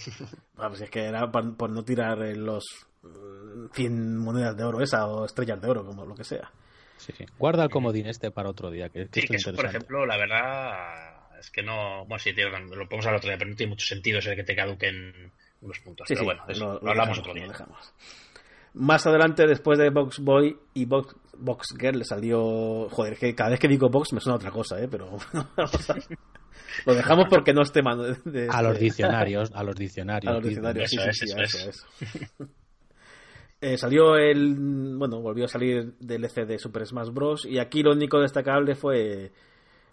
Ah, 0.58 0.68
pues 0.68 0.82
es 0.82 0.90
que 0.90 1.06
era 1.06 1.32
por, 1.32 1.56
por 1.56 1.70
no 1.70 1.84
tirar 1.84 2.22
eh, 2.24 2.36
los 2.36 2.66
100 3.74 4.18
monedas 4.18 4.58
de 4.58 4.66
oro 4.66 4.82
esa 4.82 5.08
o 5.08 5.26
estrellas 5.26 5.62
de 5.62 5.70
oro, 5.70 5.86
como 5.86 6.06
lo 6.06 6.14
que 6.14 6.26
sea. 6.26 6.52
Sí, 6.98 7.14
sí. 7.18 7.26
Guarda 7.40 7.64
el 7.64 7.70
comodín 7.70 8.08
este 8.08 8.32
para 8.32 8.50
otro 8.50 8.70
día. 8.70 8.90
Que, 8.90 9.08
sí, 9.12 9.22
que 9.22 9.38
eso, 9.38 9.54
por 9.54 9.66
ejemplo, 9.66 10.06
la 10.06 10.18
verdad 10.18 11.21
es 11.42 11.52
que 11.52 11.64
no. 11.64 12.06
Bueno, 12.06 12.20
sí, 12.20 12.34
tío, 12.34 12.50
lo 12.50 12.86
podemos 12.86 13.06
hablar 13.06 13.18
otro 13.18 13.30
día, 13.30 13.38
pero 13.38 13.50
no 13.50 13.56
tiene 13.56 13.72
mucho 13.72 13.86
sentido 13.86 14.20
ese 14.20 14.36
que 14.36 14.44
te 14.44 14.56
caduquen 14.56 15.32
unos 15.62 15.80
puntos. 15.80 16.08
pero 16.08 16.24
bueno, 16.24 16.44
eso, 16.48 16.80
lo, 16.82 16.90
hablamos 16.90 17.20
otro 17.20 17.34
día. 17.34 17.48
Más 18.74 19.06
adelante, 19.06 19.46
después 19.48 19.78
de 19.78 19.90
Box 19.90 20.20
Boy 20.20 20.58
y 20.74 20.86
Box, 20.86 21.16
Box 21.38 21.76
Girl, 21.78 22.06
salió. 22.06 22.88
Joder, 22.90 23.18
que 23.18 23.36
cada 23.36 23.50
vez 23.50 23.60
que 23.60 23.68
digo 23.68 23.90
Box 23.90 24.14
me 24.14 24.22
suena 24.22 24.36
otra 24.36 24.52
cosa, 24.52 24.80
¿eh? 24.80 24.88
Pero. 24.90 25.18
lo 26.86 26.96
dejamos 26.96 27.26
porque 27.30 27.54
no 27.54 27.64
es 27.64 27.72
tema 27.72 27.96
de, 27.96 28.48
a 28.50 28.62
los 28.62 28.80
diccionarios, 28.80 29.52
a 29.54 29.64
los 29.64 29.76
diccionarios. 29.76 30.32
A 30.32 30.36
los 30.36 30.44
diccionarios, 30.44 30.90
sí, 30.90 30.98
sí, 31.12 31.28
sí, 31.28 31.34
eso, 31.38 31.70
eso. 31.70 31.88
Eh, 33.64 33.78
salió 33.78 34.16
el. 34.16 34.56
Bueno, 34.98 35.22
volvió 35.22 35.46
a 35.46 35.48
salir 35.48 35.94
DLC 36.00 36.48
de 36.48 36.58
Super 36.58 36.88
Smash 36.88 37.10
Bros. 37.10 37.46
Y 37.46 37.60
aquí 37.60 37.84
lo 37.84 37.92
único 37.92 38.20
destacable 38.20 38.74
fue 38.74 39.32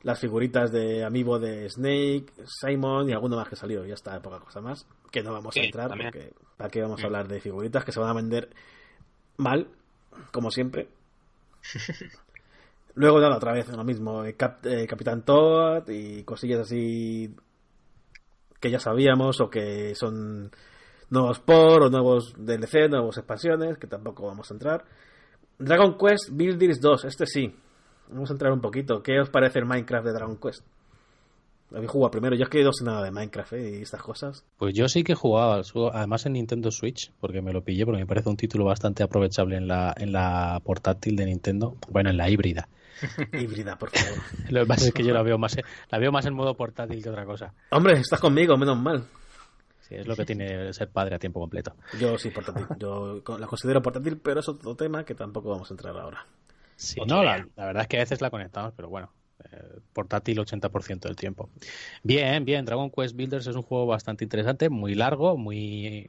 las 0.03 0.21
figuritas 0.21 0.71
de 0.71 1.05
amigo 1.05 1.39
de 1.39 1.69
Snake, 1.69 2.27
Simon 2.45 3.09
y 3.09 3.13
alguno 3.13 3.37
más 3.37 3.49
que 3.49 3.57
salió. 3.57 3.85
Ya 3.85 3.95
está, 3.95 4.21
poca 4.21 4.41
cosa 4.41 4.61
más. 4.61 4.87
Que 5.11 5.23
no 5.23 5.33
vamos 5.33 5.57
a 5.57 5.61
entrar 5.61 5.91
porque. 5.91 6.33
¿Para 6.57 6.71
qué 6.71 6.83
vamos 6.83 7.01
a 7.01 7.03
mm. 7.03 7.07
hablar 7.07 7.29
de 7.29 7.41
figuritas 7.41 7.85
que 7.85 7.93
se 7.93 8.01
van 8.01 8.11
a 8.11 8.15
vender 8.15 8.51
mal, 9.37 9.69
como 10.33 10.51
siempre? 10.51 10.89
Luego, 12.95 13.21
nada, 13.21 13.37
otra 13.37 13.53
vez 13.53 13.69
lo 13.69 13.85
mismo. 13.85 14.25
Eh, 14.25 14.37
eh, 14.65 14.87
Capitán 14.89 15.25
Toad 15.25 15.89
y 15.89 16.25
cosillas 16.25 16.61
así 16.61 17.33
que 18.61 18.71
ya 18.71 18.81
sabíamos 18.81 19.41
o 19.41 19.49
que 19.49 19.95
son 19.95 20.51
nuevos 21.11 21.39
por 21.39 21.85
o 21.85 21.91
nuevos 21.91 22.35
DLC, 22.37 22.89
nuevas 22.91 23.19
expansiones, 23.19 23.79
que 23.79 23.87
tampoco 23.87 24.27
vamos 24.27 24.51
a 24.51 24.55
entrar. 24.55 24.85
Dragon 25.59 25.97
Quest 25.97 26.31
Builders 26.33 26.81
2, 26.81 27.05
este 27.05 27.27
sí. 27.27 27.55
Vamos 28.11 28.31
a 28.31 28.33
entrar 28.33 28.53
un 28.53 28.61
poquito. 28.61 29.03
¿Qué 29.03 29.21
os 29.21 29.31
parece 29.31 29.59
el 29.59 29.67
Minecraft 29.67 30.07
de 30.07 30.13
Dragon 30.13 30.37
Quest? 30.37 30.65
Habéis 31.71 31.91
jugado 31.91 32.11
primero, 32.11 32.35
yo 32.35 32.45
es 32.45 32.49
que 32.49 32.65
no 32.65 32.73
sé 32.73 32.83
nada 32.83 33.05
de 33.05 33.11
Minecraft 33.11 33.53
¿eh? 33.53 33.79
y 33.79 33.83
estas 33.83 34.01
cosas. 34.01 34.43
Pues 34.57 34.75
yo 34.75 34.89
sí 34.89 35.05
que 35.05 35.13
he 35.13 35.15
jugado, 35.15 35.63
además 35.93 36.25
en 36.25 36.33
Nintendo 36.33 36.71
Switch, 36.71 37.13
porque 37.21 37.43
me 37.43 37.53
lo 37.53 37.63
pillé, 37.63 37.85
porque 37.85 38.01
me 38.01 38.07
parece 38.07 38.31
un 38.31 38.39
título 38.39 38.65
bastante 38.65 39.03
aprovechable 39.03 39.57
en 39.57 39.69
la, 39.69 39.95
en 39.99 40.13
la 40.13 40.61
portátil 40.65 41.15
de 41.17 41.27
Nintendo, 41.27 41.77
bueno, 41.91 42.09
en 42.09 42.17
la 42.17 42.31
híbrida. 42.31 42.69
híbrida, 43.35 43.77
por 43.77 43.91
favor. 43.91 44.19
lo 44.49 44.61
que 44.61 44.67
pasa 44.67 44.87
es 44.87 44.95
que 44.95 45.05
yo 45.05 45.13
la 45.13 45.23
veo 45.23 45.37
más, 45.37 45.59
la 45.91 45.99
veo 45.99 46.11
más 46.11 46.25
en 46.25 46.33
modo 46.33 46.55
portátil 46.55 47.03
que 47.03 47.11
otra 47.11 47.27
cosa. 47.27 47.53
Hombre, 47.71 47.99
estás 47.99 48.21
conmigo, 48.21 48.57
menos 48.57 48.79
mal 48.79 49.05
es 49.91 50.07
lo 50.07 50.17
que 50.17 50.25
tiene 50.25 50.73
ser 50.73 50.89
padre 50.89 51.15
a 51.17 51.19
tiempo 51.19 51.41
completo. 51.41 51.75
Yo 51.99 52.19
sí, 52.19 52.31
portátil. 52.31 52.67
Yo 52.79 53.23
la 53.39 53.47
considero 53.47 53.83
portátil, 53.83 54.19
pero 54.19 54.41
es 54.41 54.49
otro 54.49 54.75
tema 54.75 55.05
que 55.05 55.15
tampoco 55.15 55.51
vamos 55.51 55.71
a 55.71 55.75
entrar 55.75 55.97
ahora. 55.97 56.27
Sí, 56.79 57.01
no, 57.09 57.25
la, 57.25 57.45
verdad 57.57 57.83
es 57.83 57.89
que 57.89 57.97
a 57.97 58.01
veces 58.01 58.21
la 58.21 58.31
conectamos, 58.31 58.73
pero 58.77 58.89
bueno, 58.89 59.11
eh, 59.51 59.81
portátil 59.93 60.39
80% 60.39 61.09
del 61.09 61.17
tiempo. 61.17 61.51
Bien, 62.05 62.45
bien, 62.45 62.65
Dragon 62.65 62.89
Quest 62.89 63.17
Builders 63.17 63.49
es 63.49 63.57
un 63.57 63.63
juego 63.63 63.87
bastante 63.87 64.23
interesante, 64.23 64.69
muy 64.71 64.95
largo, 64.95 65.37
muy 65.37 66.09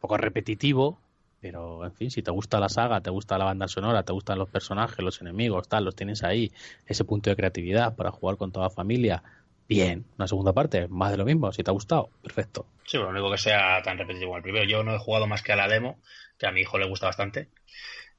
poco 0.00 0.16
repetitivo, 0.16 0.98
pero 1.42 1.84
en 1.84 1.92
fin, 1.92 2.10
si 2.10 2.22
te 2.22 2.30
gusta 2.30 2.58
la 2.58 2.70
saga, 2.70 3.02
te 3.02 3.10
gusta 3.10 3.36
la 3.36 3.44
banda 3.44 3.68
sonora, 3.68 4.02
te 4.02 4.14
gustan 4.14 4.38
los 4.38 4.48
personajes, 4.48 5.04
los 5.04 5.20
enemigos, 5.20 5.68
tal, 5.68 5.84
los 5.84 5.94
tienes 5.94 6.24
ahí, 6.24 6.50
ese 6.86 7.04
punto 7.04 7.28
de 7.28 7.36
creatividad 7.36 7.94
para 7.94 8.10
jugar 8.10 8.38
con 8.38 8.50
toda 8.50 8.68
la 8.68 8.70
familia, 8.70 9.22
bien. 9.68 10.06
Una 10.16 10.26
segunda 10.26 10.54
parte, 10.54 10.88
más 10.88 11.10
de 11.10 11.18
lo 11.18 11.26
mismo. 11.26 11.52
Si 11.52 11.62
te 11.62 11.70
ha 11.70 11.74
gustado, 11.74 12.08
perfecto. 12.22 12.64
Sí, 12.86 12.96
lo 12.96 13.10
único 13.10 13.30
que 13.30 13.36
sea 13.36 13.82
tan 13.82 13.98
repetitivo 13.98 14.30
como 14.30 14.38
el 14.38 14.42
primero. 14.42 14.64
Yo 14.64 14.82
no 14.82 14.94
he 14.94 14.98
jugado 14.98 15.26
más 15.26 15.42
que 15.42 15.52
a 15.52 15.56
la 15.56 15.68
demo, 15.68 16.00
que 16.38 16.46
a 16.46 16.50
mi 16.50 16.62
hijo 16.62 16.78
le 16.78 16.88
gusta 16.88 17.04
bastante. 17.04 17.50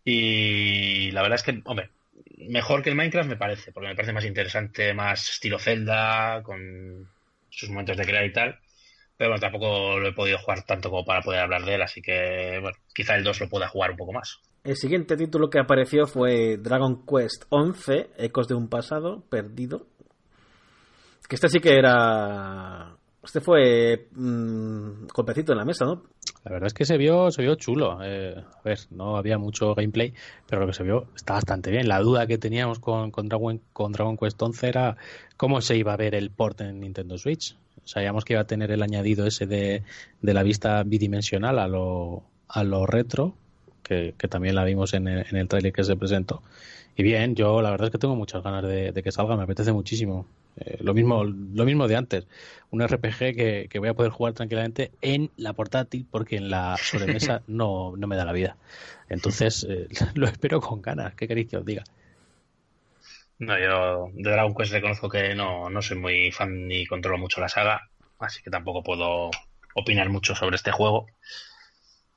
Y 0.04 1.12
la 1.12 1.22
verdad 1.22 1.36
es 1.36 1.44
que, 1.44 1.62
hombre, 1.66 1.90
mejor 2.48 2.82
que 2.82 2.90
el 2.90 2.96
Minecraft 2.96 3.30
me 3.30 3.36
parece, 3.36 3.72
porque 3.72 3.90
me 3.90 3.96
parece 3.96 4.14
más 4.14 4.26
interesante, 4.26 4.94
más 4.94 5.30
estilo 5.30 5.60
Zelda, 5.60 6.42
con 6.44 7.08
sus 7.50 7.70
momentos 7.70 7.98
de 7.98 8.06
crear 8.06 8.26
y 8.26 8.34
tal. 8.34 8.60
Pero 9.18 9.32
bueno, 9.32 9.42
tampoco 9.42 10.00
lo 10.00 10.08
he 10.08 10.14
podido 10.14 10.38
jugar 10.38 10.64
tanto 10.64 10.90
como 10.90 11.04
para 11.04 11.22
poder 11.22 11.42
hablar 11.42 11.66
de 11.66 11.76
él, 11.76 11.82
así 11.82 12.02
que, 12.02 12.58
bueno, 12.62 12.78
quizá 12.94 13.16
el 13.16 13.24
2 13.24 13.42
lo 13.42 13.50
pueda 13.50 13.68
jugar 13.68 13.92
un 13.92 13.98
poco 13.98 14.14
más. 14.14 14.40
El 14.64 14.78
siguiente 14.78 15.18
título 15.18 15.50
que 15.50 15.60
apareció 15.60 16.06
fue 16.08 16.58
Dragon 16.58 17.06
Quest 17.06 17.44
11, 17.50 18.12
Ecos 18.18 18.48
de 18.48 18.56
un 18.56 18.70
pasado 18.70 19.24
perdido, 19.30 19.88
que 21.28 21.36
este 21.36 21.50
sí 21.50 21.60
que 21.60 21.76
era. 21.76 22.96
Este 23.23 23.41
fue 23.41 24.08
golpecito 25.13 25.51
en 25.51 25.58
la 25.58 25.65
mesa, 25.65 25.86
¿no? 25.86 26.03
La 26.45 26.51
verdad 26.51 26.67
es 26.67 26.73
que 26.73 26.86
se 26.86 26.97
vio, 26.97 27.32
se 27.32 27.41
vio 27.41 27.55
chulo. 27.55 27.99
Eh, 28.01 28.36
a 28.38 28.62
ver, 28.63 28.79
no 28.91 29.17
había 29.17 29.38
mucho 29.38 29.75
gameplay, 29.75 30.13
pero 30.47 30.62
lo 30.62 30.67
que 30.67 30.73
se 30.73 30.84
vio 30.84 31.08
está 31.15 31.34
bastante 31.34 31.69
bien. 31.69 31.88
La 31.89 31.99
duda 31.99 32.27
que 32.27 32.38
teníamos 32.38 32.79
con, 32.79 33.12
con, 33.12 33.27
Dragon, 33.27 33.62
con 33.73 33.91
Dragon 33.91 34.17
Quest 34.17 34.41
11 34.41 34.67
era 34.67 34.97
cómo 35.36 35.60
se 35.60 35.75
iba 35.75 35.93
a 35.93 35.97
ver 35.97 36.15
el 36.15 36.32
port 36.32 36.62
en 36.62 36.79
Nintendo 36.79 37.17
Switch. 37.17 37.58
Sabíamos 37.84 38.23
que 38.23 38.34
iba 38.34 38.41
a 38.41 38.47
tener 38.47 38.71
el 38.71 38.82
añadido 38.82 39.27
ese 39.27 39.47
de, 39.47 39.84
la 40.21 40.43
vista 40.43 40.84
bidimensional 40.84 41.60
a 41.60 41.67
lo, 41.67 42.23
a 42.47 42.63
lo 42.63 42.86
retro, 42.86 43.34
que, 43.84 44.13
también 44.29 44.55
la 44.55 44.63
vimos 44.63 44.93
en 44.93 45.08
el, 45.08 45.25
en 45.29 45.36
el 45.36 45.47
trailer 45.47 45.73
que 45.73 45.84
se 45.84 45.97
presentó. 45.97 46.41
Y 46.95 47.03
bien, 47.03 47.36
yo 47.36 47.62
la 47.62 47.71
verdad 47.71 47.88
es 47.88 47.91
que 47.91 47.97
tengo 47.97 48.15
muchas 48.15 48.43
ganas 48.43 48.63
de 48.63 49.01
que 49.03 49.12
salga, 49.12 49.36
me 49.36 49.43
apetece 49.43 49.73
muchísimo. 49.73 50.25
Eh, 50.58 50.78
lo 50.82 50.94
mismo 50.94 51.24
lo 51.24 51.66
mismo 51.66 51.88
de 51.88 51.96
antes. 51.96 52.28
Un 52.72 52.82
RPG 52.82 53.36
que, 53.36 53.68
que, 53.70 53.80
voy 53.80 53.90
a 53.90 53.94
poder 53.94 54.12
jugar 54.12 54.34
tranquilamente 54.34 54.92
en 55.02 55.32
la 55.38 55.54
portátil 55.54 56.06
porque 56.10 56.38
en 56.38 56.50
la 56.50 56.78
sobremesa 56.78 57.42
no, 57.48 57.96
no 57.96 58.08
me 58.08 58.16
da 58.16 58.26
la 58.26 58.34
vida. 58.34 58.58
Entonces, 59.10 59.66
eh, 59.70 59.88
lo 60.16 60.28
espero 60.28 60.62
con 60.62 60.82
ganas. 60.82 61.16
¿Qué 61.16 61.28
queréis 61.28 61.48
que 61.48 61.58
os 61.58 61.66
diga? 61.66 61.84
No, 63.40 63.58
yo 63.58 64.12
de 64.14 64.32
Dragon 64.32 64.54
Quest 64.54 64.74
reconozco 64.74 65.10
que 65.10 65.34
no, 65.34 65.70
no 65.70 65.82
soy 65.82 65.98
muy 65.98 66.32
fan 66.32 66.68
ni 66.68 66.86
controlo 66.86 67.18
mucho 67.18 67.40
la 67.40 67.48
saga, 67.48 67.90
así 68.20 68.44
que 68.44 68.50
tampoco 68.50 68.84
puedo 68.84 69.32
opinar 69.76 70.10
mucho 70.10 70.36
sobre 70.36 70.58
este 70.58 70.72
juego. 70.72 71.08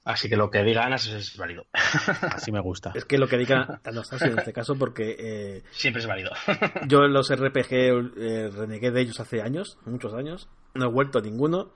Así 0.04 0.28
que 0.28 0.36
lo 0.36 0.50
que 0.50 0.64
diga 0.64 0.84
Anas 0.84 1.06
es 1.06 1.36
válido. 1.36 1.66
Así 1.74 2.50
me 2.50 2.60
gusta. 2.60 2.92
Es 2.94 3.04
que 3.04 3.18
lo 3.18 3.28
que 3.28 3.38
diga 3.38 3.80
Anastasia 3.84 4.28
en 4.28 4.38
este 4.38 4.52
caso, 4.52 4.76
porque. 4.76 5.16
Eh, 5.18 5.62
Siempre 5.70 6.02
es 6.02 6.08
válido. 6.08 6.30
yo 6.88 7.04
en 7.04 7.12
los 7.12 7.32
RPG 7.32 7.72
eh, 8.16 8.50
renegué 8.50 8.90
de 8.90 9.00
ellos 9.00 9.20
hace 9.20 9.42
años, 9.42 9.78
muchos 9.84 10.12
años. 10.14 10.48
No 10.74 10.86
he 10.86 10.92
vuelto 10.92 11.18
a 11.18 11.22
ninguno. 11.22 11.72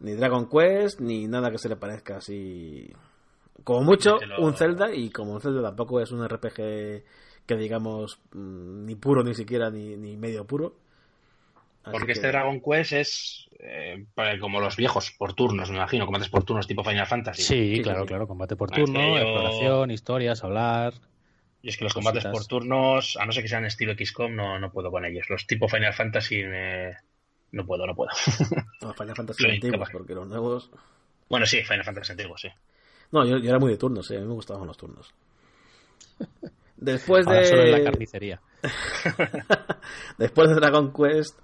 Ni 0.00 0.12
Dragon 0.12 0.48
Quest, 0.48 1.00
ni 1.00 1.26
nada 1.26 1.50
que 1.50 1.58
se 1.58 1.68
le 1.68 1.76
parezca 1.76 2.18
así. 2.18 2.90
Como 3.64 3.82
mucho, 3.82 4.18
un 4.38 4.54
Zelda, 4.54 4.94
y 4.94 5.10
como 5.10 5.32
un 5.32 5.40
Zelda 5.40 5.60
tampoco 5.60 6.00
es 6.00 6.12
un 6.12 6.26
RPG 6.26 7.02
que 7.44 7.56
digamos 7.56 8.20
mm, 8.32 8.84
ni 8.84 8.94
puro 8.94 9.24
ni 9.24 9.34
siquiera, 9.34 9.70
ni, 9.70 9.96
ni 9.96 10.16
medio 10.16 10.46
puro. 10.46 10.76
Porque 11.90 12.12
este 12.12 12.28
Dragon 12.28 12.60
Quest 12.60 12.92
es 12.92 13.48
eh, 13.60 14.06
como 14.40 14.60
los 14.60 14.76
viejos, 14.76 15.12
por 15.18 15.34
turnos, 15.34 15.70
me 15.70 15.76
imagino, 15.76 16.04
combates 16.04 16.28
por 16.28 16.44
turnos 16.44 16.66
tipo 16.66 16.84
Final 16.84 17.06
Fantasy. 17.06 17.42
Sí, 17.42 17.82
claro, 17.82 18.06
claro, 18.06 18.26
combate 18.26 18.56
por 18.56 18.70
turno, 18.70 19.18
exploración, 19.18 19.90
historias, 19.90 20.44
hablar. 20.44 20.94
Y 21.60 21.70
es 21.70 21.76
que 21.76 21.84
los 21.84 21.94
combates 21.94 22.24
por 22.26 22.46
turnos, 22.46 23.16
a 23.16 23.26
no 23.26 23.32
ser 23.32 23.42
que 23.42 23.48
sean 23.48 23.64
estilo 23.64 23.94
XCOM, 23.94 24.34
no, 24.34 24.58
no 24.58 24.70
puedo 24.70 24.90
con 24.90 25.04
ellos. 25.04 25.28
Los 25.28 25.46
tipo 25.46 25.68
Final 25.68 25.92
Fantasy 25.92 26.42
no 27.52 27.66
puedo, 27.66 27.86
no 27.86 27.94
puedo. 27.94 28.10
No, 28.80 28.94
Final 28.94 29.16
Fantasy 29.16 29.50
antiguos, 29.50 29.88
porque 29.90 30.14
los 30.14 30.28
nuevos. 30.28 30.70
Bueno, 31.28 31.46
sí, 31.46 31.62
Final 31.62 31.84
Fantasy 31.84 32.12
antiguos, 32.12 32.40
sí. 32.40 32.48
No, 33.10 33.26
yo, 33.26 33.36
era 33.36 33.58
muy 33.58 33.72
de 33.72 33.78
turnos, 33.78 34.10
eh. 34.10 34.18
a 34.18 34.20
mí 34.20 34.26
me 34.26 34.34
gustaban 34.34 34.66
los 34.66 34.76
turnos. 34.76 35.12
Después 36.76 37.26
de. 37.26 37.44
Solo 37.44 37.62
en 37.62 37.72
la 37.72 37.82
carnicería. 37.82 38.40
Después 40.18 40.48
de 40.48 40.54
Dragon 40.54 40.92
Quest 40.92 41.38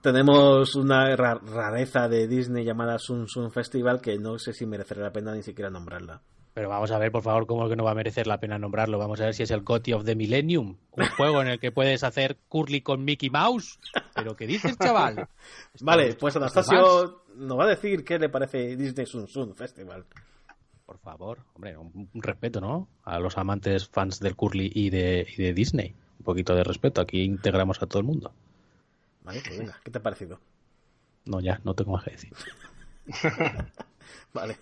tenemos 0.00 0.74
una 0.74 1.14
rareza 1.16 2.08
de 2.08 2.26
Disney 2.26 2.64
llamada 2.64 2.98
Sun 2.98 3.28
Sun 3.28 3.50
Festival 3.50 4.00
que 4.00 4.18
no 4.18 4.38
sé 4.38 4.52
si 4.52 4.66
merecerá 4.66 5.02
la 5.02 5.12
pena 5.12 5.34
ni 5.34 5.42
siquiera 5.42 5.70
nombrarla. 5.70 6.22
Pero 6.52 6.68
vamos 6.68 6.90
a 6.90 6.98
ver, 6.98 7.12
por 7.12 7.22
favor, 7.22 7.46
cómo 7.46 7.64
es 7.64 7.70
que 7.70 7.76
no 7.76 7.84
va 7.84 7.92
a 7.92 7.94
merecer 7.94 8.26
la 8.26 8.40
pena 8.40 8.58
nombrarlo. 8.58 8.98
Vamos 8.98 9.20
a 9.20 9.26
ver 9.26 9.34
si 9.34 9.44
es 9.44 9.50
el 9.50 9.62
GOTY 9.62 9.92
of 9.92 10.04
the 10.04 10.16
Millennium, 10.16 10.76
un 10.90 11.06
juego 11.16 11.42
en 11.42 11.48
el 11.48 11.60
que 11.60 11.70
puedes 11.70 12.02
hacer 12.02 12.38
curly 12.48 12.80
con 12.80 13.04
Mickey 13.04 13.30
Mouse. 13.30 13.78
¿Pero 14.14 14.34
qué 14.34 14.46
dices, 14.46 14.76
chaval? 14.76 15.28
vale, 15.80 16.14
pues 16.14 16.36
Anastasio 16.36 17.22
nos 17.36 17.58
va 17.58 17.64
a 17.64 17.68
decir 17.68 18.04
qué 18.04 18.18
le 18.18 18.28
parece 18.28 18.76
Disney 18.76 19.06
Sun 19.06 19.28
Sun 19.28 19.54
Festival. 19.54 20.04
Por 20.84 20.98
favor, 20.98 21.38
hombre, 21.54 21.76
un, 21.76 22.10
respeto, 22.14 22.60
¿no? 22.60 22.88
A 23.04 23.20
los 23.20 23.38
amantes 23.38 23.88
fans 23.88 24.18
del 24.18 24.34
curly 24.34 24.72
y 24.74 24.90
de, 24.90 25.24
y 25.36 25.40
de 25.40 25.54
Disney. 25.54 25.94
Un 26.18 26.24
poquito 26.24 26.54
de 26.54 26.64
respeto. 26.64 27.00
Aquí 27.00 27.22
integramos 27.22 27.80
a 27.80 27.86
todo 27.86 28.00
el 28.00 28.06
mundo. 28.06 28.32
Vale, 29.22 29.42
pues 29.44 29.58
venga, 29.58 29.78
¿qué 29.84 29.90
te 29.90 29.98
ha 29.98 30.02
parecido? 30.02 30.40
No, 31.26 31.40
ya, 31.40 31.60
no 31.64 31.74
tengo 31.74 31.92
más 31.92 32.04
que 32.04 32.12
decir. 32.12 32.32
vale. 34.32 34.56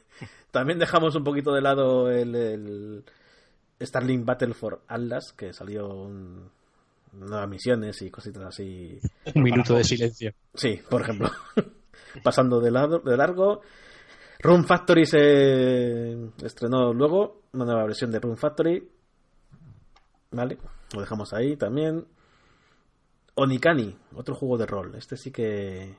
También 0.51 0.79
dejamos 0.79 1.15
un 1.15 1.25
poquito 1.25 1.53
de 1.53 1.61
lado 1.61 2.11
el, 2.11 3.05
Starlink 3.81 4.25
Battle 4.25 4.55
for 4.55 4.83
Atlas, 4.89 5.33
que 5.33 5.53
salió 5.53 5.89
un, 5.89 6.51
nuevas 7.13 7.49
misiones 7.49 8.01
y 8.03 8.11
cositas 8.11 8.45
así. 8.45 8.99
Un 9.35 9.43
minuto 9.43 9.75
de 9.75 9.85
silencio. 9.85 10.33
Sí, 10.55 10.81
por 10.89 11.03
ejemplo. 11.03 11.31
Pasando 12.25 12.61
de, 12.61 12.71
lado, 12.71 12.99
de 12.99 13.17
largo. 13.17 13.61
Rune 14.41 14.65
Factory 14.65 15.05
se 15.05 16.13
estrenó 16.45 16.93
luego, 16.93 17.43
una 17.53 17.65
nueva 17.65 17.85
versión 17.85 18.11
de 18.11 18.21
Rune 18.21 18.37
Factory. 18.37 18.89
Vale, 20.31 20.59
lo 20.95 21.01
dejamos 21.01 21.33
ahí 21.33 21.57
también. 21.57 22.07
Onikani, 23.39 23.95
otro 24.17 24.35
juego 24.35 24.59
de 24.59 24.67
rol. 24.67 24.95
Este 24.97 25.17
sí 25.17 25.31
que 25.31 25.95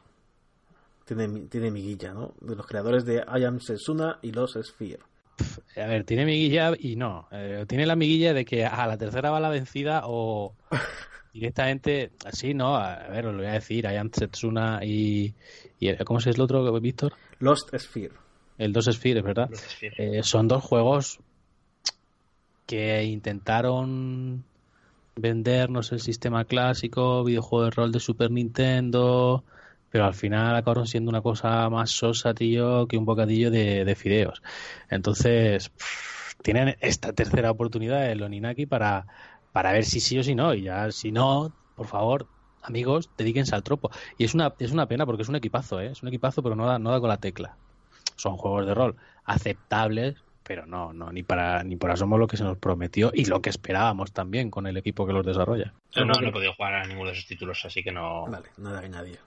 tiene, 1.06 1.48
tiene 1.48 1.72
miguilla, 1.72 2.14
¿no? 2.14 2.34
De 2.42 2.54
los 2.54 2.68
creadores 2.68 3.06
de 3.06 3.24
I 3.34 3.46
Am 3.46 3.62
Setsuna 3.62 4.20
y 4.22 4.34
Los 4.34 4.58
Sphere. 4.62 5.00
A 5.78 5.88
ver, 5.88 6.04
tiene 6.04 6.26
miguilla 6.26 6.74
y 6.78 6.98
no. 6.98 7.30
Eh, 7.32 7.64
tiene 7.66 7.86
la 7.86 7.96
miguilla 7.96 8.34
de 8.34 8.44
que 8.44 8.66
a 8.66 8.86
la 8.86 8.98
tercera 8.98 9.32
va 9.32 9.40
la 9.40 9.48
vencida 9.48 10.02
o 10.04 10.54
directamente, 11.34 12.12
así, 12.26 12.54
¿no? 12.54 12.76
A 12.76 13.08
ver, 13.08 13.28
os 13.28 13.34
lo 13.34 13.40
voy 13.40 13.48
a 13.48 13.54
decir. 13.54 13.86
I 13.86 13.96
Am 13.96 14.12
Setsuna 14.12 14.82
y, 14.84 15.34
y. 15.80 15.96
¿Cómo 16.04 16.20
se 16.20 16.32
es 16.32 16.36
el 16.36 16.42
otro, 16.42 16.78
Víctor? 16.82 17.14
Lost 17.40 17.74
Sphere. 17.74 18.16
El 18.58 18.74
dos 18.74 18.90
Sphere, 18.92 19.22
¿verdad? 19.22 19.50
Lost 19.50 19.64
Sphere. 19.64 20.20
Eh, 20.20 20.24
son 20.24 20.50
dos 20.50 20.62
juegos 20.62 21.22
que 22.66 23.06
intentaron 23.06 24.44
vendernos 25.22 25.92
el 25.92 26.00
sistema 26.00 26.46
clásico, 26.46 27.24
videojuego 27.24 27.66
de 27.66 27.72
rol 27.72 27.92
de 27.92 28.00
Super 28.00 28.32
Nintendo, 28.32 29.44
pero 29.90 30.06
al 30.06 30.14
final 30.14 30.56
acabaron 30.56 30.88
siendo 30.88 31.10
una 31.10 31.22
cosa 31.22 31.70
más 31.70 31.92
sosa, 31.92 32.34
tío, 32.34 32.88
que 32.88 32.98
un 32.98 33.06
bocadillo 33.06 33.52
de, 33.52 33.86
de 33.86 33.96
fideos. 33.96 34.42
Entonces, 34.90 35.72
tienen 36.42 36.78
esta 36.82 37.14
tercera 37.14 37.52
oportunidad 37.52 38.10
el 38.12 38.24
Oninaki 38.24 38.66
para, 38.66 39.08
para 39.52 39.72
ver 39.72 39.86
si 39.86 40.00
sí 40.00 40.18
o 40.20 40.24
si 40.24 40.36
no, 40.36 40.54
y 40.54 40.64
ya 40.64 40.92
si 40.92 41.12
no, 41.12 41.52
por 41.76 41.88
favor, 41.88 42.28
amigos, 42.62 43.10
dedíquense 43.18 43.56
al 43.56 43.64
tropo. 43.64 43.92
Y 44.18 44.26
es 44.26 44.34
una, 44.34 44.54
es 44.60 44.72
una 44.72 44.88
pena 44.88 45.06
porque 45.06 45.24
es 45.24 45.30
un 45.30 45.36
equipazo, 45.36 45.80
¿eh? 45.82 45.88
es 45.88 46.02
un 46.02 46.10
equipazo, 46.10 46.44
pero 46.44 46.56
no 46.56 46.66
da, 46.66 46.80
no 46.80 46.92
da 46.92 47.00
con 47.00 47.10
la 47.10 47.18
tecla. 47.18 47.58
Son 48.16 48.38
juegos 48.38 48.66
de 48.66 48.74
rol 48.74 48.96
aceptables, 49.26 50.24
pero 50.50 50.66
no, 50.66 50.92
no, 50.94 51.12
ni 51.12 51.22
para 51.22 51.64
ni 51.64 51.76
por 51.76 51.92
asomo 51.92 52.18
lo 52.18 52.26
que 52.26 52.36
se 52.36 52.44
nos 52.44 52.58
prometió 52.58 53.12
y 53.14 53.26
lo 53.26 53.40
que 53.40 53.52
esperábamos 53.52 54.12
también 54.12 54.50
con 54.50 54.66
el 54.66 54.78
equipo 54.78 55.06
que 55.06 55.14
los 55.14 55.24
desarrolla. 55.24 55.76
Yo 55.92 56.06
no, 56.06 56.14
no 56.20 56.30
he 56.30 56.32
podido 56.32 56.56
jugar 56.56 56.74
a 56.74 56.88
ninguno 56.88 57.12
de 57.12 57.18
esos 57.18 57.28
títulos, 57.28 57.64
así 57.66 57.84
que 57.84 57.92
no. 57.92 58.26
Vale, 58.26 58.48
nada 58.58 58.82
que 58.82 58.90
nadie. 58.90 59.20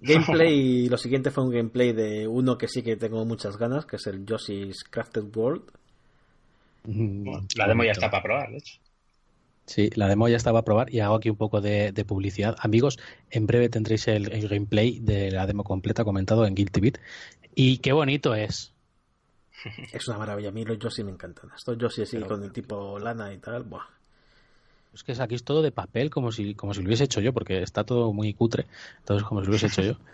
Gameplay, 0.00 0.88
lo 0.88 0.96
siguiente 0.96 1.30
fue 1.30 1.44
un 1.44 1.50
gameplay 1.50 1.92
de 1.92 2.26
uno 2.26 2.56
que 2.56 2.66
sí 2.66 2.82
que 2.82 2.96
tengo 2.96 3.22
muchas 3.26 3.58
ganas, 3.58 3.84
que 3.84 3.96
es 3.96 4.06
el 4.06 4.24
Yoshi's 4.24 4.84
Crafted 4.84 5.24
World. 5.36 5.70
Bueno, 6.84 7.46
la 7.54 7.68
demo 7.68 7.84
ya 7.84 7.92
está 7.92 8.10
para 8.10 8.22
probar, 8.22 8.52
de 8.52 8.56
hecho. 8.56 8.78
Sí, 9.66 9.90
la 9.96 10.08
demo 10.08 10.28
ya 10.28 10.38
estaba 10.38 10.60
a 10.60 10.64
probar 10.64 10.94
y 10.94 11.00
hago 11.00 11.16
aquí 11.16 11.28
un 11.28 11.36
poco 11.36 11.60
de, 11.60 11.92
de 11.92 12.04
publicidad. 12.06 12.56
Amigos, 12.58 12.98
en 13.30 13.46
breve 13.46 13.68
tendréis 13.68 14.08
el, 14.08 14.32
el, 14.32 14.48
gameplay 14.48 14.98
de 14.98 15.30
la 15.30 15.46
demo 15.46 15.62
completa 15.62 16.04
comentado 16.04 16.46
en 16.46 16.54
Guilty 16.54 16.80
Beat. 16.80 16.98
Y 17.54 17.76
qué 17.78 17.92
bonito 17.92 18.34
es. 18.34 18.71
Es 19.92 20.08
una 20.08 20.18
maravilla, 20.18 20.48
a 20.48 20.52
mí 20.52 20.64
los 20.64 20.78
Yoshi 20.78 21.04
me 21.04 21.12
encantan. 21.12 21.50
Estos 21.54 21.78
Yoshi 21.78 22.02
así 22.02 22.16
Pero, 22.16 22.28
con 22.28 22.42
el 22.42 22.52
tipo 22.52 22.98
lana 22.98 23.32
y 23.32 23.38
tal, 23.38 23.62
buah. 23.64 23.86
Es 24.94 25.02
que 25.02 25.12
aquí 25.12 25.34
es 25.34 25.44
todo 25.44 25.62
de 25.62 25.72
papel, 25.72 26.10
como 26.10 26.32
si, 26.32 26.54
como 26.54 26.74
si 26.74 26.82
lo 26.82 26.88
hubiese 26.88 27.04
hecho 27.04 27.20
yo, 27.20 27.32
porque 27.32 27.62
está 27.62 27.84
todo 27.84 28.12
muy 28.12 28.34
cutre. 28.34 28.66
Entonces, 28.98 29.26
como 29.26 29.40
si 29.40 29.46
lo 29.46 29.50
hubiese 29.50 29.66
hecho 29.66 29.82
yo. 29.82 29.94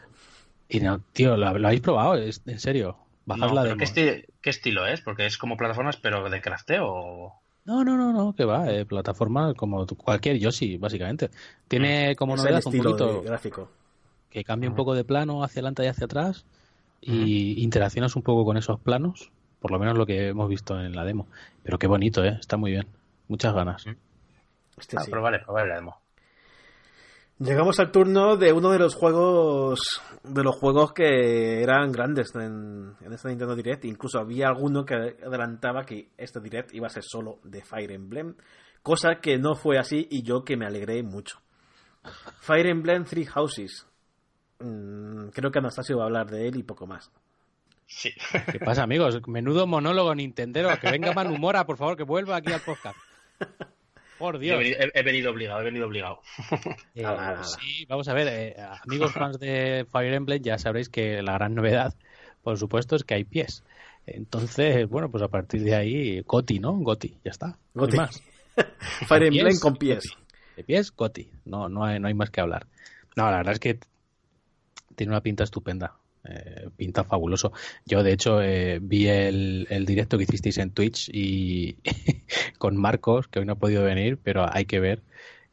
Y 0.71 0.81
no, 0.81 1.01
tío, 1.15 1.35
¿lo, 1.35 1.59
lo 1.59 1.67
habéis 1.67 1.81
probado? 1.81 2.17
¿Es, 2.17 2.43
en 2.45 2.61
serio. 2.61 2.99
Bajar 3.25 3.49
no, 3.49 3.55
la 3.55 3.65
demo. 3.65 3.79
¿qué, 3.79 3.85
esti 3.85 4.03
¿qué, 4.43 4.51
estilo 4.51 4.87
es? 4.87 5.01
Porque 5.01 5.25
es 5.25 5.39
como 5.39 5.57
plataformas, 5.57 5.97
pero 5.97 6.29
de 6.29 6.43
crafteo. 6.43 6.87
O... 6.87 7.41
No, 7.65 7.85
no, 7.85 7.97
no, 7.97 8.13
no, 8.13 8.35
que 8.35 8.45
va, 8.45 8.71
eh, 8.71 8.85
plataforma 8.85 9.55
como 9.55 9.87
cualquier 9.87 10.39
Yoshi, 10.39 10.77
básicamente. 10.77 11.31
Tiene 11.69 12.15
como 12.17 12.35
es 12.35 12.43
novedad 12.43 12.61
un 12.67 12.77
poquito 12.77 13.23
gráfico. 13.23 13.71
que 14.29 14.45
cambia 14.45 14.69
un 14.69 14.77
poco 14.77 14.95
de 14.95 15.05
plano 15.05 15.43
hacia 15.43 15.61
adelante 15.61 15.85
y 15.85 15.87
hacia 15.87 16.05
atrás 16.05 16.45
y 17.01 17.63
interaccionas 17.63 18.17
un 18.17 18.23
poco 18.23 18.45
con 18.45 18.57
esos 18.57 18.81
planos, 18.81 19.31
por 19.61 19.71
lo 19.71 19.79
menos 19.79 19.97
lo 19.97 20.07
que 20.07 20.29
hemos 20.29 20.49
visto 20.49 20.79
en 20.81 20.95
la 20.95 21.05
demo. 21.05 21.29
Pero 21.63 21.79
qué 21.79 21.87
bonito, 21.87 22.25
¿eh? 22.25 22.37
Está 22.41 22.57
muy 22.57 22.73
bien. 22.73 22.87
Muchas 23.29 23.55
ganas. 23.55 23.85
Este 24.77 24.97
ah, 24.99 25.03
sí. 25.05 25.11
probaré, 25.11 25.41
probaré 25.41 25.69
la 25.69 25.77
demo. 25.77 26.01
Llegamos 27.41 27.79
al 27.79 27.93
turno 27.93 28.37
de 28.37 28.53
uno 28.53 28.71
de 28.71 28.81
los 28.81 28.97
juegos 28.97 30.03
de 30.25 30.43
los 30.43 30.57
juegos 30.57 30.93
que 30.93 31.63
eran 31.63 31.93
grandes 31.93 32.35
en, 32.35 32.97
en 33.01 33.13
este 33.13 33.29
Nintendo 33.29 33.55
Direct. 33.55 33.85
Incluso 33.85 34.19
había 34.19 34.49
alguno 34.49 34.85
que 34.85 34.95
adelantaba 34.95 35.85
que 35.85 36.11
este 36.17 36.41
Direct 36.41 36.75
iba 36.75 36.89
a 36.89 36.91
ser 36.91 37.05
solo 37.05 37.39
de 37.45 37.63
Fire 37.63 37.93
Emblem, 37.93 38.35
cosa 38.83 39.21
que 39.21 39.39
no 39.39 39.55
fue 39.55 39.79
así 39.79 40.09
y 40.11 40.23
yo 40.23 40.43
que 40.43 40.57
me 40.57 40.67
alegré 40.67 41.03
mucho. 41.05 41.39
Fire 42.41 42.67
Emblem 42.67 43.05
Three 43.05 43.27
Houses. 43.27 43.88
Mm, 44.61 45.29
creo 45.29 45.51
que 45.51 45.59
Anastasio 45.59 45.99
va 45.99 46.05
a 46.05 46.07
hablar 46.07 46.31
de 46.31 46.49
él 46.49 46.57
y 46.57 46.63
poco 46.63 46.87
más. 46.87 47.11
Sí. 47.87 48.13
¿Qué 48.53 48.59
pasa, 48.61 48.83
amigos? 48.83 49.21
Menudo 49.27 49.67
monólogo 49.67 50.15
Nintendero. 50.15 50.69
Que 50.79 50.91
venga 50.91 51.13
Manumora, 51.13 51.65
por 51.65 51.79
favor, 51.79 51.97
que 51.97 52.03
vuelva 52.03 52.37
aquí 52.37 52.53
al 52.53 52.61
podcast. 52.61 52.99
Por 54.19 54.39
Dios. 54.39 54.57
He 54.57 54.59
venido, 54.59 54.79
he, 54.81 54.99
he 54.99 55.03
venido 55.03 55.31
obligado, 55.31 55.61
he 55.61 55.65
venido 55.65 55.87
obligado. 55.87 56.21
Eh, 56.95 57.05
sí, 57.43 57.87
vamos 57.89 58.09
a 58.09 58.15
ver, 58.15 58.27
eh, 58.29 58.57
amigos 58.85 59.13
fans 59.13 59.39
de 59.39 59.87
Fire 59.91 60.13
Emblem, 60.13 60.43
ya 60.43 60.59
sabréis 60.59 60.89
que 60.89 61.23
la 61.23 61.35
gran 61.35 61.55
novedad, 61.55 61.95
por 62.43 62.59
supuesto, 62.59 62.97
es 62.97 63.05
que 63.05 63.15
hay 63.15 63.25
pies. 63.25 63.63
Entonces, 64.07 64.89
bueno, 64.89 65.11
pues 65.11 65.23
a 65.23 65.29
partir 65.29 65.63
de 65.63 65.77
ahí, 65.77 66.21
Goti, 66.23 66.59
¿no? 66.59 66.73
Goti, 66.73 67.17
ya 67.25 67.31
está. 67.31 67.57
Goti. 67.75 67.97
No 67.97 68.03
más. 68.03 68.23
Fire 69.07 69.23
Emblem 69.23 69.59
con 69.61 69.77
pies. 69.77 70.09
Goti. 70.09 70.25
De 70.57 70.65
pies, 70.65 70.91
Goti. 70.91 71.31
No, 71.45 71.69
no 71.69 71.85
hay, 71.85 72.01
no 72.01 72.09
hay 72.09 72.15
más 72.15 72.31
que 72.31 72.41
hablar. 72.41 72.67
No, 73.15 73.31
la 73.31 73.39
verdad 73.39 73.53
es 73.55 73.61
que 73.61 73.79
tiene 74.99 75.13
una 75.13 75.23
pinta 75.23 75.45
estupenda. 75.45 75.95
Eh, 76.25 76.69
pinta 76.77 77.05
fabuloso. 77.05 77.53
Yo, 77.87 78.03
de 78.03 78.13
hecho, 78.13 78.43
eh, 78.43 78.81
vi 78.83 79.07
el, 79.09 79.85
directo 79.87 80.19
que 80.19 80.25
hicisteis 80.25 80.59
en 80.59 80.73
Twitch 80.73 81.09
y 81.11 81.77
con 82.59 82.77
Marcos, 82.77 83.29
que 83.29 83.39
hoy 83.39 83.47
no 83.47 83.53
ha 83.53 83.59
podido 83.59 83.85
venir, 83.85 84.19
pero 84.23 84.45
hay 84.53 84.67
que 84.67 84.81
ver 84.81 85.03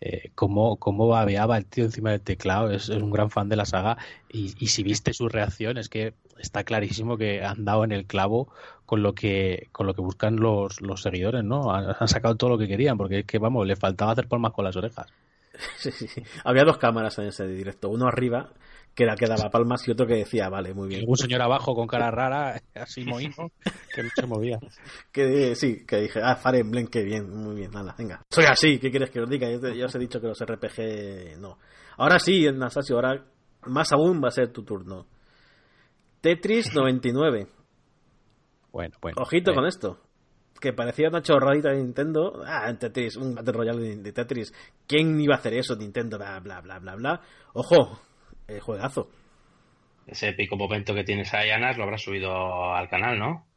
eh, 0.02 0.32
cómo, 0.34 0.78
cómo 0.78 1.08
babeaba 1.08 1.58
el 1.58 1.66
tío 1.66 1.86
encima 1.86 2.12
del 2.12 2.22
teclado. 2.22 2.72
Es, 2.72 2.90
es 2.90 3.02
un 3.02 3.12
gran 3.12 3.30
fan 3.30 3.48
de 3.48 3.56
la 3.56 3.66
saga. 3.66 3.98
Y, 4.30 4.56
y, 4.60 4.68
si 4.68 4.84
viste 4.84 5.14
su 5.14 5.30
reacción, 5.30 5.78
es 5.78 5.88
que 5.88 6.16
está 6.40 6.64
clarísimo 6.64 7.18
que 7.18 7.44
han 7.44 7.64
dado 7.64 7.84
en 7.84 7.92
el 7.92 8.06
clavo 8.06 8.50
con 8.86 9.04
lo 9.04 9.14
que, 9.14 9.70
con 9.72 9.86
lo 9.86 9.94
que 9.94 10.02
buscan 10.02 10.38
los, 10.38 10.82
los 10.82 11.04
seguidores, 11.04 11.44
¿no? 11.44 11.74
Han, 11.74 11.96
han 11.98 12.08
sacado 12.08 12.36
todo 12.36 12.50
lo 12.50 12.58
que 12.58 12.68
querían, 12.68 12.98
porque 12.98 13.20
es 13.20 13.26
que, 13.26 13.38
vamos, 13.38 13.68
le 13.68 13.76
faltaba 13.76 14.12
hacer 14.12 14.28
palmas 14.28 14.52
con 14.52 14.66
las 14.66 14.76
orejas. 14.76 15.08
Sí, 15.78 15.92
sí, 15.92 16.08
sí. 16.10 16.22
Había 16.44 16.66
dos 16.66 16.78
cámaras 16.78 17.18
en 17.20 17.28
ese 17.28 17.48
directo, 17.48 17.88
uno 17.88 18.08
arriba 18.08 18.50
que 18.96 19.04
era 19.04 19.16
que 19.16 19.28
daba 19.28 19.50
palmas 19.50 19.86
y 19.88 19.92
otro 19.92 20.08
que 20.08 20.16
decía, 20.16 20.48
vale, 20.48 20.74
muy 20.74 20.88
bien. 20.88 21.04
Un 21.06 21.18
señor 21.18 21.42
abajo 21.42 21.76
con 21.76 21.86
cara 21.86 22.10
rara, 22.10 22.62
así 22.76 23.04
mohino, 23.04 23.52
que 23.94 24.04
no 24.04 24.10
se 24.16 24.26
movía. 24.26 24.58
que 25.12 25.54
sí, 25.56 25.86
que 25.86 25.98
dije, 25.98 26.22
ah, 26.24 26.38
Fire 26.38 26.62
Emblem, 26.62 26.88
qué 26.88 27.04
bien, 27.04 27.30
muy 27.30 27.56
bien, 27.56 27.72
nada, 27.72 27.94
venga. 27.98 28.22
Soy 28.30 28.46
así, 28.46 28.80
¿qué 28.80 28.90
quieres 28.90 29.12
que 29.12 29.20
os 29.20 29.30
diga? 29.30 29.52
Yo, 29.52 29.60
ya 29.74 29.86
os 29.86 29.96
he 29.96 30.00
dicho 30.00 30.22
que 30.22 30.28
los 30.28 30.40
RPG 30.40 31.38
no. 31.40 31.60
Ahora 31.98 32.20
sí, 32.20 32.46
en 32.48 32.58
Nasasio, 32.58 32.96
ahora 32.96 33.26
más 33.66 33.92
aún 33.92 34.22
va 34.24 34.30
a 34.30 34.32
ser 34.32 34.52
tu 34.54 34.64
turno. 34.64 35.06
Tetris 36.22 36.74
99. 36.74 37.48
Bueno, 38.72 38.96
bueno. 39.02 39.22
Ojito 39.22 39.52
eh. 39.52 39.56
con 39.56 39.66
esto. 39.66 40.00
Que 40.60 40.74
parecía 40.74 41.10
una 41.10 41.22
chorradita 41.22 41.70
de 41.70 41.84
Nintendo. 41.84 42.42
Ah, 42.46 42.70
en 42.70 42.80
Tetris, 42.80 43.18
un 43.18 43.36
Battle 43.36 43.54
Royale 43.54 43.98
de 43.98 44.12
Tetris. 44.14 44.54
¿Quién 44.88 45.20
iba 45.20 45.36
a 45.36 45.38
hacer 45.38 45.54
eso? 45.54 45.76
Nintendo, 45.76 46.18
bla, 46.18 46.40
bla, 46.40 46.62
bla, 46.62 46.80
bla, 46.80 46.96
bla. 46.96 47.22
Ojo, 47.54 48.00
eh, 48.48 48.60
juegazo. 48.60 49.10
Ese 50.08 50.30
épico 50.30 50.56
momento 50.56 50.94
que 50.94 51.04
tienes 51.04 51.34
ahí, 51.34 51.50
Anas, 51.50 51.78
lo 51.78 51.84
habrás 51.84 52.02
subido 52.02 52.74
al 52.74 52.90
canal, 52.90 53.18
¿no? 53.18 53.48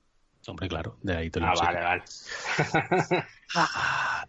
Hombre, 0.46 0.68
claro, 0.68 0.96
de 1.02 1.16
ahí 1.16 1.30
te 1.30 1.40
lo 1.40 1.46
Ah, 1.46 1.54
vale, 1.60 1.80
vale. 1.80 2.02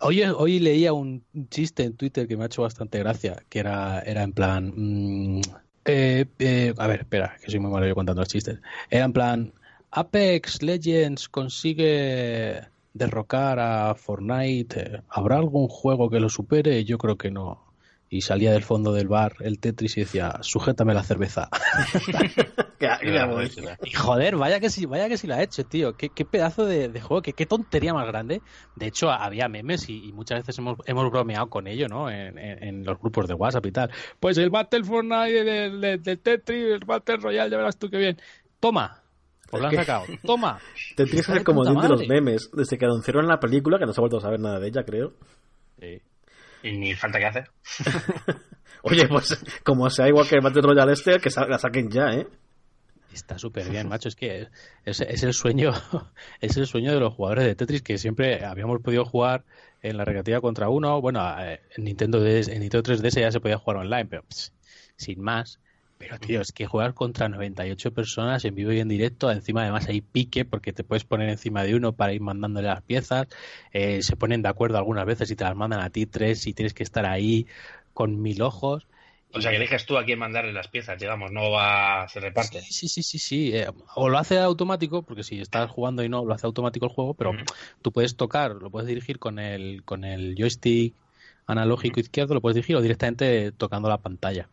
hoy, 0.02 0.22
hoy 0.24 0.60
leía 0.60 0.92
un 0.92 1.24
chiste 1.50 1.84
en 1.84 1.96
Twitter 1.96 2.28
que 2.28 2.36
me 2.36 2.44
ha 2.44 2.48
hecho 2.48 2.64
bastante 2.64 3.00
gracia, 3.00 3.44
que 3.48 3.60
era, 3.60 4.02
era 4.02 4.24
en 4.24 4.34
plan... 4.34 4.74
Mmm, 4.76 5.42
eh, 5.86 6.26
eh, 6.40 6.74
a 6.78 6.88
ver, 6.88 7.02
espera, 7.02 7.38
que 7.42 7.50
soy 7.50 7.60
muy 7.60 7.72
malo 7.72 7.88
yo 7.88 7.96
contando 7.96 8.22
los 8.22 8.28
chistes. 8.28 8.60
Era 8.90 9.06
en 9.06 9.14
plan, 9.14 9.54
Apex 9.92 10.62
Legends 10.62 11.30
consigue 11.30 12.62
derrocar 12.94 13.60
a 13.60 13.96
Fortnite. 13.96 15.04
¿Habrá 15.10 15.38
algún 15.38 15.68
juego 15.68 16.10
que 16.10 16.20
lo 16.20 16.30
supere? 16.30 16.84
Yo 16.84 16.98
creo 16.98 17.18
que 17.18 17.32
no 17.32 17.69
y 18.10 18.22
salía 18.22 18.52
del 18.52 18.64
fondo 18.64 18.92
del 18.92 19.08
bar 19.08 19.36
el 19.40 19.60
Tetris 19.60 19.98
y 19.98 20.02
decía, 20.02 20.40
sujétame 20.42 20.94
la 20.94 21.04
cerveza. 21.04 21.50
y 23.84 23.92
joder, 23.92 24.36
vaya 24.36 24.60
que 24.60 24.70
sí, 24.70 24.86
vaya 24.86 25.08
que 25.08 25.18
sí 25.18 25.28
la 25.28 25.36
ha 25.36 25.44
hecho, 25.44 25.64
tío. 25.64 25.96
Qué, 25.96 26.10
qué 26.10 26.26
pedazo 26.26 26.66
de, 26.66 26.90
de 26.90 27.02
juego, 27.02 27.22
qué, 27.22 27.34
qué, 27.34 27.46
tontería 27.46 27.94
más 27.94 28.08
grande. 28.08 28.42
De 28.76 28.88
hecho, 28.88 29.12
había 29.12 29.48
memes 29.48 29.90
y, 29.90 30.10
y 30.10 30.12
muchas 30.12 30.40
veces 30.40 30.58
hemos, 30.58 30.78
hemos, 30.86 31.12
bromeado 31.12 31.50
con 31.50 31.68
ello, 31.68 31.88
¿no? 31.88 32.10
En, 32.10 32.38
en, 32.40 32.64
en, 32.64 32.84
los 32.84 33.00
grupos 33.00 33.28
de 33.28 33.36
WhatsApp 33.36 33.66
y 33.68 33.72
tal. 33.72 33.92
Pues 34.20 34.38
el 34.38 34.50
Battle 34.50 34.84
Fortnite 34.84 35.44
del, 35.44 35.82
del, 35.82 36.02
del 36.02 36.20
Tetris, 36.20 36.74
el 36.74 36.86
Battle 36.86 37.18
Royale, 37.18 37.52
ya 37.52 37.58
verás 37.58 37.78
tú 37.78 37.90
qué 37.90 37.98
bien. 37.98 38.18
Toma, 38.60 39.04
pues 39.50 39.62
lo 39.62 39.70
han 39.70 39.76
sacado. 39.76 40.06
Toma. 40.24 40.60
Tetris 40.96 41.22
es 41.22 41.30
el 41.30 41.44
comodín 41.44 41.80
de 41.80 41.90
los 41.90 42.08
memes. 42.08 42.50
Desde 42.54 42.78
que 42.78 42.86
anunciaron 42.86 43.28
la 43.28 43.40
película, 43.40 43.78
que 43.78 43.86
no 43.86 43.94
se 43.94 44.00
ha 44.00 44.02
vuelto 44.02 44.18
a 44.18 44.22
saber 44.22 44.40
nada 44.40 44.60
de 44.60 44.68
ella, 44.68 44.84
creo. 44.84 45.14
Sí. 45.80 46.02
Y 46.64 46.72
ni 46.74 46.94
falta 46.94 47.20
que 47.20 47.26
hacer. 47.26 47.52
Oye, 48.84 49.08
pues 49.08 49.38
como 49.64 49.90
sea 49.90 50.08
igual 50.08 50.28
que 50.28 50.36
el 50.36 50.42
Battle 50.42 50.62
Royale 50.62 50.94
este, 50.94 51.20
que 51.20 51.30
la 51.48 51.58
saquen 51.58 51.90
ya, 51.90 52.14
¿eh? 52.14 52.28
Está 53.14 53.40
súper 53.40 53.70
bien, 53.70 53.90
macho. 53.90 54.08
Es 54.08 54.16
que 54.16 54.48
es, 54.86 55.02
es, 55.02 55.24
el 55.24 55.34
sueño, 55.34 55.72
es 56.42 56.58
el 56.58 56.68
sueño 56.68 56.94
de 56.94 57.00
los 57.00 57.14
jugadores 57.14 57.46
de 57.46 57.56
Tetris 57.56 57.82
que 57.82 57.98
siempre 57.98 58.46
habíamos 58.46 58.82
podido 58.82 59.04
jugar 59.04 59.46
en 59.82 59.98
la 59.98 60.06
recreativa 60.06 60.42
contra 60.42 60.70
uno. 60.70 61.02
Bueno, 61.02 61.22
eh, 61.40 61.60
en 61.76 61.86
Nintendo, 61.86 62.26
en 62.26 62.60
Nintendo 62.60 62.84
3DS 62.84 63.20
ya 63.20 63.32
se 63.32 63.40
podía 63.40 63.58
jugar 63.58 63.78
online, 63.78 64.06
pero 64.06 64.24
sin 64.96 65.22
más. 65.22 65.60
Pero, 66.00 66.18
tío, 66.18 66.40
es 66.40 66.54
que 66.54 66.66
jugar 66.66 66.94
contra 66.94 67.28
98 67.28 67.94
personas 67.94 68.46
en 68.46 68.56
vivo 68.56 68.72
y 68.72 68.80
en 68.80 68.88
directo, 68.88 69.30
encima 69.32 69.64
además 69.64 69.90
hay 69.90 70.00
pique 70.00 70.46
porque 70.46 70.72
te 70.72 70.86
puedes 70.86 71.04
poner 71.04 71.28
encima 71.28 71.64
de 71.64 71.76
uno 71.76 71.92
para 71.92 72.14
ir 72.14 72.22
mandándole 72.22 72.70
las 72.70 72.82
piezas, 72.82 73.28
eh, 73.74 74.02
se 74.02 74.16
ponen 74.16 74.42
de 74.42 74.48
acuerdo 74.48 74.78
algunas 74.78 75.06
veces 75.06 75.30
y 75.30 75.36
te 75.36 75.44
las 75.44 75.58
mandan 75.58 75.82
a 75.82 75.90
ti 75.90 76.06
tres 76.06 76.48
y 76.48 76.54
tienes 76.54 76.74
que 76.74 76.84
estar 76.84 77.06
ahí 77.06 77.48
con 77.94 78.22
mil 78.22 78.42
ojos. 78.42 78.88
O 79.34 79.42
sea, 79.42 79.52
que 79.52 79.60
dejes 79.60 79.86
tú 79.86 79.98
a 79.98 80.06
quién 80.06 80.18
mandarle 80.18 80.54
las 80.54 80.70
piezas, 80.70 80.98
digamos, 80.98 81.32
no 81.32 81.52
va 81.52 82.04
hacer 82.04 82.24
reparte. 82.24 82.62
Sí, 82.62 82.88
sí, 82.88 83.04
sí, 83.04 83.20
sí. 83.20 83.52
Eh, 83.54 83.68
o 83.96 84.08
lo 84.08 84.18
hace 84.18 84.40
automático, 84.40 85.04
porque 85.04 85.24
si 85.24 85.42
estás 85.42 85.70
jugando 85.70 86.04
y 86.04 86.10
no, 86.10 86.24
lo 86.24 86.34
hace 86.34 86.48
automático 86.48 86.86
el 86.86 86.94
juego, 86.94 87.14
pero 87.14 87.34
tú 87.82 87.92
puedes 87.92 88.16
tocar, 88.16 88.56
lo 88.56 88.72
puedes 88.72 88.88
dirigir 88.88 89.20
con 89.20 89.38
el, 89.38 89.84
con 89.84 90.06
el 90.06 90.36
joystick 90.36 90.96
analógico 91.46 92.00
izquierdo, 92.00 92.36
lo 92.36 92.42
puedes 92.42 92.56
dirigir 92.56 92.78
o 92.78 92.82
directamente 92.82 93.52
tocando 93.52 93.90
la 93.90 93.98
pantalla. 93.98 94.48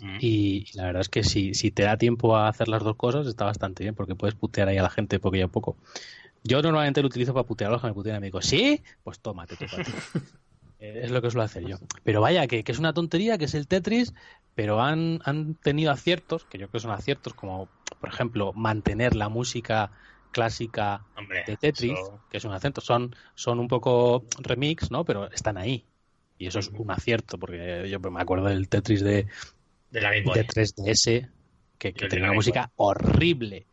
Mm. 0.00 0.18
Y, 0.20 0.66
la 0.74 0.84
verdad 0.84 1.02
es 1.02 1.08
que 1.08 1.22
si, 1.24 1.54
si 1.54 1.70
te 1.70 1.82
da 1.84 1.96
tiempo 1.96 2.36
a 2.36 2.48
hacer 2.48 2.68
las 2.68 2.82
dos 2.82 2.96
cosas, 2.96 3.26
está 3.26 3.44
bastante 3.44 3.84
bien, 3.84 3.94
porque 3.94 4.14
puedes 4.14 4.34
putear 4.34 4.68
ahí 4.68 4.78
a 4.78 4.82
la 4.82 4.90
gente 4.90 5.18
poco 5.18 5.36
a 5.42 5.48
poco. 5.48 5.76
Yo 6.42 6.62
normalmente 6.62 7.02
lo 7.02 7.08
utilizo 7.08 7.34
para 7.34 7.46
putear 7.46 7.68
a 7.70 7.72
los 7.72 7.82
que 7.82 7.88
me 7.88 7.94
putean 7.94 8.16
a 8.16 8.20
mí. 8.20 8.28
Digo, 8.28 8.42
¿sí? 8.42 8.82
Pues 9.02 9.18
tómate. 9.20 9.56
Eh, 10.82 11.02
es 11.04 11.10
lo 11.10 11.20
que 11.20 11.30
suelo 11.30 11.44
hacer 11.44 11.66
yo. 11.66 11.76
Pero 12.04 12.22
vaya, 12.22 12.46
que, 12.46 12.64
es 12.66 12.78
una 12.78 12.94
tontería, 12.94 13.36
que 13.36 13.44
es 13.44 13.54
el 13.54 13.66
Tetris, 13.66 14.14
pero 14.54 14.80
han, 14.80 15.20
han 15.26 15.54
tenido 15.54 15.92
aciertos, 15.92 16.46
que 16.46 16.56
yo 16.56 16.68
creo 16.68 16.72
que 16.72 16.80
son 16.80 16.92
aciertos, 16.92 17.34
como 17.34 17.68
por 18.00 18.08
ejemplo 18.08 18.54
mantener 18.54 19.14
la 19.14 19.28
música 19.28 19.92
clásica 20.32 21.04
de 21.46 21.56
Tetris, 21.58 21.98
que 22.30 22.38
es 22.38 22.44
un 22.44 22.52
acierto. 22.52 22.80
Son, 22.80 23.14
son 23.34 23.58
un 23.58 23.68
poco 23.68 24.24
remix, 24.38 24.90
¿no? 24.90 25.04
Pero 25.04 25.30
están 25.30 25.58
ahí. 25.58 25.84
Y 26.38 26.46
eso 26.46 26.58
es 26.58 26.68
un 26.68 26.90
acierto, 26.90 27.36
porque 27.36 27.86
yo 27.90 28.00
me 28.00 28.22
acuerdo 28.22 28.46
del 28.46 28.68
Tetris 28.70 29.02
de, 29.02 29.26
de, 29.90 30.00
la 30.00 30.12
3DS, 30.12 31.28
que, 31.78 31.92
tenía 31.92 32.24
una 32.26 32.34
música 32.34 32.70
horrible. 32.76 33.66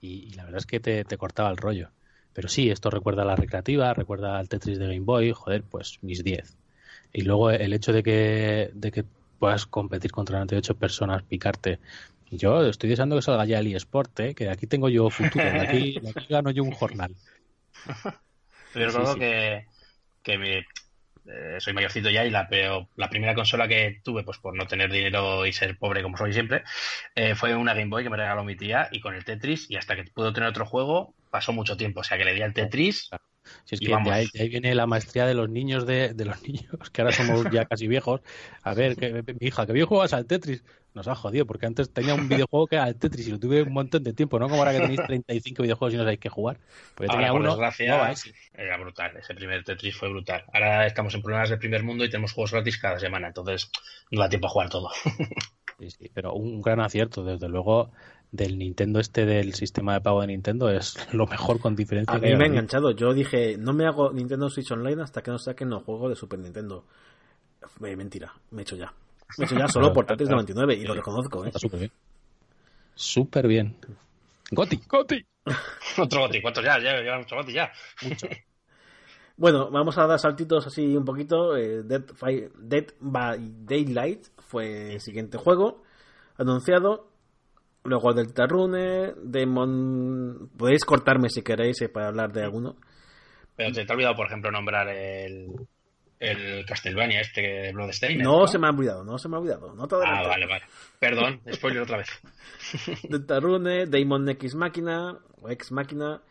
Y, 0.00 0.32
la 0.34 0.44
verdad 0.44 0.58
es 0.58 0.66
que 0.66 0.80
te, 0.80 1.04
cortaba 1.16 1.50
el 1.50 1.56
rollo. 1.56 1.90
Pero 2.32 2.48
sí, 2.48 2.70
esto 2.70 2.90
recuerda 2.90 3.22
a 3.22 3.26
la 3.26 3.36
recreativa, 3.36 3.92
recuerda 3.92 4.38
al 4.38 4.48
Tetris 4.48 4.78
de 4.78 4.86
Game 4.86 5.00
Boy, 5.00 5.32
joder, 5.32 5.62
pues 5.62 5.98
mis 6.02 6.22
10. 6.22 6.56
Y 7.12 7.22
luego 7.22 7.50
el 7.50 7.72
hecho 7.72 7.92
de 7.92 8.02
que, 8.02 8.70
de 8.72 8.92
que 8.92 9.04
puedas 9.38 9.66
competir 9.66 10.12
contra 10.12 10.38
98 10.38 10.76
personas, 10.76 11.22
picarte. 11.24 11.80
Yo 12.30 12.64
estoy 12.64 12.90
deseando 12.90 13.16
que 13.16 13.22
salga 13.22 13.44
ya 13.44 13.58
el 13.58 13.74
eSport, 13.74 14.20
¿eh? 14.20 14.34
que 14.36 14.48
aquí 14.48 14.68
tengo 14.68 14.88
yo 14.88 15.10
futuro, 15.10 15.44
de 15.44 15.60
aquí, 15.60 16.00
gano 16.28 16.52
yo 16.52 16.62
un 16.62 16.70
jornal. 16.70 17.16
Yo 18.74 18.86
recuerdo 18.86 19.16
que, 19.16 19.66
que 20.22 20.38
me, 20.38 20.64
eh, 21.32 21.56
soy 21.60 21.72
mayorcito 21.72 22.10
ya 22.10 22.24
y 22.24 22.30
la, 22.30 22.48
pero 22.48 22.88
la 22.96 23.08
primera 23.08 23.34
consola 23.34 23.68
que 23.68 24.00
tuve, 24.02 24.24
pues 24.24 24.38
por 24.38 24.56
no 24.56 24.66
tener 24.66 24.90
dinero 24.90 25.46
y 25.46 25.52
ser 25.52 25.76
pobre 25.78 26.02
como 26.02 26.16
soy 26.16 26.32
siempre, 26.32 26.64
eh, 27.14 27.34
fue 27.34 27.54
una 27.54 27.74
Game 27.74 27.90
Boy 27.90 28.02
que 28.02 28.10
me 28.10 28.16
regaló 28.16 28.44
mi 28.44 28.56
tía 28.56 28.88
y 28.90 29.00
con 29.00 29.14
el 29.14 29.24
Tetris 29.24 29.70
y 29.70 29.76
hasta 29.76 29.96
que 29.96 30.04
pudo 30.04 30.32
tener 30.32 30.48
otro 30.48 30.66
juego 30.66 31.14
pasó 31.30 31.52
mucho 31.52 31.76
tiempo. 31.76 32.00
O 32.00 32.04
sea 32.04 32.18
que 32.18 32.24
le 32.24 32.34
di 32.34 32.42
al 32.42 32.52
Tetris. 32.52 33.10
Si 33.64 33.74
es 33.74 33.80
que 33.80 33.88
de 33.88 34.10
ahí, 34.10 34.48
viene 34.48 34.74
la 34.74 34.86
maestría 34.86 35.26
de 35.26 35.34
los 35.34 35.48
niños 35.48 35.86
de, 35.86 36.12
de, 36.14 36.24
los 36.24 36.42
niños, 36.46 36.90
que 36.92 37.02
ahora 37.02 37.12
somos 37.12 37.50
ya 37.50 37.64
casi 37.64 37.86
viejos. 37.88 38.20
A 38.62 38.74
ver, 38.74 38.96
que, 38.96 39.22
mi 39.40 39.48
hija, 39.48 39.66
que 39.66 39.72
bien 39.72 39.86
juegas 39.86 40.12
al 40.12 40.26
Tetris 40.26 40.62
nos 40.94 41.06
ha 41.08 41.14
jodido, 41.14 41.46
porque 41.46 41.66
antes 41.66 41.92
tenía 41.92 42.14
un 42.14 42.28
videojuego 42.28 42.66
que 42.66 42.76
era 42.76 42.88
el 42.88 42.96
Tetris 42.96 43.28
y 43.28 43.30
lo 43.30 43.38
tuve 43.38 43.62
un 43.62 43.72
montón 43.72 44.02
de 44.02 44.12
tiempo, 44.12 44.38
¿no? 44.38 44.48
Como 44.48 44.60
ahora 44.60 44.72
que 44.72 44.80
tenéis 44.80 45.00
35 45.06 45.62
videojuegos 45.62 45.94
y 45.94 45.96
no 45.96 46.02
sabéis 46.02 46.20
qué 46.20 46.28
jugar. 46.28 46.58
Porque 46.94 47.12
tenía 47.12 47.32
uno. 47.32 47.50
Desgracia, 47.50 48.12
era 48.54 48.76
brutal, 48.76 49.16
ese 49.16 49.34
primer 49.34 49.62
Tetris 49.64 49.96
fue 49.96 50.08
brutal. 50.08 50.44
Ahora 50.52 50.86
estamos 50.86 51.14
en 51.14 51.22
problemas 51.22 51.50
del 51.50 51.58
primer 51.58 51.82
mundo 51.82 52.04
y 52.04 52.10
tenemos 52.10 52.32
juegos 52.32 52.52
gratis 52.52 52.78
cada 52.78 52.98
semana, 52.98 53.28
entonces 53.28 53.70
no 54.10 54.20
da 54.20 54.28
tiempo 54.28 54.48
a 54.48 54.50
jugar 54.50 54.68
todo. 54.68 54.90
sí, 55.78 55.90
sí, 55.90 56.10
pero 56.12 56.34
un 56.34 56.60
gran 56.60 56.80
acierto, 56.80 57.24
desde 57.24 57.48
luego. 57.48 57.90
Del 58.32 58.58
Nintendo 58.58 59.00
este 59.00 59.26
del 59.26 59.54
sistema 59.54 59.94
de 59.94 60.02
pago 60.02 60.20
de 60.20 60.28
Nintendo 60.28 60.70
es 60.70 61.12
lo 61.12 61.26
mejor 61.26 61.58
con 61.58 61.74
diferencia. 61.74 62.14
A 62.14 62.20
mí 62.20 62.32
me 62.36 62.44
ha 62.44 62.46
enganchado. 62.46 62.92
Yo 62.92 63.12
dije, 63.12 63.56
no 63.58 63.72
me 63.72 63.86
hago 63.86 64.12
Nintendo 64.12 64.48
Switch 64.48 64.70
Online 64.70 65.02
hasta 65.02 65.20
que 65.20 65.32
no 65.32 65.38
saquen 65.40 65.68
los 65.68 65.82
juegos 65.82 66.10
de 66.10 66.14
Super 66.14 66.38
Nintendo. 66.38 66.84
Mentira, 67.80 68.32
me 68.52 68.60
he 68.60 68.62
hecho 68.62 68.76
ya. 68.76 68.94
Me 69.38 69.46
ya 69.46 69.68
solo 69.68 69.92
por 69.92 70.06
399 70.06 70.74
y 70.74 70.84
lo 70.84 70.94
reconozco, 70.94 71.44
¿eh? 71.44 71.52
súper 71.54 71.80
bien. 71.80 71.92
Súper 72.94 73.46
bien. 73.46 73.76
Goti, 74.50 74.80
Goti. 74.88 75.24
Otro 75.98 76.20
Goti, 76.20 76.42
¿cuántos 76.42 76.64
ya? 76.64 76.78
Ya 76.78 77.00
llevan 77.00 77.20
mucho 77.20 77.36
Goti 77.36 77.52
ya. 77.52 77.72
Bueno, 79.36 79.70
vamos 79.70 79.96
a 79.96 80.06
dar 80.06 80.18
saltitos 80.18 80.66
así 80.66 80.94
un 80.94 81.06
poquito. 81.06 81.56
Eh, 81.56 81.82
Dead, 81.82 82.02
Dead 82.58 82.88
by 83.00 83.38
Daylight 83.64 84.26
fue 84.36 84.92
el 84.92 85.00
siguiente 85.00 85.38
juego 85.38 85.82
anunciado. 86.36 87.08
Luego 87.84 88.12
del 88.12 88.34
Tarrune, 88.34 89.14
Demon. 89.16 90.50
Podéis 90.58 90.84
cortarme 90.84 91.30
si 91.30 91.40
queréis 91.40 91.80
eh, 91.80 91.88
para 91.88 92.08
hablar 92.08 92.34
de 92.34 92.42
alguno. 92.42 92.76
Pero 93.56 93.72
te, 93.72 93.86
te 93.86 93.90
ha 93.90 93.94
olvidado, 93.94 94.14
por 94.14 94.26
ejemplo, 94.26 94.50
nombrar 94.50 94.88
el, 94.90 95.46
el 96.20 96.66
Castlevania 96.66 97.22
este 97.22 97.40
de 97.40 97.72
Bloodstained. 97.72 98.22
No, 98.22 98.46
se 98.46 98.58
me 98.58 98.66
ha 98.66 98.70
olvidado, 98.70 99.02
no 99.02 99.18
se 99.18 99.28
me 99.28 99.36
ha 99.36 99.38
olvidado. 99.40 99.74
No 99.74 99.88
ah, 99.90 100.22
vale, 100.28 100.46
vale. 100.46 100.64
Perdón, 100.98 101.40
spoiler 101.50 101.82
otra 101.82 101.96
vez. 101.96 102.08
Tarune, 103.26 103.86
Daemon 103.86 104.28
X 104.28 104.54
Máquina, 104.54 105.18
o 105.40 105.48
X 105.48 105.72
Máquina, 105.72 106.22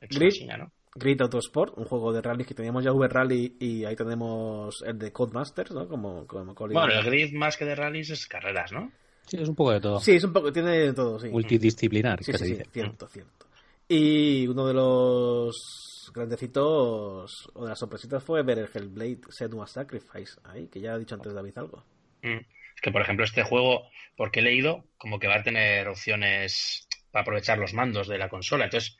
Grid, 0.00 0.46
¿no? 0.56 0.70
Grid 0.94 1.20
Autosport, 1.22 1.76
un 1.76 1.86
juego 1.86 2.12
de 2.12 2.22
rally 2.22 2.44
que 2.44 2.54
teníamos 2.54 2.84
ya 2.84 2.92
V 2.92 3.08
Rally 3.08 3.56
y 3.58 3.84
ahí 3.84 3.96
tenemos 3.96 4.82
el 4.86 4.98
de 4.98 5.10
Codemasters, 5.10 5.72
¿no? 5.72 5.88
Como, 5.88 6.24
como 6.26 6.54
bueno, 6.54 6.86
el 6.92 7.04
Grid 7.04 7.34
más 7.34 7.56
que 7.56 7.64
de 7.64 7.74
rallies 7.74 8.10
es 8.10 8.26
carreras, 8.26 8.70
¿no? 8.70 8.92
Sí, 9.26 9.38
es 9.40 9.48
un 9.48 9.56
poco 9.56 9.72
de 9.72 9.80
todo. 9.80 9.98
Sí, 9.98 10.12
es 10.12 10.24
un 10.24 10.32
poco, 10.32 10.52
tiene 10.52 10.70
de 10.70 10.92
todo, 10.92 11.18
sí. 11.18 11.28
Multidisciplinar, 11.28 12.22
sí, 12.22 12.32
sí, 12.32 12.58
cierto, 12.72 13.08
cierto. 13.08 13.46
Y 13.88 14.46
uno 14.46 14.66
de 14.66 14.74
los 14.74 15.91
grandecitos 16.12 17.50
o 17.54 17.64
de 17.64 17.70
las 17.70 17.78
sorpresitas 17.78 18.22
fue 18.22 18.42
ver 18.42 18.58
el 18.58 18.68
Hellblade 18.72 19.20
Senua 19.30 19.66
Sacrifice 19.66 20.40
ahí, 20.44 20.68
que 20.68 20.80
ya 20.80 20.94
ha 20.94 20.98
dicho 20.98 21.14
antes 21.14 21.32
David 21.32 21.58
algo. 21.58 21.84
Mm. 22.22 22.38
Que, 22.80 22.90
por 22.90 23.02
ejemplo, 23.02 23.24
este 23.24 23.42
juego, 23.42 23.88
porque 24.16 24.40
he 24.40 24.42
leído, 24.42 24.84
como 24.96 25.18
que 25.18 25.28
va 25.28 25.36
a 25.36 25.42
tener 25.42 25.86
opciones 25.88 26.88
para 27.10 27.22
aprovechar 27.22 27.58
los 27.58 27.74
mandos 27.74 28.08
de 28.08 28.18
la 28.18 28.28
consola. 28.28 28.64
Entonces, 28.64 28.96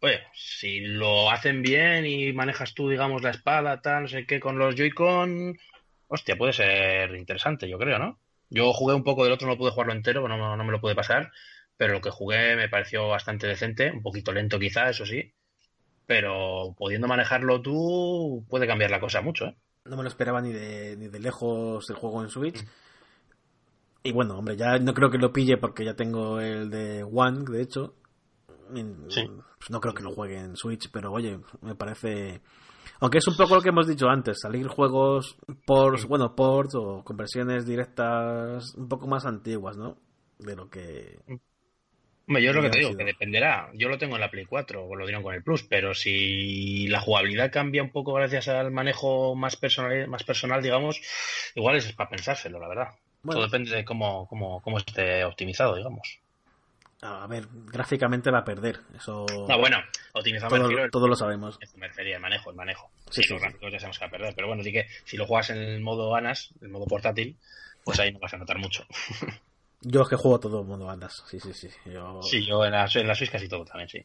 pues, 0.00 0.20
si 0.34 0.80
lo 0.80 1.30
hacen 1.30 1.62
bien 1.62 2.04
y 2.04 2.32
manejas 2.32 2.74
tú, 2.74 2.88
digamos, 2.90 3.22
la 3.22 3.30
espada, 3.30 3.80
tal, 3.80 4.02
no 4.02 4.08
sé 4.08 4.26
qué, 4.26 4.40
con 4.40 4.58
los 4.58 4.74
Joy-Con, 4.74 5.58
hostia, 6.08 6.36
puede 6.36 6.52
ser 6.52 7.14
interesante, 7.14 7.68
yo 7.68 7.78
creo, 7.78 7.98
¿no? 7.98 8.20
Yo 8.50 8.72
jugué 8.72 8.94
un 8.94 9.04
poco 9.04 9.24
del 9.24 9.32
otro, 9.32 9.48
no 9.48 9.56
pude 9.56 9.70
jugarlo 9.70 9.92
entero, 9.92 10.28
no, 10.28 10.56
no 10.56 10.64
me 10.64 10.72
lo 10.72 10.80
pude 10.80 10.94
pasar, 10.94 11.32
pero 11.76 11.94
lo 11.94 12.00
que 12.00 12.10
jugué 12.10 12.56
me 12.56 12.68
pareció 12.68 13.08
bastante 13.08 13.46
decente, 13.46 13.90
un 13.90 14.02
poquito 14.02 14.32
lento 14.32 14.58
quizá, 14.58 14.90
eso 14.90 15.06
sí, 15.06 15.34
pero 16.06 16.74
pudiendo 16.76 17.08
manejarlo 17.08 17.60
tú 17.60 18.44
puede 18.48 18.66
cambiar 18.66 18.90
la 18.90 19.00
cosa 19.00 19.20
mucho. 19.20 19.46
¿eh? 19.46 19.56
No 19.84 19.96
me 19.96 20.02
lo 20.02 20.08
esperaba 20.08 20.40
ni 20.40 20.52
de, 20.52 20.96
ni 20.96 21.08
de 21.08 21.20
lejos 21.20 21.88
el 21.90 21.96
juego 21.96 22.22
en 22.22 22.28
Switch. 22.28 22.62
Mm. 22.62 22.68
Y 24.04 24.12
bueno, 24.12 24.38
hombre, 24.38 24.56
ya 24.56 24.78
no 24.78 24.94
creo 24.94 25.10
que 25.10 25.18
lo 25.18 25.32
pille 25.32 25.56
porque 25.56 25.84
ya 25.84 25.94
tengo 25.94 26.40
el 26.40 26.70
de 26.70 27.02
One, 27.02 27.44
de 27.50 27.62
hecho. 27.62 27.94
Pues 28.68 29.70
no 29.70 29.80
creo 29.80 29.94
que 29.94 30.02
lo 30.02 30.12
juegue 30.12 30.38
en 30.38 30.56
Switch, 30.56 30.90
pero 30.92 31.12
oye, 31.12 31.40
me 31.60 31.74
parece... 31.74 32.40
Aunque 33.00 33.18
es 33.18 33.26
un 33.26 33.36
poco 33.36 33.56
lo 33.56 33.60
que 33.60 33.70
hemos 33.70 33.88
dicho 33.88 34.08
antes, 34.08 34.38
salir 34.40 34.68
juegos 34.68 35.36
por, 35.66 36.06
bueno, 36.06 36.34
ports 36.36 36.76
o 36.76 37.02
conversiones 37.04 37.66
directas 37.66 38.74
un 38.76 38.88
poco 38.88 39.08
más 39.08 39.26
antiguas, 39.26 39.76
¿no? 39.76 39.98
De 40.38 40.54
lo 40.54 40.70
que 40.70 41.18
mm 41.26 41.55
yo 42.28 42.50
es 42.50 42.56
lo 42.56 42.62
que 42.62 42.70
te 42.70 42.78
digo, 42.78 42.96
que 42.96 43.04
dependerá. 43.04 43.70
Yo 43.74 43.88
lo 43.88 43.98
tengo 43.98 44.16
en 44.16 44.20
la 44.20 44.30
Play 44.30 44.44
4, 44.44 44.84
o 44.84 44.96
lo 44.96 45.06
dieron 45.06 45.22
con 45.22 45.34
el 45.34 45.42
Plus, 45.42 45.62
pero 45.62 45.94
si 45.94 46.88
la 46.88 47.00
jugabilidad 47.00 47.52
cambia 47.52 47.82
un 47.82 47.90
poco 47.90 48.12
gracias 48.12 48.48
al 48.48 48.70
manejo 48.72 49.34
más 49.34 49.56
personal, 49.56 50.08
más 50.08 50.24
personal 50.24 50.62
digamos, 50.62 51.00
igual 51.54 51.76
es 51.76 51.92
para 51.92 52.10
pensárselo, 52.10 52.58
la 52.58 52.68
verdad. 52.68 52.88
Todo 53.24 53.42
depende 53.42 53.74
de 53.74 53.84
cómo, 53.84 54.26
cómo, 54.28 54.60
cómo 54.62 54.78
esté 54.78 55.24
optimizado, 55.24 55.76
digamos. 55.76 56.20
A 57.02 57.26
ver, 57.26 57.46
gráficamente 57.66 58.30
va 58.30 58.38
a 58.38 58.44
perder. 58.44 58.80
Eso. 58.96 59.26
No, 59.48 59.58
bueno, 59.58 59.78
optimizado 60.12 60.56
todo, 60.56 60.90
todos 60.90 61.08
lo 61.08 61.16
sabemos. 61.16 61.58
Me 61.76 61.88
refería 61.88 62.16
el 62.16 62.22
manejo, 62.22 62.50
el 62.50 62.56
manejo. 62.56 62.90
Sí, 63.10 63.22
los 63.28 63.40
gráficos 63.40 63.70
ya 63.70 63.78
sabemos 63.78 63.98
que 63.98 64.04
va 64.04 64.08
a 64.08 64.10
perder. 64.10 64.34
Pero 64.34 64.48
bueno, 64.48 64.62
sí 64.62 64.72
que 64.72 64.86
si 65.04 65.16
lo 65.16 65.26
juegas 65.26 65.50
en 65.50 65.58
el 65.58 65.80
modo 65.80 66.14
ANAS, 66.14 66.54
el 66.62 66.68
modo 66.68 66.86
portátil, 66.86 67.36
pues 67.84 68.00
ahí 68.00 68.12
no 68.12 68.18
vas 68.18 68.32
a 68.34 68.38
notar 68.38 68.58
mucho. 68.58 68.86
Yo 69.88 70.02
es 70.02 70.08
que 70.08 70.16
juego 70.16 70.40
todo 70.40 70.62
el 70.62 70.66
mundo 70.66 70.86
bandas, 70.86 71.22
sí, 71.28 71.38
sí, 71.38 71.52
sí. 71.52 71.68
Yo... 71.84 72.20
Sí, 72.20 72.44
yo 72.44 72.64
en 72.64 72.72
la, 72.72 72.88
en 72.92 73.06
la 73.06 73.14
Switch 73.14 73.30
casi 73.30 73.48
todo 73.48 73.64
también, 73.64 73.88
sí. 73.88 74.04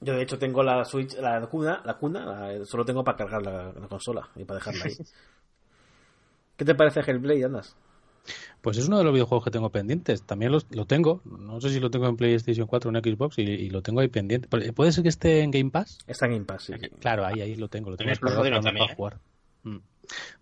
Yo 0.00 0.14
de 0.14 0.22
hecho 0.22 0.38
tengo 0.38 0.62
la 0.62 0.84
Switch, 0.84 1.16
la 1.18 1.44
cuna, 1.48 1.82
la 1.84 1.94
cuna, 1.94 2.64
solo 2.64 2.84
tengo 2.84 3.02
para 3.02 3.18
cargar 3.18 3.42
la, 3.42 3.72
consola 3.88 4.28
y 4.36 4.44
para 4.44 4.60
dejarla 4.60 4.84
ahí. 4.84 4.96
¿Qué 6.56 6.64
te 6.64 6.74
parece 6.76 7.00
Hellblade, 7.00 7.44
Andas? 7.44 7.76
Pues 8.60 8.78
es 8.78 8.86
uno 8.86 8.98
de 8.98 9.04
los 9.04 9.12
videojuegos 9.12 9.44
que 9.44 9.50
tengo 9.50 9.70
pendientes. 9.70 10.22
También 10.22 10.52
lo, 10.52 10.60
lo 10.70 10.86
tengo. 10.86 11.20
No 11.24 11.60
sé 11.60 11.70
si 11.70 11.80
lo 11.80 11.90
tengo 11.90 12.06
en 12.06 12.16
PlayStation 12.16 12.66
4 12.68 12.90
o 12.90 12.94
en 12.94 13.02
Xbox 13.02 13.38
y, 13.38 13.70
lo 13.70 13.82
tengo 13.82 14.00
ahí 14.00 14.08
pendiente. 14.08 14.48
¿Puede 14.48 14.92
ser 14.92 15.02
que 15.02 15.08
esté 15.08 15.40
en 15.42 15.50
Game 15.50 15.70
Pass? 15.70 15.98
Está 16.06 16.26
en 16.26 16.32
Game 16.32 16.44
Pass, 16.44 16.64
sí. 16.64 16.74
Claro, 17.00 17.26
ahí, 17.26 17.40
ahí 17.40 17.56
lo 17.56 17.68
tengo. 17.68 17.90
Lo 17.90 17.96
tengo 17.96 18.12
para, 18.20 18.60
para 18.60 18.84
¿eh? 18.84 18.94
jugar. 18.94 19.18
Mm. 19.62 19.78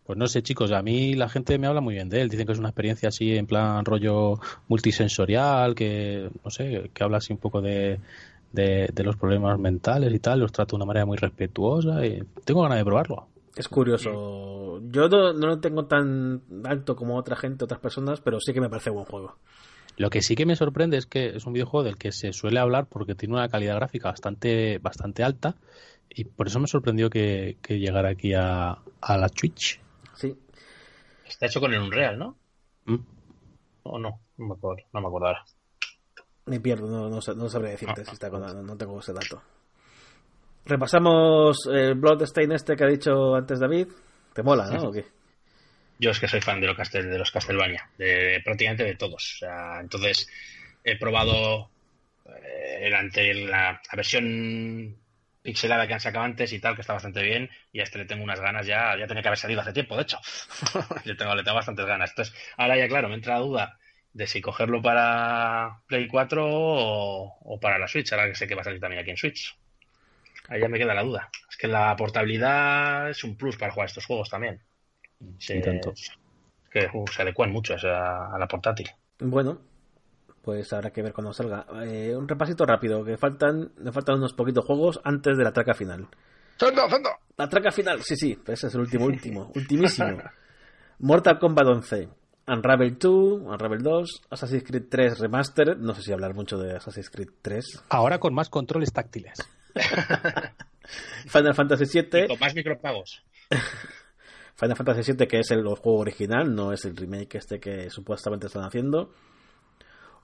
Pues 0.04 0.18
no 0.18 0.26
sé, 0.28 0.42
chicos, 0.42 0.70
a 0.72 0.82
mí 0.82 1.14
la 1.14 1.28
gente 1.28 1.58
me 1.58 1.66
habla 1.66 1.80
muy 1.80 1.94
bien 1.94 2.08
de 2.08 2.22
él. 2.22 2.28
Dicen 2.28 2.46
que 2.46 2.52
es 2.52 2.58
una 2.58 2.68
experiencia 2.68 3.08
así 3.08 3.36
en 3.36 3.46
plan 3.46 3.84
rollo 3.84 4.38
multisensorial, 4.68 5.74
que 5.74 6.30
no 6.44 6.50
sé, 6.50 6.90
que 6.94 7.04
habla 7.04 7.18
así 7.18 7.32
un 7.32 7.40
poco 7.40 7.60
de, 7.60 7.98
de, 8.52 9.04
los 9.04 9.16
problemas 9.16 9.58
mentales 9.58 10.12
y 10.14 10.18
tal, 10.18 10.40
los 10.40 10.52
trata 10.52 10.70
de 10.70 10.76
una 10.76 10.86
manera 10.86 11.06
muy 11.06 11.16
respetuosa 11.16 12.04
y 12.06 12.22
tengo 12.44 12.62
ganas 12.62 12.78
de 12.78 12.84
probarlo. 12.84 13.26
Es 13.56 13.68
curioso. 13.68 14.80
Yo 14.90 15.08
no, 15.08 15.32
no, 15.32 15.46
lo 15.46 15.60
tengo 15.60 15.86
tan 15.86 16.42
alto 16.64 16.94
como 16.94 17.16
otra 17.16 17.36
gente, 17.36 17.64
otras 17.64 17.80
personas, 17.80 18.20
pero 18.20 18.38
sí 18.40 18.52
que 18.52 18.60
me 18.60 18.68
parece 18.68 18.90
buen 18.90 19.06
juego. 19.06 19.36
Lo 19.96 20.10
que 20.10 20.20
sí 20.20 20.34
que 20.34 20.44
me 20.44 20.56
sorprende 20.56 20.98
es 20.98 21.06
que 21.06 21.36
es 21.36 21.46
un 21.46 21.54
videojuego 21.54 21.84
del 21.84 21.96
que 21.96 22.12
se 22.12 22.34
suele 22.34 22.60
hablar 22.60 22.86
porque 22.86 23.14
tiene 23.14 23.34
una 23.34 23.48
calidad 23.48 23.76
gráfica 23.76 24.10
bastante, 24.10 24.78
bastante 24.78 25.24
alta 25.24 25.56
y 26.10 26.24
por 26.24 26.46
eso 26.46 26.60
me 26.60 26.66
sorprendió 26.66 27.10
que, 27.10 27.56
llegara 27.68 28.10
aquí 28.10 28.34
a, 28.34 28.78
a, 29.00 29.18
la 29.18 29.28
Twitch. 29.28 29.80
Sí. 30.14 30.36
Está 31.26 31.46
hecho 31.46 31.60
con 31.60 31.72
el 31.74 31.80
Unreal, 31.80 32.18
¿no? 32.18 32.36
¿Mm? 32.84 32.96
¿O 33.84 33.98
no? 33.98 34.20
No 34.36 34.46
me 34.46 34.54
acuerdo, 34.54 34.82
no 34.92 35.00
me 35.00 35.06
acuerdo 35.06 35.26
ahora. 35.28 35.44
Me 36.46 36.60
pierdo, 36.60 36.88
no, 36.88 37.08
no, 37.08 37.34
no 37.34 37.48
sabré 37.48 37.70
decirte 37.70 38.02
ah, 38.02 38.04
si 38.04 38.12
está 38.12 38.30
con, 38.30 38.40
no, 38.40 38.62
no 38.62 38.76
tengo 38.76 38.98
ese 39.00 39.12
dato. 39.12 39.42
Repasamos 40.64 41.68
el 41.72 41.94
Bloodstain 41.94 42.52
este 42.52 42.76
que 42.76 42.84
ha 42.84 42.88
dicho 42.88 43.34
antes 43.34 43.60
David. 43.60 43.88
¿Te 44.32 44.42
mola, 44.42 44.68
no? 44.68 44.88
¿O 44.88 44.92
qué? 44.92 45.04
Yo 45.98 46.10
es 46.10 46.20
que 46.20 46.28
soy 46.28 46.40
fan 46.40 46.60
de 46.60 46.66
los, 46.66 46.76
Castel, 46.76 47.08
de 47.08 47.18
los 47.18 47.30
Castlevania, 47.30 47.88
de, 47.96 48.40
prácticamente 48.44 48.84
de 48.84 48.96
todos. 48.96 49.36
O 49.36 49.38
sea, 49.38 49.80
entonces 49.80 50.28
he 50.84 50.98
probado 50.98 51.70
eh, 52.26 52.92
ante 52.94 53.32
la, 53.34 53.80
versión 53.94 54.96
pixelada 55.46 55.86
que 55.86 55.94
han 55.94 56.00
sacado 56.00 56.24
antes 56.24 56.52
y 56.52 56.58
tal, 56.58 56.74
que 56.74 56.80
está 56.80 56.92
bastante 56.92 57.22
bien, 57.22 57.48
y 57.72 57.78
a 57.80 57.84
este 57.84 57.98
le 57.98 58.04
tengo 58.04 58.24
unas 58.24 58.40
ganas 58.40 58.66
ya, 58.66 58.96
ya 58.98 59.06
tenía 59.06 59.22
que 59.22 59.28
haber 59.28 59.38
salido 59.38 59.60
hace 59.60 59.72
tiempo, 59.72 59.96
de 59.96 60.02
hecho. 60.02 60.18
le, 61.04 61.14
tengo, 61.14 61.34
le 61.34 61.44
tengo 61.44 61.54
bastantes 61.54 61.86
ganas. 61.86 62.10
Entonces, 62.10 62.34
ahora 62.56 62.76
ya 62.76 62.88
claro, 62.88 63.08
me 63.08 63.14
entra 63.14 63.34
la 63.34 63.40
duda 63.40 63.78
de 64.12 64.26
si 64.26 64.40
cogerlo 64.40 64.82
para 64.82 65.82
Play 65.86 66.08
4 66.08 66.44
o, 66.44 67.36
o, 67.40 67.60
para 67.60 67.78
la 67.78 67.86
Switch, 67.86 68.12
ahora 68.12 68.28
que 68.28 68.34
sé 68.34 68.48
que 68.48 68.54
va 68.54 68.62
a 68.62 68.64
salir 68.64 68.80
también 68.80 69.00
aquí 69.00 69.10
en 69.10 69.16
Switch. 69.16 69.56
Ahí 70.48 70.60
ya 70.60 70.68
me 70.68 70.78
queda 70.78 70.94
la 70.94 71.02
duda. 71.02 71.30
Es 71.48 71.56
que 71.56 71.68
la 71.68 71.94
portabilidad 71.96 73.10
es 73.10 73.22
un 73.24 73.36
plus 73.36 73.56
para 73.56 73.72
jugar 73.72 73.88
estos 73.88 74.06
juegos 74.06 74.28
también. 74.28 74.60
Sí, 75.38 75.60
tanto. 75.60 75.94
que 76.70 76.88
uh, 76.92 77.06
se 77.08 77.22
adecuan 77.22 77.52
mucho 77.52 77.74
a, 77.74 78.36
la 78.38 78.48
portátil. 78.48 78.90
Bueno, 79.18 79.60
pues 80.46 80.72
habrá 80.72 80.92
que 80.92 81.02
ver 81.02 81.12
cuando 81.12 81.32
salga. 81.32 81.66
Eh, 81.84 82.14
un 82.16 82.28
repasito 82.28 82.64
rápido, 82.64 83.04
que 83.04 83.16
faltan, 83.16 83.72
me 83.78 83.90
faltan 83.90 84.18
unos 84.18 84.32
poquitos 84.32 84.64
juegos 84.64 85.00
antes 85.02 85.36
de 85.36 85.42
la 85.42 85.52
traca 85.52 85.74
final. 85.74 86.06
La 87.36 87.48
traca 87.48 87.72
final, 87.72 88.00
sí, 88.04 88.14
sí, 88.14 88.38
ese 88.46 88.68
es 88.68 88.74
el 88.76 88.82
último, 88.82 89.06
último, 89.06 89.50
ultimísimo. 89.56 90.22
Mortal 91.00 91.40
Kombat 91.40 91.66
11, 91.66 92.08
Unravel 92.46 92.96
2, 92.96 93.40
Unravel 93.42 93.82
2, 93.82 94.22
Assassin's 94.30 94.62
Creed 94.62 94.84
3 94.88 95.18
Remastered, 95.18 95.78
no 95.78 95.96
sé 95.96 96.02
si 96.02 96.12
hablar 96.12 96.32
mucho 96.32 96.56
de 96.58 96.76
Assassin's 96.76 97.10
Creed 97.10 97.30
3. 97.42 97.82
Ahora 97.88 98.20
con 98.20 98.32
más 98.32 98.48
controles 98.48 98.92
táctiles. 98.92 99.38
Final 101.26 101.56
Fantasy 101.56 102.02
VII. 102.02 102.28
con 102.28 102.38
más 102.38 102.54
micropagos. 102.54 103.24
Final 104.54 104.76
Fantasy 104.76 105.10
VII, 105.10 105.26
que 105.26 105.40
es 105.40 105.50
el 105.50 105.64
juego 105.64 105.98
original, 105.98 106.54
no 106.54 106.72
es 106.72 106.84
el 106.84 106.96
remake 106.96 107.34
este 107.34 107.58
que 107.58 107.90
supuestamente 107.90 108.46
están 108.46 108.62
haciendo. 108.62 109.10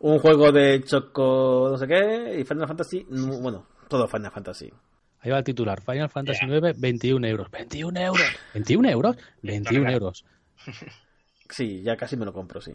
Un 0.03 0.19
juego 0.19 0.51
de 0.51 0.83
Choco, 0.83 1.69
no 1.71 1.79
sé 1.79 1.87
qué, 1.87 2.41
y 2.41 2.45
Final 2.45 2.67
Fantasy, 2.67 3.07
bueno, 3.09 3.69
todo 3.87 4.09
Final 4.09 4.33
Fantasy. 4.33 4.69
Ahí 5.21 5.31
va 5.31 5.39
el 5.39 5.45
titular, 5.45 5.81
Final 5.81 6.11
Fantasy 6.11 6.45
IX, 6.45 6.81
21 6.81 7.25
euros. 7.29 7.49
¿21 7.53 8.01
euros? 8.01 8.27
¿21 8.53 8.91
euros? 8.91 9.17
21 9.43 9.91
euros. 9.91 10.25
Sí, 11.49 11.83
ya 11.83 11.99
casi 11.99 12.17
me 12.17 12.25
lo 12.25 12.33
compro, 12.33 12.63
sí. 12.63 12.73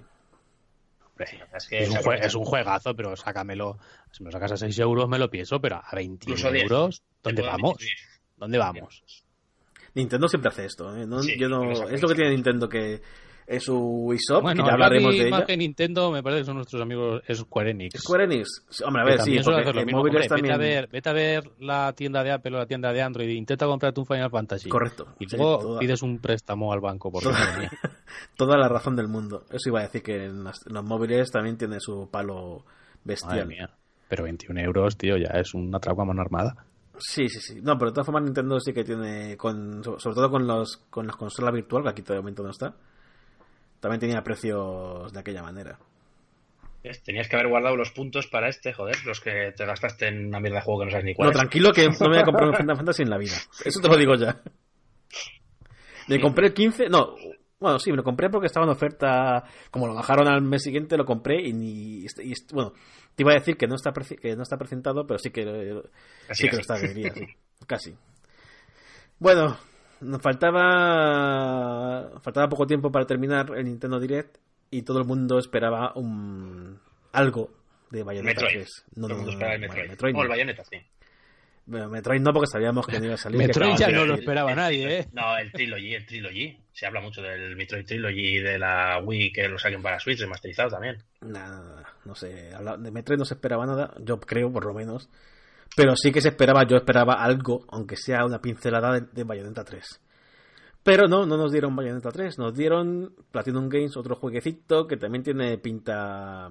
Es, 1.72 2.36
un 2.36 2.46
juegazo, 2.46 2.96
pero 2.96 3.16
sácamelo. 3.16 3.80
Si 4.12 4.22
me 4.22 4.28
lo 4.28 4.32
sacas 4.34 4.52
a 4.52 4.58
6 4.58 4.78
euros, 4.78 5.10
me 5.10 5.18
lo 5.18 5.32
pienso, 5.32 5.60
pero 5.60 5.82
a 5.84 5.96
21 5.96 6.50
euros, 6.50 7.02
¿dónde 7.24 7.42
vamos? 7.42 7.78
¿Dónde 8.36 8.60
vamos? 8.60 9.04
Nintendo 9.96 10.28
siempre 10.28 10.50
hace 10.50 10.66
esto. 10.66 10.96
¿eh? 10.96 11.08
yo 11.40 11.50
no, 11.50 11.72
es 11.90 12.00
lo 12.00 12.08
que 12.08 12.14
tiene 12.14 12.30
Nintendo 12.30 12.70
que 12.70 13.02
es 13.48 13.64
su 13.64 13.78
Ubisoft, 13.78 14.46
que 14.52 14.58
ya 14.58 14.74
hablaremos 14.74 15.16
de 15.16 15.28
ella. 15.30 15.46
que 15.46 15.56
Nintendo 15.56 16.12
me 16.12 16.22
parece 16.22 16.42
que 16.42 16.46
son 16.48 16.58
nuestros 16.58 16.82
amigos 16.82 17.24
Square 17.34 17.72
Enix. 17.72 18.02
Square 18.02 18.26
Enix. 18.26 18.66
Hombre, 18.86 19.02
a 19.02 19.06
ver, 19.06 19.22
sí, 19.22 19.40
porque 19.42 19.86
móviles 19.86 20.28
también... 20.28 20.58
Vete 20.58 20.66
a, 20.66 20.76
ver, 20.76 20.90
vete 20.90 21.10
a 21.10 21.14
ver 21.14 21.52
la 21.60 21.94
tienda 21.94 22.24
de 22.24 22.32
Apple 22.34 22.56
o 22.56 22.60
la 22.60 22.66
tienda 22.66 22.92
de 22.92 23.02
Android 23.02 23.30
e 23.30 23.34
intenta 23.34 23.66
comprarte 23.66 24.02
un 24.02 24.06
Final 24.06 24.30
Fantasy. 24.30 24.68
Correcto. 24.68 25.08
Y 25.20 25.34
luego 25.34 25.80
pides 25.80 26.02
un 26.02 26.20
préstamo 26.20 26.74
al 26.74 26.82
banco. 26.82 27.10
Por 27.10 27.24
toda, 27.24 27.38
toda 28.36 28.58
la 28.58 28.68
razón 28.68 28.98
del 28.98 29.08
mundo. 29.08 29.46
Eso 29.50 29.70
iba 29.70 29.80
a 29.80 29.84
decir 29.84 30.04
que 30.04 30.26
en, 30.26 30.44
los 30.44 30.84
móviles 30.84 31.32
también 31.32 31.58
tiene 31.58 31.80
su 31.80 32.10
palo 32.12 32.66
bestial. 33.06 33.48
Pero 34.10 34.24
21 34.26 34.60
euros, 34.60 34.98
tío, 34.98 35.16
ya 35.16 35.40
es 35.40 35.54
una 35.54 35.80
trago 35.80 36.02
a 36.02 36.06
mano 36.06 36.22
armada. 36.22 36.66
Sí, 37.00 37.30
sí, 37.30 37.40
sí. 37.40 37.62
No, 37.62 37.78
pero 37.78 37.92
de 37.92 37.96
todas 37.96 38.08
formas 38.08 38.24
Nintendo 38.24 38.60
sí 38.60 38.74
que 38.74 38.84
tiene, 38.84 39.38
con, 39.38 39.84
sobre 39.84 40.16
todo 40.16 40.30
con 40.30 40.48
los 40.48 40.78
con 40.90 41.08
las 41.08 41.16
consolas 41.16 41.54
virtual, 41.54 41.84
que 41.84 41.90
aquí 41.90 42.02
de 42.02 42.16
momento 42.16 42.44
no 42.44 42.50
está, 42.50 42.74
también 43.80 44.00
tenía 44.00 44.22
precios 44.22 45.12
de 45.12 45.20
aquella 45.20 45.44
manera. 45.44 45.80
Tenías 47.04 47.28
que 47.28 47.36
haber 47.36 47.50
guardado 47.50 47.76
los 47.76 47.92
puntos 47.92 48.28
para 48.28 48.48
este, 48.48 48.72
joder, 48.72 48.96
los 49.06 49.20
que 49.20 49.52
te 49.56 49.66
gastaste 49.66 50.08
en 50.08 50.28
una 50.28 50.40
mierda 50.40 50.60
de 50.60 50.64
juego 50.64 50.80
que 50.80 50.86
no 50.86 50.92
sabes 50.92 51.06
ni 51.06 51.16
cuál. 51.16 51.30
No, 51.30 51.34
tranquilo 51.34 51.72
que 51.74 51.88
no 51.88 51.96
me 52.02 52.08
voy 52.08 52.20
a 52.20 52.24
comprar 52.24 52.50
un 52.50 52.56
Final 52.56 52.78
Fantasy 52.78 53.04
en 53.04 53.10
la 53.10 53.18
vida. 53.18 53.36
Eso 53.66 53.82
te 53.82 53.90
lo 53.90 53.98
digo 53.98 54.16
ya. 54.16 54.42
Me 56.08 56.22
compré 56.22 56.48
el 56.48 56.54
15, 56.54 56.88
no, 56.88 57.16
bueno, 57.60 57.80
sí, 57.80 57.90
me 57.90 57.98
lo 57.98 58.04
compré 58.04 58.30
porque 58.30 58.46
estaba 58.48 58.66
en 58.66 58.72
oferta, 58.72 59.44
como 59.72 59.88
lo 59.88 59.96
bajaron 59.96 60.28
al 60.28 60.42
mes 60.42 60.64
siguiente, 60.64 60.96
lo 60.96 61.06
compré 61.06 61.42
y, 61.42 62.06
y 62.06 62.34
bueno, 62.54 62.74
te 63.16 63.24
iba 63.24 63.32
a 63.32 63.40
decir 63.40 63.58
que 63.58 63.68
no 63.68 63.76
está, 63.76 63.92
que 63.92 64.36
no 64.36 64.44
está 64.44 64.58
presentado, 64.58 65.08
pero 65.08 65.18
sí 65.18 65.32
que, 65.32 65.82
sí 66.32 66.48
que 66.48 66.56
lo 66.56 66.62
está, 66.62 66.76
diría, 66.76 67.14
sí. 67.14 67.26
Casi. 67.68 67.96
Bueno, 69.18 69.58
nos 70.02 70.22
faltaba, 70.22 72.10
faltaba 72.22 72.50
poco 72.50 72.68
tiempo 72.68 72.92
para 72.92 73.06
terminar 73.06 73.52
el 73.56 73.66
Nintendo 73.66 74.00
Direct 74.00 74.38
y 74.70 74.82
todo 74.84 75.00
el 75.00 75.06
mundo 75.06 75.40
esperaba 75.40 75.94
un 75.96 76.80
algo 77.14 77.52
de 77.90 78.04
Bayonetta 78.04 78.42
Metroid. 78.42 78.64
3. 78.64 78.86
No, 78.96 79.08
no, 79.08 79.16
no, 79.16 79.30
el 79.30 79.60
Metroid. 79.60 79.90
Metroid 79.90 80.14
no. 80.14 80.20
O 80.20 80.24
el 80.24 80.30
Bayonetta, 80.30 80.64
sí. 80.66 80.78
Bueno, 81.66 81.90
Metroid 81.90 82.22
no, 82.22 82.32
porque 82.32 82.48
sabíamos 82.48 82.88
que 82.88 82.98
no 83.00 83.06
iba 83.06 83.16
a 83.16 83.18
salir. 83.18 83.38
Metroid 83.40 83.76
ya 83.76 83.90
no 83.90 84.06
lo 84.06 84.16
esperaba 84.16 84.56
nadie, 84.56 85.00
¿eh? 85.00 85.08
No, 85.12 85.38
el 85.38 85.52
Trilogy, 85.52 85.96
el 85.96 86.06
Trilogy. 86.06 86.58
Se 86.72 86.86
habla 86.86 87.02
mucho 87.02 87.22
del 87.22 87.56
Metroid 87.58 87.86
Trilogy 87.86 88.38
y 88.38 88.40
de 88.40 88.58
la 88.58 89.02
Wii 89.04 89.34
que 89.34 89.50
lo 89.50 89.60
saquen 89.60 89.82
para 89.82 90.00
Switch 90.00 90.20
remasterizado 90.20 90.70
también. 90.70 91.04
Nada, 91.22 91.84
no 92.06 92.16
sé. 92.16 92.52
De 92.80 92.92
Metroid 92.92 93.20
no 93.20 93.26
se 93.26 93.34
esperaba 93.34 93.66
nada, 93.66 93.94
yo 94.00 94.20
creo, 94.20 94.52
por 94.52 94.66
lo 94.66 94.74
menos. 94.74 95.10
Pero 95.76 95.96
sí 95.96 96.12
que 96.12 96.22
se 96.22 96.30
esperaba, 96.30 96.66
yo 96.66 96.78
esperaba 96.78 97.16
algo, 97.16 97.66
aunque 97.70 97.96
sea 97.96 98.26
una 98.26 98.40
pincelada 98.40 98.94
de, 98.94 99.02
de 99.12 99.24
Bayonetta 99.24 99.64
3. 99.64 100.02
Pero 100.84 101.08
no, 101.08 101.26
no 101.26 101.36
nos 101.36 101.52
dieron 101.52 101.76
Bayonetta 101.76 102.12
3, 102.12 102.38
nos 102.40 102.54
dieron 102.56 103.14
Platinum 103.32 103.68
Games, 103.68 103.98
otro 103.98 104.16
jueguecito 104.16 104.88
que 104.88 104.98
también 104.98 105.24
tiene 105.24 105.58
pinta 105.58 106.50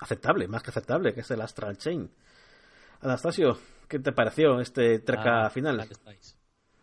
aceptable, 0.00 0.48
más 0.48 0.62
que 0.62 0.70
aceptable, 0.70 1.14
que 1.14 1.20
es 1.20 1.30
el 1.30 1.40
Astral 1.40 1.76
Chain. 1.76 2.10
Anastasio, 3.00 3.58
¿qué 3.88 3.98
te 3.98 4.12
pareció 4.12 4.60
este 4.60 4.98
traca 4.98 5.46
ah, 5.46 5.50
final? 5.50 5.86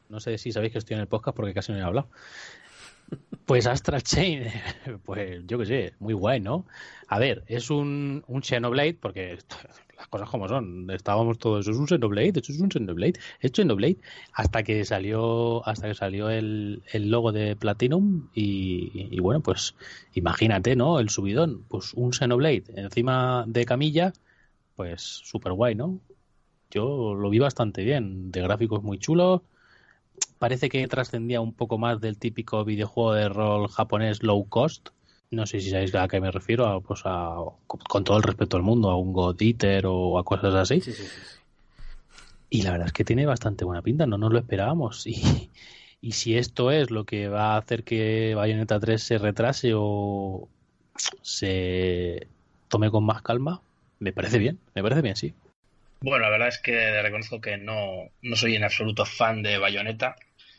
No 0.07 0.19
sé 0.19 0.37
si 0.37 0.51
sabéis 0.51 0.71
que 0.73 0.79
estoy 0.79 0.95
en 0.95 1.01
el 1.01 1.07
podcast 1.07 1.35
porque 1.35 1.53
casi 1.53 1.71
no 1.71 1.77
he 1.77 1.81
hablado. 1.81 2.09
Pues 3.45 3.67
Astral 3.67 4.03
Chain, 4.03 4.45
pues 5.03 5.41
yo 5.45 5.57
qué 5.59 5.65
sé, 5.65 5.93
muy 5.99 6.13
guay, 6.13 6.39
¿no? 6.39 6.65
A 7.07 7.19
ver, 7.19 7.43
es 7.47 7.69
un, 7.69 8.23
un 8.27 8.41
Xenoblade, 8.43 8.93
porque 8.93 9.37
las 9.97 10.07
cosas 10.07 10.29
como 10.29 10.47
son, 10.47 10.89
estábamos 10.91 11.37
todos, 11.37 11.61
eso 11.61 11.71
es 11.71 11.77
un 11.77 11.87
Xenoblade, 11.87 12.39
eso 12.39 12.53
es 12.53 12.61
un 12.61 12.71
Xenoblade, 12.71 13.19
es 13.41 13.51
Xenoblade, 13.51 13.97
hasta 14.33 14.63
que 14.63 14.85
salió, 14.85 15.67
hasta 15.67 15.87
que 15.89 15.95
salió 15.95 16.29
el, 16.29 16.83
el 16.93 17.09
logo 17.11 17.31
de 17.33 17.55
Platinum 17.57 18.29
y, 18.33 19.07
y, 19.11 19.19
bueno, 19.19 19.41
pues 19.41 19.75
imagínate, 20.13 20.75
¿no? 20.75 20.99
El 20.99 21.09
subidón, 21.09 21.65
pues 21.67 21.93
un 21.93 22.13
Xenoblade 22.13 22.63
encima 22.75 23.43
de 23.47 23.65
camilla, 23.65 24.13
pues 24.75 25.01
súper 25.01 25.53
guay, 25.53 25.75
¿no? 25.75 25.99
Yo 26.71 27.15
lo 27.15 27.29
vi 27.29 27.39
bastante 27.39 27.83
bien, 27.83 28.31
de 28.31 28.41
gráficos 28.41 28.83
muy 28.83 28.97
chulos, 28.99 29.41
parece 30.39 30.69
que 30.69 30.87
trascendía 30.87 31.41
un 31.41 31.53
poco 31.53 31.77
más 31.77 32.01
del 32.01 32.17
típico 32.17 32.63
videojuego 32.65 33.13
de 33.13 33.29
rol 33.29 33.69
japonés 33.69 34.23
low 34.23 34.47
cost. 34.47 34.89
No 35.29 35.45
sé 35.45 35.61
si 35.61 35.69
sabéis 35.69 35.95
a 35.95 36.07
qué 36.07 36.19
me 36.19 36.31
refiero, 36.31 36.81
pues 36.81 37.01
a, 37.05 37.35
con 37.67 38.03
todo 38.03 38.17
el 38.17 38.23
respeto 38.23 38.57
al 38.57 38.63
mundo, 38.63 38.89
a 38.89 38.97
un 38.97 39.13
God 39.13 39.41
Eater 39.41 39.85
o 39.87 40.17
a 40.17 40.23
cosas 40.23 40.53
así. 40.55 40.81
y 42.49 42.63
la 42.63 42.71
verdad 42.71 42.87
es 42.87 42.93
que 42.93 43.05
tiene 43.05 43.25
bastante 43.25 43.63
buena 43.63 43.81
pinta, 43.81 44.05
no 44.05 44.17
nos 44.17 44.31
lo 44.31 44.39
esperábamos. 44.39 45.05
Y, 46.03 46.07
y 46.07 46.13
si 46.13 46.35
esto 46.35 46.71
es 46.71 46.89
lo 46.89 47.05
que 47.05 47.27
va 47.27 47.53
a 47.53 47.57
hacer 47.57 47.83
que 47.83 48.33
Bayonetta 48.35 48.79
3 48.79 49.01
se 49.03 49.17
retrase 49.19 49.73
o, 49.75 50.49
se 51.21 52.27
tome 52.67 52.89
con 52.89 53.03
más 53.03 53.21
calma, 53.21 53.61
me 53.99 54.13
parece 54.13 54.39
bien, 54.39 54.59
me 54.73 54.81
parece 54.81 55.01
bien, 55.01 55.15
sí. 55.15 55.33
Bueno, 56.01 56.25
la 56.25 56.31
verdad 56.31 56.47
es 56.47 56.59
que 56.59 57.01
reconozco 57.01 57.39
que 57.39 57.57
no, 57.57 58.09
no 58.21 58.35
soy 58.35 58.55
en 58.55 58.63
absoluto 58.63 59.05
fan 59.05 59.43
de 59.43 59.57
Bayonetta. 59.57 60.15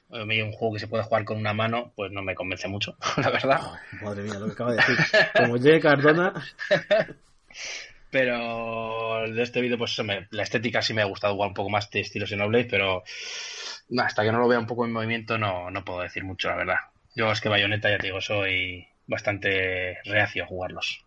Un 0.08 0.52
juego 0.52 0.74
que 0.74 0.80
se 0.80 0.88
puede 0.88 1.04
jugar 1.04 1.24
con 1.24 1.38
una 1.38 1.54
mano, 1.54 1.92
pues 1.96 2.12
no 2.12 2.22
me 2.22 2.34
convence 2.34 2.68
mucho, 2.68 2.96
la 3.16 3.30
verdad. 3.30 3.60
madre 4.02 4.22
mía, 4.22 4.38
lo 4.38 4.46
que 4.46 4.52
acaba 4.52 4.70
de 4.72 4.76
decir. 4.76 4.96
Como 5.34 5.56
llegue 5.56 5.80
Cardona. 5.80 6.34
pero 8.10 9.24
de 9.26 9.42
este 9.42 9.62
vídeo, 9.62 9.78
pues 9.78 9.98
la 10.30 10.42
estética 10.42 10.82
sí 10.82 10.92
me 10.92 11.02
ha 11.02 11.06
gustado 11.06 11.32
igual 11.32 11.48
un 11.48 11.54
poco 11.54 11.70
más 11.70 11.90
de 11.90 12.00
estilo 12.00 12.26
Xenoblade, 12.26 12.66
pero 12.66 13.02
hasta 13.98 14.22
que 14.22 14.30
no 14.30 14.38
lo 14.38 14.48
vea 14.48 14.58
un 14.58 14.66
poco 14.66 14.84
en 14.84 14.92
movimiento 14.92 15.38
no, 15.38 15.70
no 15.70 15.84
puedo 15.84 16.02
decir 16.02 16.22
mucho, 16.22 16.50
la 16.50 16.56
verdad. 16.56 16.76
Yo 17.16 17.32
es 17.32 17.40
que 17.40 17.48
Bayonetta, 17.48 17.90
ya 17.90 17.98
te 17.98 18.08
digo, 18.08 18.20
soy 18.20 18.86
bastante 19.06 19.98
reacio 20.04 20.44
a 20.44 20.46
jugarlos. 20.46 21.04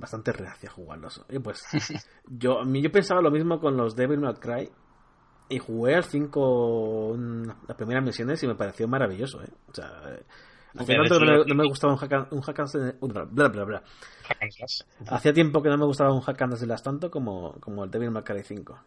Bastante 0.00 0.32
reacio 0.32 0.70
a 0.70 0.72
jugarlos. 0.72 1.24
Y 1.28 1.38
pues 1.40 1.62
yo, 2.26 2.62
yo 2.64 2.90
pensaba 2.90 3.20
lo 3.20 3.30
mismo 3.30 3.60
con 3.60 3.76
los 3.76 3.94
Devil 3.94 4.18
May 4.18 4.34
Cry. 4.34 4.70
Y 5.50 5.58
jugué 5.58 5.96
al 5.96 6.04
5 6.04 7.16
las 7.66 7.76
primeras 7.76 8.04
misiones 8.04 8.42
y 8.42 8.46
me 8.46 8.54
pareció 8.54 8.86
maravilloso, 8.86 9.42
¿eh? 9.42 9.48
O 9.68 9.74
sea, 9.74 9.90
no, 10.74 11.54
me, 11.54 11.66
gustaba 11.66 11.92
un 11.92 11.98
hack, 11.98 12.32
un 12.32 12.40
hack 12.40 12.60
bla, 13.00 13.48
bla, 13.48 13.64
bla. 13.64 13.82
Hacía 15.08 15.32
tiempo 15.32 15.60
que 15.60 15.68
no 15.68 15.76
me 15.76 15.86
gustaba 15.86 16.12
un 16.12 16.20
hack 16.20 16.40
and 16.42 16.54
slash 16.54 16.82
tanto 16.82 17.10
como, 17.10 17.54
como 17.60 17.82
el 17.82 17.90
Devil 17.90 18.12
May 18.12 18.22
Cry 18.22 18.44
5. 18.44 18.78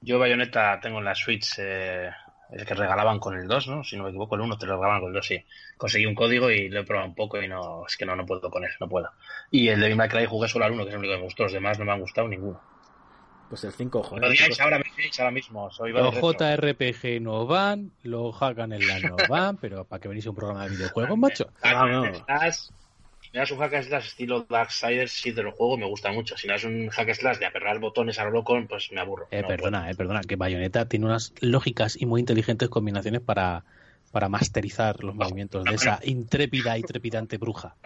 Yo 0.00 0.18
Bayonetta 0.18 0.80
tengo 0.80 0.98
en 0.98 1.04
la 1.04 1.14
Switch 1.14 1.58
eh, 1.58 2.10
el 2.52 2.64
que 2.66 2.74
regalaban 2.74 3.18
con 3.18 3.36
el 3.36 3.46
2, 3.46 3.68
¿no? 3.68 3.84
Si 3.84 3.96
no 3.96 4.04
me 4.04 4.10
equivoco, 4.10 4.34
el 4.34 4.40
1 4.42 4.58
te 4.58 4.66
lo 4.66 4.74
regalaban 4.74 5.00
con 5.00 5.08
el 5.08 5.14
2, 5.14 5.26
sí. 5.26 5.44
Conseguí 5.76 6.06
un 6.06 6.14
código 6.14 6.50
y 6.50 6.68
lo 6.68 6.80
he 6.80 6.84
probado 6.84 7.08
un 7.08 7.14
poco 7.14 7.40
y 7.40 7.48
no, 7.48 7.86
es 7.86 7.96
que 7.96 8.04
no, 8.04 8.16
no 8.16 8.26
puedo 8.26 8.50
con 8.50 8.64
él, 8.64 8.70
no 8.80 8.88
puedo. 8.88 9.10
Y 9.50 9.68
el 9.68 9.80
Devil 9.80 9.96
May 9.96 10.08
Cry 10.08 10.26
jugué 10.26 10.48
solo 10.48 10.64
al 10.64 10.72
1, 10.72 10.82
que 10.84 10.88
es 10.88 10.94
el 10.94 10.98
único 10.98 11.14
que 11.14 11.18
me 11.18 11.24
gustó, 11.24 11.44
los 11.44 11.52
demás 11.52 11.78
no 11.78 11.84
me 11.84 11.92
han 11.92 12.00
gustado 12.00 12.28
ninguno. 12.28 12.60
Pues 13.48 13.64
el 13.64 13.72
5, 13.72 14.02
joder. 14.04 14.22
Lo 14.22 14.30
digáis 14.30 14.60
ahora, 14.60 14.80
ahora 15.18 15.30
mismo. 15.32 15.70
Soy 15.72 15.92
los 15.92 16.14
JRPG 16.14 17.20
no 17.20 17.46
van, 17.46 17.90
los 18.04 18.40
Hagan 18.40 18.72
en 18.72 18.86
la 18.86 19.00
no 19.00 19.16
van, 19.28 19.56
pero 19.56 19.84
¿para 19.84 20.00
qué 20.00 20.08
venís 20.08 20.26
a 20.26 20.30
un 20.30 20.36
programa 20.36 20.64
de 20.64 20.70
videojuegos, 20.70 21.18
macho? 21.18 21.52
Ah, 21.62 21.84
no. 21.84 22.04
Estás 22.04 22.72
me 23.32 23.38
das 23.38 23.50
un 23.52 23.58
hack 23.58 23.74
and 23.74 23.84
slash 23.84 24.06
estilo 24.08 24.44
Darksiders, 24.48 25.12
sí 25.12 25.32
te 25.32 25.42
lo 25.42 25.52
juego, 25.52 25.76
me 25.76 25.86
gusta 25.86 26.10
mucho. 26.10 26.36
Si 26.36 26.48
no 26.48 26.54
es 26.54 26.64
un 26.64 26.88
hack 26.88 27.08
and 27.08 27.16
slash 27.16 27.38
de 27.38 27.46
aperrar 27.46 27.78
botones 27.78 28.18
a 28.18 28.24
lo 28.24 28.30
loco, 28.30 28.58
pues 28.68 28.90
me 28.92 29.00
aburro. 29.00 29.28
Eh, 29.30 29.44
perdona, 29.46 29.90
eh, 29.90 29.94
perdona, 29.94 30.20
que 30.22 30.36
Bayonetta 30.36 30.88
tiene 30.88 31.06
unas 31.06 31.32
lógicas 31.40 32.00
y 32.00 32.06
muy 32.06 32.20
inteligentes 32.20 32.68
combinaciones 32.68 33.20
para, 33.20 33.64
para 34.10 34.28
masterizar 34.28 35.04
los 35.04 35.14
movimientos 35.14 35.64
de 35.64 35.74
esa 35.74 36.00
intrépida 36.02 36.76
y 36.76 36.82
trepidante 36.82 37.38
bruja. 37.38 37.76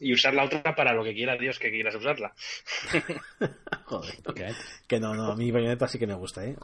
Y 0.00 0.12
usar 0.12 0.34
la 0.34 0.44
otra 0.44 0.74
para 0.74 0.92
lo 0.94 1.04
que 1.04 1.14
quiera 1.14 1.36
Dios 1.36 1.60
que 1.60 1.70
quieras 1.70 1.94
usarla. 1.94 2.34
Joder. 3.84 4.54
Que 4.88 4.98
no, 4.98 5.14
no, 5.14 5.30
a 5.30 5.36
mí 5.36 5.52
Bayonetta 5.52 5.86
sí 5.86 6.00
que 6.00 6.08
me 6.08 6.14
gusta, 6.14 6.44
¿eh? 6.44 6.56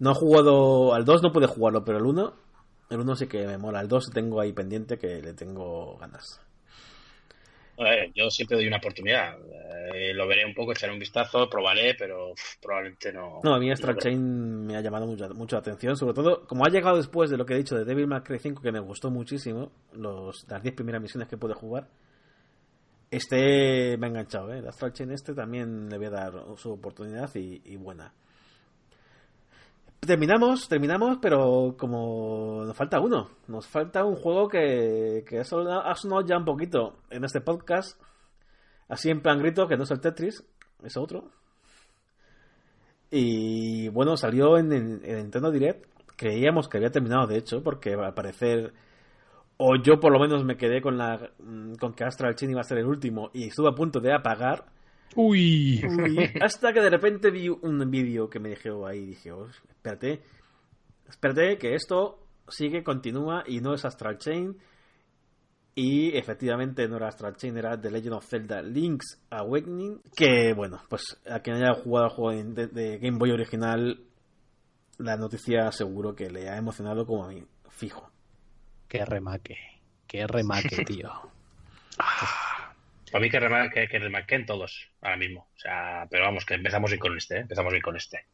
No 0.00 0.10
he 0.10 0.14
jugado 0.14 0.94
al 0.94 1.04
2, 1.04 1.22
no 1.22 1.32
pude 1.32 1.46
jugarlo, 1.46 1.84
pero 1.84 1.98
el 1.98 2.06
1, 2.06 2.34
el 2.90 3.00
1 3.00 3.16
sí 3.16 3.28
que 3.28 3.46
me 3.46 3.56
mola. 3.56 3.80
El 3.80 3.86
2 3.86 4.10
tengo 4.10 4.40
ahí 4.40 4.52
pendiente 4.52 4.98
que 4.98 5.22
le 5.22 5.34
tengo 5.34 5.96
ganas 5.98 6.40
yo 8.14 8.30
siempre 8.30 8.56
doy 8.56 8.66
una 8.66 8.78
oportunidad. 8.78 9.38
Eh, 9.94 10.12
lo 10.14 10.26
veré 10.26 10.44
un 10.44 10.54
poco, 10.54 10.72
echaré 10.72 10.92
un 10.92 10.98
vistazo, 10.98 11.48
probaré, 11.48 11.94
pero 11.94 12.32
probablemente 12.60 13.12
no. 13.12 13.40
No, 13.42 13.54
a 13.54 13.58
mí 13.58 13.70
Astral 13.70 13.96
Chain 13.96 14.66
me 14.66 14.76
ha 14.76 14.80
llamado 14.80 15.06
mucho, 15.06 15.28
mucho 15.34 15.56
la 15.56 15.60
atención, 15.60 15.96
sobre 15.96 16.14
todo 16.14 16.46
como 16.46 16.64
ha 16.64 16.68
llegado 16.68 16.96
después 16.96 17.30
de 17.30 17.36
lo 17.36 17.44
que 17.44 17.54
he 17.54 17.58
dicho 17.58 17.76
de 17.76 17.84
Devil 17.84 18.06
May 18.06 18.20
Cry 18.20 18.38
5, 18.38 18.62
que 18.62 18.72
me 18.72 18.80
gustó 18.80 19.10
muchísimo, 19.10 19.72
los, 19.92 20.46
las 20.48 20.62
10 20.62 20.74
primeras 20.74 21.02
misiones 21.02 21.28
que 21.28 21.36
pude 21.36 21.54
jugar. 21.54 21.88
Este 23.10 23.96
me 23.98 24.06
ha 24.06 24.10
enganchado, 24.10 24.52
¿eh? 24.52 24.58
El 24.58 24.68
Astral 24.68 24.92
Chain 24.92 25.10
este 25.10 25.34
también 25.34 25.88
le 25.88 25.98
voy 25.98 26.06
a 26.06 26.10
dar 26.10 26.32
su 26.56 26.70
oportunidad 26.72 27.30
y 27.34 27.76
buena. 27.76 28.14
Terminamos, 30.00 30.66
terminamos, 30.66 31.18
pero 31.20 31.76
como 31.78 32.64
nos 32.64 32.74
falta 32.74 33.00
uno, 33.00 33.28
nos 33.48 33.68
falta 33.68 34.02
un 34.02 34.16
juego 34.16 34.48
que, 34.48 35.24
que 35.28 35.40
ha 35.40 35.44
sonado 35.44 36.26
ya 36.26 36.38
un 36.38 36.46
poquito 36.46 36.96
en 37.10 37.22
este 37.22 37.42
podcast, 37.42 38.00
así 38.88 39.10
en 39.10 39.20
plan 39.20 39.38
grito, 39.38 39.68
que 39.68 39.76
no 39.76 39.84
es 39.84 39.90
el 39.90 40.00
Tetris, 40.00 40.42
es 40.82 40.96
otro. 40.96 41.30
Y 43.10 43.88
bueno, 43.90 44.16
salió 44.16 44.56
en, 44.56 44.72
el 44.72 45.16
Nintendo 45.18 45.50
Direct, 45.50 45.86
creíamos 46.16 46.68
que 46.68 46.78
había 46.78 46.90
terminado 46.90 47.26
de 47.26 47.36
hecho, 47.36 47.62
porque 47.62 47.92
al 47.92 48.14
parecer, 48.14 48.72
o 49.58 49.76
yo 49.76 50.00
por 50.00 50.12
lo 50.12 50.18
menos 50.20 50.44
me 50.44 50.56
quedé 50.56 50.80
con, 50.80 50.96
la, 50.96 51.30
con 51.78 51.92
que 51.92 52.04
Astral 52.04 52.36
Chain 52.36 52.52
iba 52.52 52.60
a 52.62 52.64
ser 52.64 52.78
el 52.78 52.86
último 52.86 53.30
y 53.34 53.48
estuve 53.48 53.68
a 53.68 53.74
punto 53.74 54.00
de 54.00 54.14
apagar 54.14 54.64
Uy. 55.16 55.82
Hasta 56.40 56.72
que 56.72 56.80
de 56.80 56.90
repente 56.90 57.30
vi 57.30 57.48
un 57.48 57.90
vídeo 57.90 58.28
que 58.28 58.38
me 58.38 58.50
dejó 58.50 58.86
ahí 58.86 59.00
y 59.00 59.06
dije, 59.06 59.32
oh, 59.32 59.46
espérate, 59.46 60.22
espérate 61.08 61.58
que 61.58 61.74
esto 61.74 62.18
sigue, 62.48 62.82
continúa 62.82 63.44
y 63.46 63.60
no 63.60 63.74
es 63.74 63.84
Astral 63.84 64.18
Chain. 64.18 64.56
Y 65.74 66.16
efectivamente 66.16 66.86
no 66.88 66.96
era 66.96 67.08
Astral 67.08 67.36
Chain, 67.36 67.56
era 67.56 67.80
The 67.80 67.90
Legend 67.90 68.14
of 68.14 68.26
Zelda 68.26 68.60
Link's 68.60 69.20
Awakening. 69.30 70.00
Que 70.16 70.52
bueno, 70.52 70.80
pues 70.88 71.20
a 71.28 71.40
quien 71.40 71.56
haya 71.56 71.74
jugado 71.74 72.06
el 72.06 72.12
juego 72.12 72.52
de, 72.52 72.98
Game 72.98 73.18
Boy 73.18 73.30
original, 73.30 74.00
la 74.98 75.16
noticia 75.16 75.70
seguro 75.72 76.14
que 76.14 76.28
le 76.28 76.48
ha 76.48 76.56
emocionado 76.56 77.06
como 77.06 77.24
a 77.24 77.28
mí, 77.28 77.44
fijo. 77.68 78.10
Qué 78.88 79.04
remake, 79.04 79.56
qué 80.06 80.26
remake, 80.26 80.84
tío. 80.86 81.10
Para 83.10 83.22
mí 83.22 83.30
que, 83.30 83.40
remarque, 83.40 83.88
que 83.88 84.38
todos 84.46 84.88
ahora 85.00 85.16
mismo. 85.16 85.48
O 85.56 85.58
sea, 85.58 86.06
pero 86.10 86.24
vamos, 86.24 86.44
que 86.44 86.54
empezamos 86.54 86.90
bien 86.90 87.00
con 87.00 87.16
este, 87.16 87.36
¿eh? 87.36 87.40
empezamos 87.40 87.72
bien 87.72 87.82
con 87.82 87.96
este. 87.96 88.24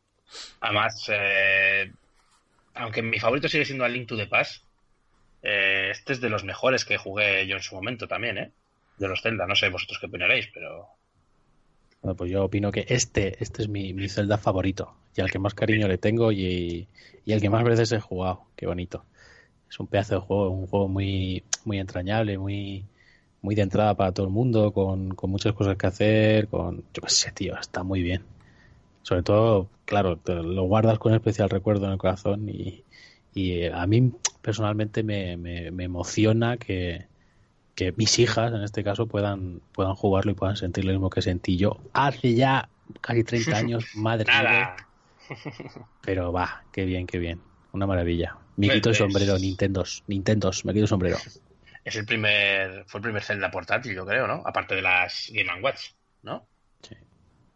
Además, 0.61 1.11
eh, 1.13 1.91
aunque 2.75 3.03
mi 3.03 3.19
favorito 3.19 3.49
sigue 3.49 3.65
siendo 3.65 3.85
A 3.85 3.89
Link 3.89 4.09
to 4.09 4.17
the 4.17 4.27
Past, 4.27 4.65
eh, 5.43 5.89
este 5.91 6.13
es 6.13 6.21
de 6.21 6.29
los 6.29 6.45
mejores 6.45 6.85
que 6.85 6.99
jugué 6.99 7.47
yo 7.47 7.57
en 7.57 7.63
su 7.63 7.75
momento 7.75 8.07
también, 8.07 8.39
¿eh? 8.39 8.51
De 8.99 9.09
los 9.09 9.23
Zelda. 9.23 9.47
No 9.47 9.55
sé 9.55 9.69
vosotros 9.69 9.99
qué 9.99 10.07
opinaréis, 10.07 10.49
pero... 10.53 10.89
Bueno, 12.03 12.17
pues 12.17 12.31
yo 12.31 12.45
opino 12.45 12.71
que 12.71 12.85
este, 12.89 13.43
este 13.43 13.63
es 13.63 13.69
mi, 13.69 13.93
mi 13.95 14.09
Zelda 14.09 14.39
favorito 14.39 14.95
y 15.17 15.21
al 15.23 15.31
que 15.31 15.39
más 15.39 15.55
cariño 15.55 15.89
le 15.89 15.99
tengo 15.99 16.31
y, 16.31 16.87
y 17.25 17.33
el 17.33 17.41
que 17.41 17.51
más 17.51 17.65
veces 17.65 17.93
he 17.93 18.01
jugado. 18.01 18.45
Qué 18.57 18.67
bonito. 18.67 19.05
Es 19.69 19.81
un 19.81 19.87
pedazo 19.87 20.17
de 20.17 20.21
juego, 20.21 20.51
un 20.51 20.67
juego 20.67 20.89
muy, 20.89 21.43
muy 21.65 21.79
entrañable, 21.79 22.39
muy, 22.39 22.85
muy 23.47 23.55
de 23.55 23.63
entrada 23.63 23.95
para 23.95 24.11
todo 24.11 24.27
el 24.27 24.33
mundo, 24.33 24.73
con, 24.73 25.15
con 25.15 25.31
muchas 25.31 25.53
cosas 25.53 25.77
que 25.77 25.87
hacer, 25.87 26.49
con, 26.49 26.79
yo 26.93 27.01
qué 27.01 27.09
sé, 27.09 27.31
tío, 27.31 27.57
está 27.57 27.85
muy 27.85 28.03
bien. 28.03 28.25
Sobre 29.03 29.23
todo, 29.23 29.69
claro, 29.85 30.19
lo 30.27 30.65
guardas 30.65 30.99
con 30.99 31.15
especial 31.15 31.49
recuerdo 31.49 31.87
en 31.87 31.93
el 31.93 31.99
corazón 31.99 32.49
y, 32.49 32.83
y 33.35 33.67
a 33.67 33.87
mí 33.87 34.11
personalmente 34.43 35.05
me, 35.05 35.37
me, 35.37 35.85
emociona 35.85 36.57
que, 36.57 37.07
que 37.77 37.93
mis 37.93 38.19
hijas, 38.19 38.53
en 38.53 38.65
este 38.65 38.83
caso, 38.83 39.07
puedan, 39.07 39.61
puedan 39.73 39.95
jugarlo 39.95 40.33
y 40.33 40.35
puedan 40.35 40.57
sentir 40.57 40.85
lo 40.85 40.91
mismo 40.91 41.09
que 41.09 41.23
sentí 41.23 41.57
yo 41.57 41.79
hace 41.93 42.35
ya 42.35 42.69
casi 43.01 43.23
30 43.23 43.57
años, 43.57 43.85
madre 43.95 44.25
mía. 44.25 44.75
Pero 46.03 46.33
va, 46.33 46.65
qué 46.73 46.85
bien, 46.85 47.07
qué 47.07 47.21
bien. 47.21 47.41
Una 47.71 47.87
maravilla. 47.87 48.39
Me 48.57 48.71
quito 48.71 48.89
el 48.89 48.97
sombrero, 48.97 49.39
Nintendos, 49.39 50.03
Nintendos, 50.09 50.65
me 50.65 50.73
quito 50.73 50.87
el 50.87 50.89
sombrero 50.89 51.19
es 51.87 51.95
el 51.95 52.05
primer, 52.05 52.85
fue 52.89 52.99
el 52.99 53.05
primer 53.05 53.23
Zelda 53.23 53.49
portátil, 53.49 53.95
yo 53.95 54.05
creo, 54.05 54.27
¿no? 54.27 54.43
Aparte 54.45 54.75
de 54.75 54.83
las 54.83 55.31
Game 55.33 55.63
Watch, 55.63 55.93
¿no? 56.25 56.45
Sí. 56.83 56.97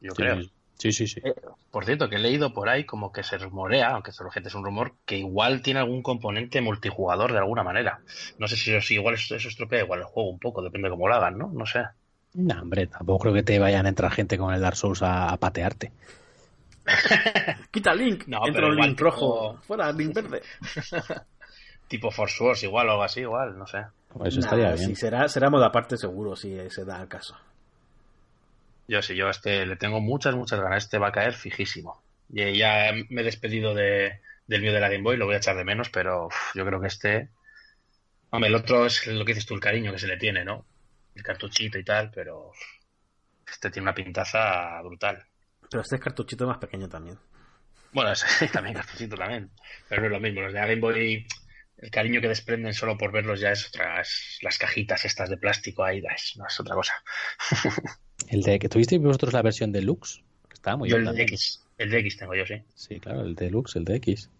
Yo 0.01 0.15
creo. 0.15 0.41
Sí, 0.79 0.93
sí, 0.93 1.09
sí. 1.09 1.21
Eh, 1.25 1.35
por 1.73 1.85
cierto, 1.85 2.09
que 2.09 2.15
he 2.15 2.21
leído 2.21 2.55
por 2.55 2.69
ahí 2.69 2.85
como 2.85 3.13
que 3.13 3.25
se 3.25 3.39
rumorea, 3.39 3.91
aunque 3.91 4.13
solo 4.13 4.31
gente 4.31 4.49
es 4.49 4.55
un 4.55 4.65
rumor, 4.65 4.95
que 5.05 5.19
igual 5.19 5.63
tiene 5.63 5.81
algún 5.81 6.05
componente 6.05 6.61
multijugador 6.61 7.33
de 7.33 7.39
alguna 7.39 7.65
manera. 7.65 8.03
No 8.39 8.47
sé 8.47 8.57
si, 8.57 8.81
si 8.81 8.95
igual 8.95 9.17
eso, 9.17 9.35
estropea 9.35 9.83
igual 9.83 9.99
el 9.99 10.07
juego 10.07 10.31
un 10.31 10.39
poco, 10.39 10.63
depende 10.63 10.87
de 10.87 10.93
cómo 10.93 11.09
lo 11.09 11.15
hagan, 11.17 11.37
¿no? 11.37 11.51
No 11.53 11.67
sé. 11.67 11.83
No, 12.35 12.63
hombre, 12.63 12.87
tampoco 12.87 13.25
creo 13.25 13.35
que 13.35 13.43
te 13.43 13.59
vayan 13.59 13.87
a 13.87 13.89
entrar 13.89 14.13
gente 14.13 14.39
con 14.39 14.55
el 14.55 14.61
Dark 14.61 14.77
Souls 14.77 15.03
a, 15.03 15.37
patearte. 15.39 15.91
Quita 17.73 17.93
Link, 17.97 18.29
no, 18.29 18.47
entra 18.47 18.69
un 18.69 18.77
Link 18.77 18.99
rojo, 19.01 19.59
fuera 19.67 19.91
Link 19.91 20.15
verde. 20.15 20.43
tipo 21.89 22.13
Force 22.13 22.45
Wars 22.45 22.63
igual 22.63 22.89
o 22.89 22.93
algo 22.93 23.03
así, 23.03 23.21
igual, 23.23 23.59
no 23.59 23.67
sé. 23.67 23.85
Pues 24.13 24.29
eso 24.33 24.41
estaría 24.41 24.73
bien. 24.73 24.89
Si 24.89 24.97
será, 24.97 25.29
será 25.29 25.51
moda 25.51 25.67
aparte 25.67 25.97
seguro, 25.97 26.37
si 26.37 26.57
se 26.71 26.85
da 26.85 27.01
el 27.01 27.09
caso. 27.09 27.37
Yo 28.89 29.03
sí, 29.03 29.15
yo 29.15 29.29
este 29.29 29.67
le 29.67 29.77
tengo 29.77 30.01
muchas, 30.01 30.35
muchas 30.35 30.61
ganas. 30.61 30.85
Este 30.85 30.99
va 30.99 31.09
a 31.09 31.13
caer 31.13 31.35
fijísimo. 31.35 32.03
Y 32.29 32.59
ya 32.59 32.93
me 33.09 33.21
he 33.21 33.25
despedido 33.25 33.75
de, 33.75 34.21
del 34.47 34.63
mío 34.63 34.73
de 34.73 34.81
la 34.81 34.89
Game 34.89 35.05
Boy, 35.05 35.17
lo 35.17 35.27
voy 35.27 35.37
a 35.37 35.39
echar 35.39 35.57
de 35.57 35.65
menos, 35.65 35.91
pero 35.91 36.29
yo 36.55 36.67
creo 36.67 36.81
que 36.81 36.89
este. 36.89 37.29
Hombre, 38.31 38.49
el 38.49 38.55
otro 38.57 38.87
es 38.87 39.07
lo 39.07 39.25
que 39.25 39.33
dices 39.33 39.47
tú, 39.47 39.55
el 39.55 39.61
cariño 39.61 39.93
que 39.93 39.99
se 39.99 40.07
le 40.07 40.17
tiene, 40.17 40.45
¿no? 40.45 40.65
El 41.15 41.23
cartuchito 41.23 41.79
y 41.79 41.85
tal, 41.85 42.11
pero. 42.13 42.51
Este 43.49 43.71
tiene 43.71 43.85
una 43.85 43.95
pintaza 43.95 44.81
brutal. 44.83 45.25
Pero 45.71 45.83
este 45.83 45.97
es 45.97 46.03
cartuchito 46.03 46.47
más 46.47 46.59
pequeño 46.59 46.89
también. 46.89 47.19
Bueno, 47.93 48.13
también 48.53 48.75
cartuchito 48.75 49.17
también. 49.17 49.51
Pero 49.89 50.03
no 50.03 50.07
es 50.09 50.13
lo 50.13 50.21
mismo. 50.21 50.41
Los 50.41 50.53
de 50.53 50.61
la 50.61 50.67
Game 50.67 50.81
Boy 50.81 51.27
el 51.81 51.91
cariño 51.91 52.21
que 52.21 52.29
desprenden 52.29 52.75
solo 52.75 52.97
por 52.99 53.11
verlos 53.11 53.41
ya 53.41 53.53
es 53.53 53.67
otra. 53.69 54.03
las 54.43 54.59
cajitas 54.59 55.05
estas 55.05 55.31
de 55.31 55.39
plástico 55.39 55.83
ahí, 55.83 56.03
es, 56.15 56.37
no 56.37 56.47
es 56.47 56.61
otra 56.61 56.75
cosa. 56.75 56.93
el 58.29 58.43
de 58.43 58.59
que 58.59 58.69
tuvisteis 58.69 59.01
vosotros 59.01 59.33
la 59.33 59.43
versión 59.43 59.73
deluxe, 59.73 60.23
está 60.53 60.77
muy 60.77 60.89
bien. 60.89 61.07
El 61.07 61.17
de 61.17 61.23
X, 61.23 61.65
el 61.79 61.91
de 61.91 61.99
X 62.01 62.19
tengo 62.19 62.35
yo, 62.35 62.45
sí. 62.45 62.63
Sí, 62.75 63.01
claro, 63.01 63.23
el 63.23 63.35
deluxe, 63.35 63.77
el 63.77 63.85
de 63.85 63.97
X. 63.97 64.31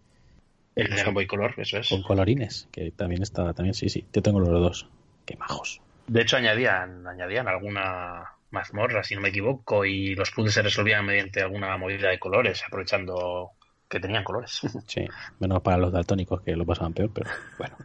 El 0.75 0.89
de 0.89 0.95
Game 0.97 1.11
Boy 1.11 1.27
Color, 1.27 1.55
eso 1.57 1.79
es. 1.79 1.89
Con 1.89 2.03
colorines, 2.03 2.67
que 2.71 2.91
también 2.91 3.23
estaba, 3.23 3.53
también 3.53 3.73
sí, 3.73 3.89
sí. 3.89 4.05
Yo 4.13 4.21
tengo 4.21 4.39
los 4.39 4.49
dos. 4.49 4.87
Qué 5.25 5.35
majos. 5.35 5.81
De 6.07 6.21
hecho, 6.21 6.37
añadían, 6.37 7.05
añadían 7.07 7.47
alguna 7.47 8.23
mazmorra, 8.51 9.03
si 9.03 9.15
no 9.15 9.21
me 9.21 9.29
equivoco, 9.29 9.85
y 9.85 10.15
los 10.15 10.31
puzzles 10.31 10.53
se 10.53 10.61
resolvían 10.61 11.05
mediante 11.05 11.41
alguna 11.41 11.75
movida 11.77 12.09
de 12.09 12.19
colores, 12.19 12.63
aprovechando 12.65 13.51
que 13.91 13.99
tenían 13.99 14.23
colores. 14.23 14.61
Sí, 14.87 15.05
menos 15.39 15.61
para 15.61 15.77
los 15.77 15.91
daltónicos 15.91 16.41
que 16.41 16.55
lo 16.55 16.65
pasaban 16.65 16.93
peor, 16.93 17.11
pero 17.13 17.29
bueno. 17.57 17.75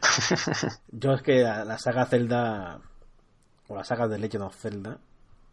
Yo 0.92 1.12
es 1.12 1.22
que 1.22 1.42
la, 1.42 1.78
saga 1.78 2.06
Zelda, 2.06 2.78
o 3.68 3.74
la 3.74 3.84
saga 3.84 4.06
de 4.06 4.18
Legend 4.18 4.44
of 4.44 4.56
Zelda, 4.56 4.98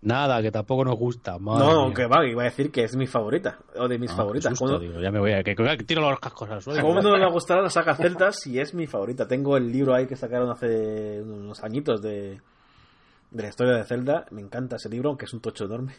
Nada, 0.03 0.41
que 0.41 0.51
tampoco 0.51 0.83
nos 0.83 0.97
gusta. 0.97 1.37
no, 1.39 1.93
que 1.93 2.05
va, 2.07 2.27
iba 2.27 2.41
a 2.41 2.45
decir 2.45 2.73
que 2.73 2.83
es 2.83 2.93
mi 2.93 3.07
favorita, 3.07 3.59
o 3.77 3.87
de 3.87 3.97
mis 3.97 4.11
ah, 4.11 4.17
favoritas. 4.17 4.59
ya 5.01 5.11
me 5.11 5.19
voy 5.19 5.31
a 5.31 5.41
que, 5.43 5.55
tiro 5.85 6.01
los 6.09 6.19
cascos 6.19 6.49
al 6.49 6.61
suelo. 6.61 6.81
¿Cómo 6.81 7.01
no 7.01 7.17
me 7.17 7.31
gustará 7.31 7.61
la 7.61 7.69
saga 7.69 7.95
Zelda 7.95 8.33
si 8.33 8.59
es 8.59 8.73
mi 8.73 8.85
favorita? 8.85 9.25
Tengo 9.25 9.55
el 9.55 9.71
libro 9.71 9.95
ahí 9.95 10.05
que 10.05 10.17
sacaron 10.17 10.51
hace 10.51 11.21
unos 11.21 11.63
añitos 11.63 12.01
de, 12.01 12.41
de 13.31 13.43
la 13.43 13.47
historia 13.47 13.75
de 13.75 13.85
Zelda. 13.85 14.25
Me 14.31 14.41
encanta 14.41 14.75
ese 14.75 14.89
libro, 14.89 15.07
aunque 15.07 15.23
es 15.23 15.33
un 15.33 15.39
tocho 15.39 15.63
enorme. 15.63 15.93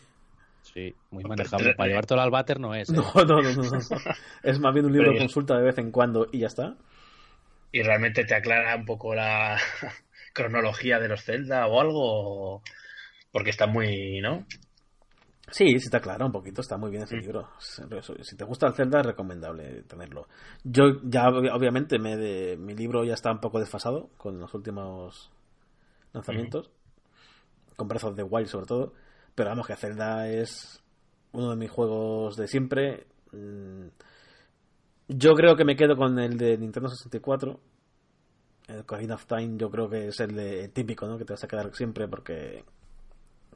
Sí, 0.75 0.93
muy 1.11 1.23
manejable. 1.23 1.75
Para 1.75 1.89
llevártelo 1.89 2.21
al 2.21 2.33
váter 2.33 2.59
no 2.59 2.75
es. 2.75 2.89
¿eh? 2.91 2.95
No, 2.95 3.13
no, 3.15 3.41
no, 3.41 3.53
no, 3.53 3.79
Es 4.43 4.59
más 4.59 4.75
bien 4.75 4.87
un 4.87 4.93
libro 4.93 5.13
de 5.13 5.19
consulta 5.19 5.57
de 5.57 5.63
vez 5.63 5.79
en 5.79 5.93
cuando 5.93 6.27
y 6.33 6.41
ya 6.41 6.49
está. 6.49 6.77
¿Y 7.71 7.83
realmente 7.83 8.25
te 8.25 8.35
aclara 8.35 8.75
un 8.75 8.85
poco 8.85 9.15
la 9.15 9.57
cronología 10.35 10.99
de 10.99 11.09
los 11.09 11.23
Zelda 11.23 11.67
o 11.69 11.81
algo? 11.81 12.63
Porque 13.31 13.51
está 13.51 13.69
muy, 13.69 14.21
¿no? 14.21 14.47
Sí, 15.51 15.69
sí 15.79 15.85
está 15.85 16.01
claro, 16.01 16.27
un 16.27 16.33
poquito, 16.33 16.61
está 16.61 16.77
muy 16.77 16.91
bien 16.91 17.05
ese 17.05 17.17
mm. 17.17 17.21
libro. 17.21 17.49
Si 17.59 18.37
te 18.37 18.45
gusta 18.45 18.67
el 18.67 18.75
Zelda 18.75 19.01
es 19.01 19.07
recomendable 19.07 19.83
tenerlo. 19.83 20.27
Yo 20.65 21.01
ya 21.05 21.29
obviamente 21.29 22.01
me 22.01 22.17
de, 22.17 22.57
mi 22.57 22.75
libro 22.75 23.05
ya 23.05 23.15
está 23.15 23.31
un 23.31 23.41
poco 23.41 23.61
desfasado 23.61 24.11
con 24.17 24.41
los 24.41 24.53
últimos 24.55 25.31
lanzamientos, 26.13 26.71
con 27.77 27.87
Breath 27.87 28.05
of 28.05 28.17
the 28.17 28.23
Wild 28.25 28.49
sobre 28.49 28.67
todo, 28.67 28.95
pero 29.35 29.51
vamos 29.51 29.67
que 29.67 29.77
Zelda 29.77 30.29
es 30.29 30.83
uno 31.33 31.51
de 31.51 31.57
mis 31.57 31.71
juegos 31.71 32.37
de 32.37 32.49
siempre. 32.49 33.07
Mm, 33.33 33.87
yo 35.09 35.35
creo 35.35 35.57
que 35.57 35.65
me 35.65 35.77
quedo 35.77 35.97
con 35.97 36.19
el 36.19 36.39
de 36.39 36.57
Nintendo 36.59 36.89
64. 36.89 37.61
El 38.69 38.79
Ocarina 38.81 39.15
of 39.15 39.27
Time 39.27 39.57
yo 39.57 39.71
creo 39.71 39.89
que 39.89 40.09
es 40.09 40.21
el, 40.21 40.35
de, 40.35 40.69
típico, 40.69 41.07
¿no? 41.07 41.19
Que 41.19 41.25
te 41.25 41.33
vas 41.35 41.45
a 41.45 41.49
quedar 41.49 41.75
siempre 41.75 42.09
porque 42.09 42.65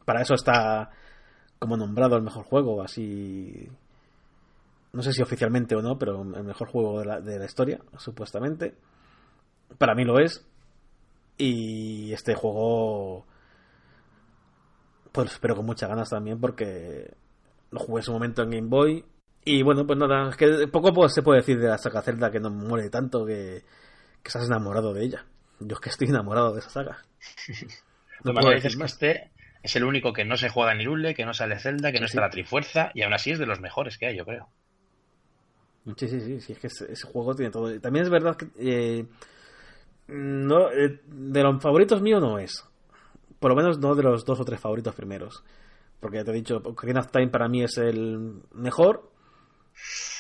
para 0.04 0.22
eso 0.22 0.34
está 0.34 0.90
como 1.58 1.76
nombrado 1.76 2.16
el 2.16 2.22
mejor 2.22 2.44
juego, 2.44 2.82
así 2.82 3.68
no 4.92 5.02
sé 5.02 5.12
si 5.12 5.22
oficialmente 5.22 5.74
o 5.76 5.82
no, 5.82 5.98
pero 5.98 6.22
el 6.22 6.44
mejor 6.44 6.68
juego 6.68 7.00
de 7.00 7.06
la, 7.06 7.20
de 7.20 7.38
la 7.38 7.44
historia, 7.44 7.80
supuestamente. 7.98 8.74
Para 9.76 9.94
mí 9.94 10.04
lo 10.04 10.18
es. 10.18 10.46
Y 11.36 12.12
este 12.12 12.34
juego, 12.34 13.26
pues 15.18 15.32
espero 15.32 15.56
con 15.56 15.66
muchas 15.66 15.88
ganas 15.88 16.10
también 16.10 16.40
porque 16.40 17.12
lo 17.72 17.80
jugué 17.80 17.98
en 17.98 18.04
su 18.04 18.12
momento 18.12 18.42
en 18.44 18.50
Game 18.50 18.68
Boy. 18.68 19.04
Y 19.44 19.64
bueno, 19.64 19.84
pues 19.84 19.98
nada, 19.98 20.28
es 20.28 20.36
que 20.36 20.68
poco 20.68 21.08
se 21.08 21.22
puede 21.22 21.40
decir 21.40 21.58
de 21.58 21.66
la 21.66 21.76
saga 21.76 22.02
Zelda 22.02 22.30
que 22.30 22.38
no 22.38 22.50
muere 22.50 22.88
tanto 22.88 23.26
que, 23.26 23.64
que 24.22 24.28
estás 24.28 24.46
enamorado 24.46 24.94
de 24.94 25.02
ella. 25.02 25.26
Yo 25.58 25.74
es 25.74 25.80
que 25.80 25.88
estoy 25.88 26.06
enamorado 26.06 26.52
de 26.52 26.60
esa 26.60 26.70
saga. 26.70 26.98
No 28.22 28.32
puedo 28.32 28.50
decir 28.50 28.76
más. 28.78 28.92
Este 28.92 29.32
es 29.62 29.74
el 29.74 29.84
único 29.84 30.12
que 30.12 30.24
no 30.24 30.36
se 30.36 30.48
juega 30.50 30.72
en 30.72 30.82
Irule, 30.82 31.14
que 31.14 31.24
no 31.24 31.34
sale 31.34 31.58
Zelda, 31.58 31.90
que 31.90 32.00
no 32.00 32.06
está 32.06 32.20
la 32.20 32.30
Trifuerza, 32.30 32.90
y 32.94 33.02
aún 33.02 33.12
así 33.12 33.30
es 33.30 33.38
de 33.38 33.46
los 33.46 33.60
mejores 33.60 33.96
que 33.96 34.06
hay, 34.06 34.16
yo 34.16 34.24
creo. 34.24 34.48
Sí, 35.96 36.08
sí, 36.08 36.20
sí, 36.20 36.40
sí 36.40 36.52
es 36.52 36.58
que 36.58 36.66
ese, 36.66 37.06
juego 37.06 37.34
tiene 37.34 37.52
todo. 37.52 37.80
También 37.80 38.04
es 38.04 38.10
verdad 38.10 38.36
que 38.36 38.48
eh, 38.58 39.06
no, 40.08 40.70
eh, 40.72 41.00
de 41.06 41.42
los 41.42 41.62
favoritos 41.62 42.02
míos 42.02 42.20
no 42.20 42.40
es. 42.40 42.67
Por 43.38 43.50
lo 43.50 43.56
menos 43.56 43.78
no 43.78 43.94
de 43.94 44.02
los 44.02 44.24
dos 44.24 44.40
o 44.40 44.44
tres 44.44 44.60
favoritos 44.60 44.94
primeros. 44.94 45.44
Porque 46.00 46.18
ya 46.18 46.24
te 46.24 46.30
he 46.30 46.34
dicho, 46.34 46.56
Ocarina 46.56 47.00
of 47.00 47.10
Time 47.10 47.28
para 47.28 47.48
mí 47.48 47.62
es 47.62 47.78
el 47.78 48.42
mejor. 48.52 49.10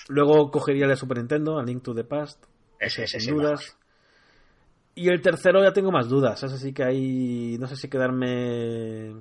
Luego 0.08 0.50
cogería 0.50 0.84
el 0.84 0.90
de 0.90 0.96
Super 0.96 1.18
Nintendo, 1.18 1.58
A 1.58 1.64
Link 1.64 1.82
to 1.82 1.94
the 1.94 2.04
Past. 2.04 2.44
Ese, 2.80 3.06
sin 3.06 3.36
dudas. 3.36 3.76
Y 4.94 5.08
el 5.08 5.20
tercero 5.20 5.62
ya 5.62 5.72
tengo 5.72 5.92
más 5.92 6.08
dudas. 6.08 6.42
Es 6.42 6.52
así 6.52 6.72
que 6.72 6.84
hay. 6.84 7.56
No 7.58 7.66
sé 7.66 7.76
si 7.76 7.88
quedarme. 7.88 9.14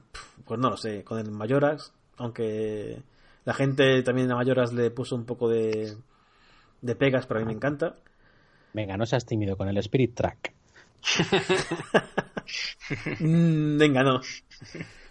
Pues 0.45 0.59
no 0.59 0.69
lo 0.69 0.77
sé. 0.77 1.03
Con 1.03 1.19
el 1.19 1.31
Mayoras. 1.31 1.93
Aunque 2.17 3.03
la 3.45 3.53
gente 3.53 4.01
también 4.01 4.31
a 4.31 4.35
Mayoras 4.35 4.73
le 4.73 4.89
puso 4.89 5.15
un 5.15 5.25
poco 5.25 5.49
de. 5.49 5.95
De 6.81 6.95
pegas, 6.95 7.27
pero 7.27 7.39
a 7.39 7.43
mí 7.43 7.47
me 7.47 7.53
encanta. 7.53 7.95
Venga, 8.73 8.97
no 8.97 9.05
seas 9.05 9.25
tímido 9.25 9.55
con 9.55 9.67
el 9.67 9.77
Spirit 9.77 10.15
Track. 10.15 10.53
Mm, 13.19 13.77
venga, 13.77 14.03
no. 14.03 14.21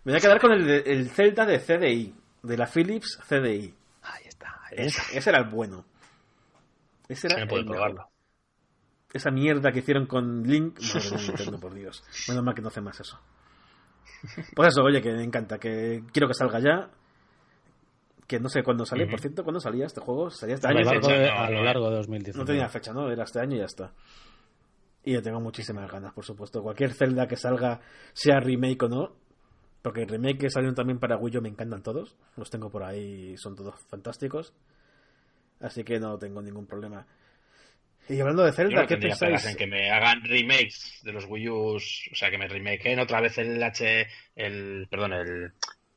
Me 0.04 0.12
voy 0.12 0.16
a 0.16 0.20
quedar 0.20 0.40
con 0.40 0.52
el, 0.52 0.68
el 0.68 1.10
Zelda 1.10 1.46
de 1.46 1.58
CDI. 1.58 2.14
De 2.42 2.56
la 2.56 2.66
Philips 2.66 3.18
CDI. 3.28 3.74
Ahí 4.02 4.24
está. 4.26 4.60
Ese, 4.70 5.30
era 5.30 5.38
el 5.38 5.46
bueno. 5.46 5.84
Ese 7.08 7.26
era 7.26 7.42
el 7.42 7.48
probarlo 7.48 8.08
esa 9.16 9.30
mierda 9.30 9.72
que 9.72 9.80
hicieron 9.80 10.06
con 10.06 10.42
Link. 10.44 10.78
Madre 10.80 11.58
por 11.58 11.74
Dios. 11.74 12.04
Menos 12.28 12.44
mal 12.44 12.54
que 12.54 12.62
no 12.62 12.68
hace 12.68 12.80
más 12.80 13.00
eso. 13.00 13.18
Pues 14.54 14.68
eso, 14.68 14.82
oye, 14.82 15.02
que 15.02 15.12
me 15.12 15.22
encanta, 15.22 15.58
que 15.58 16.02
quiero 16.12 16.28
que 16.28 16.34
salga 16.34 16.58
ya. 16.60 16.90
Que 18.26 18.40
no 18.40 18.48
sé 18.48 18.64
cuándo 18.64 18.84
sale, 18.84 19.06
por 19.06 19.20
cierto, 19.20 19.44
¿cuándo 19.44 19.60
salía 19.60 19.86
este 19.86 20.00
juego? 20.00 20.30
¿Salía 20.30 20.56
este 20.56 20.66
a 20.66 20.70
año? 20.70 20.80
Lo 20.80 20.90
largo 20.90 21.08
de, 21.08 21.30
a 21.30 21.50
lo 21.50 21.62
largo 21.62 21.90
de 21.90 21.96
2019. 21.96 22.38
No 22.38 22.44
tenía 22.44 22.68
fecha, 22.68 22.92
¿no? 22.92 23.08
Era 23.10 23.22
este 23.22 23.40
año 23.40 23.54
y 23.54 23.58
ya 23.60 23.66
está. 23.66 23.92
Y 25.06 25.12
yo 25.12 25.22
tengo 25.22 25.40
muchísimas 25.40 25.88
ganas, 25.88 26.12
por 26.12 26.24
supuesto. 26.24 26.64
Cualquier 26.64 26.92
Zelda 26.92 27.28
que 27.28 27.36
salga, 27.36 27.80
sea 28.12 28.40
remake 28.40 28.82
o 28.82 28.88
no, 28.88 29.16
porque 29.80 30.02
el 30.02 30.08
remake 30.08 30.38
que 30.38 30.50
salieron 30.50 30.74
también 30.74 30.98
para 30.98 31.16
Wii 31.16 31.38
U 31.38 31.42
me 31.42 31.48
encantan 31.48 31.80
todos. 31.80 32.16
Los 32.36 32.50
tengo 32.50 32.72
por 32.72 32.82
ahí, 32.82 33.36
son 33.36 33.54
todos 33.54 33.76
fantásticos. 33.88 34.52
Así 35.60 35.84
que 35.84 36.00
no 36.00 36.18
tengo 36.18 36.42
ningún 36.42 36.66
problema. 36.66 37.06
Y 38.08 38.18
hablando 38.18 38.44
de 38.44 38.50
Zelda, 38.50 38.84
¿qué 38.84 38.96
pensáis? 38.96 39.46
en 39.46 39.56
que 39.56 39.68
me 39.68 39.92
hagan 39.92 40.24
remakes 40.24 40.98
de 41.04 41.12
los 41.12 41.24
Wii 41.28 41.48
U, 41.50 41.76
o 41.76 41.78
sea, 41.78 42.28
que 42.28 42.38
me 42.38 42.48
remakeen 42.48 42.98
otra 42.98 43.20
vez 43.20 43.38
el 43.38 43.62
H, 43.62 44.08
el, 44.34 44.88
perdón, 44.90 45.12
el, 45.12 45.52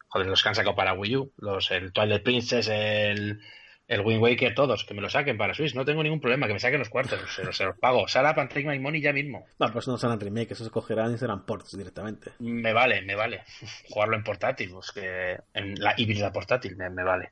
joder, 0.08 0.28
los 0.28 0.44
que 0.44 0.50
han 0.50 0.56
sacado 0.56 0.76
para 0.76 0.94
Wii 0.94 1.16
U, 1.16 1.34
los, 1.38 1.72
el 1.72 1.92
Twilight 1.92 2.22
Princess, 2.22 2.68
el, 2.68 3.42
el 3.90 4.02
Wind 4.02 4.22
Waker, 4.22 4.54
todos, 4.54 4.86
que 4.86 4.94
me 4.94 5.02
lo 5.02 5.10
saquen 5.10 5.36
para 5.36 5.56
Switch, 5.56 5.74
no 5.74 5.84
tengo 5.84 6.04
ningún 6.04 6.22
problema, 6.22 6.46
que 6.46 6.54
me 6.54 6.60
saquen 6.60 6.78
los 6.78 6.90
cuartos, 6.90 7.20
se, 7.34 7.44
los, 7.44 7.76
pago. 7.80 8.08
Sara 8.08 8.36
Take 8.36 8.64
My 8.64 8.78
Money 8.78 9.02
ya 9.02 9.12
mismo. 9.12 9.48
No, 9.60 9.72
pues 9.74 9.88
no 9.88 9.98
serán 9.98 10.20
remakes, 10.20 10.52
esos 10.52 10.70
cogerán 10.70 11.16
y 11.16 11.18
serán 11.18 11.44
ports 11.44 11.76
directamente. 11.76 12.34
Me 12.40 12.72
vale, 12.72 13.02
me 13.02 13.16
vale. 13.16 13.44
Jugarlo 13.90 14.16
en 14.16 14.24
portátil, 14.24 14.70
pues 14.72 14.92
que 14.92 15.38
en 15.56 15.74
la 15.80 15.96
híbrida 15.98 16.32
portátil, 16.32 16.76
me, 16.78 16.90
me 16.92 17.04
vale. 17.04 17.32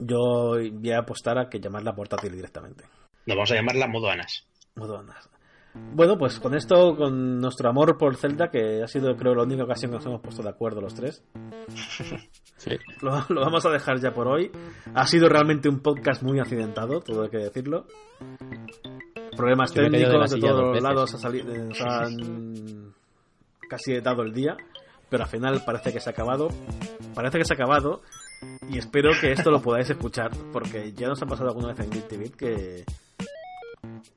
Yo 0.00 0.56
voy 0.72 0.90
a 0.90 0.98
apostar 0.98 1.38
a 1.38 1.48
que 1.48 1.60
llamarla 1.60 1.94
portátil 1.94 2.32
directamente. 2.32 2.84
Nos 3.26 3.36
vamos 3.36 3.52
a 3.52 3.54
llamarla 3.54 3.86
Modo 3.86 4.10
Anas. 4.10 4.48
Modo 4.74 4.98
Anas. 4.98 5.30
Bueno, 5.74 6.18
pues 6.18 6.40
con 6.40 6.54
esto, 6.54 6.96
con 6.96 7.38
nuestro 7.38 7.68
amor 7.68 7.96
por 7.96 8.16
Zelda, 8.16 8.50
que 8.50 8.82
ha 8.82 8.88
sido 8.88 9.14
creo 9.16 9.34
la 9.34 9.44
única 9.44 9.64
ocasión 9.64 9.90
que 9.90 9.98
nos 9.98 10.06
hemos 10.06 10.20
puesto 10.20 10.42
de 10.42 10.48
acuerdo 10.48 10.80
los 10.80 10.94
tres. 10.94 11.22
Sí. 12.60 12.72
Lo, 13.00 13.12
vamos 13.40 13.64
a 13.64 13.70
dejar 13.70 14.00
ya 14.00 14.12
por 14.12 14.28
hoy. 14.28 14.52
Ha 14.94 15.06
sido 15.06 15.30
realmente 15.30 15.66
un 15.70 15.80
podcast 15.80 16.22
muy 16.22 16.40
accidentado, 16.40 17.00
todo 17.00 17.22
hay 17.22 17.30
que 17.30 17.38
decirlo. 17.38 17.86
Problemas 19.34 19.72
técnicos 19.72 20.30
de, 20.30 20.40
todos 20.40 20.74
los 20.74 20.82
lados 20.82 21.10
nos 21.10 21.80
han 21.80 22.92
casi 23.66 23.98
dado 24.02 24.24
el 24.24 24.34
día, 24.34 24.58
pero 25.08 25.22
al 25.22 25.30
final 25.30 25.62
parece 25.64 25.90
que 25.90 26.00
se 26.00 26.10
ha 26.10 26.12
acabado. 26.12 26.48
Parece 27.14 27.38
que 27.38 27.46
se 27.46 27.54
ha 27.54 27.56
acabado 27.56 28.02
y 28.68 28.76
espero 28.76 29.10
que 29.18 29.32
esto 29.32 29.50
lo 29.50 29.62
podáis 29.62 29.88
escuchar, 29.88 30.30
porque 30.52 30.92
ya 30.92 31.08
nos 31.08 31.22
ha 31.22 31.26
pasado 31.26 31.48
alguna 31.48 31.68
vez 31.68 31.80
en 31.80 31.90
TV 31.90 32.30
que 32.30 32.84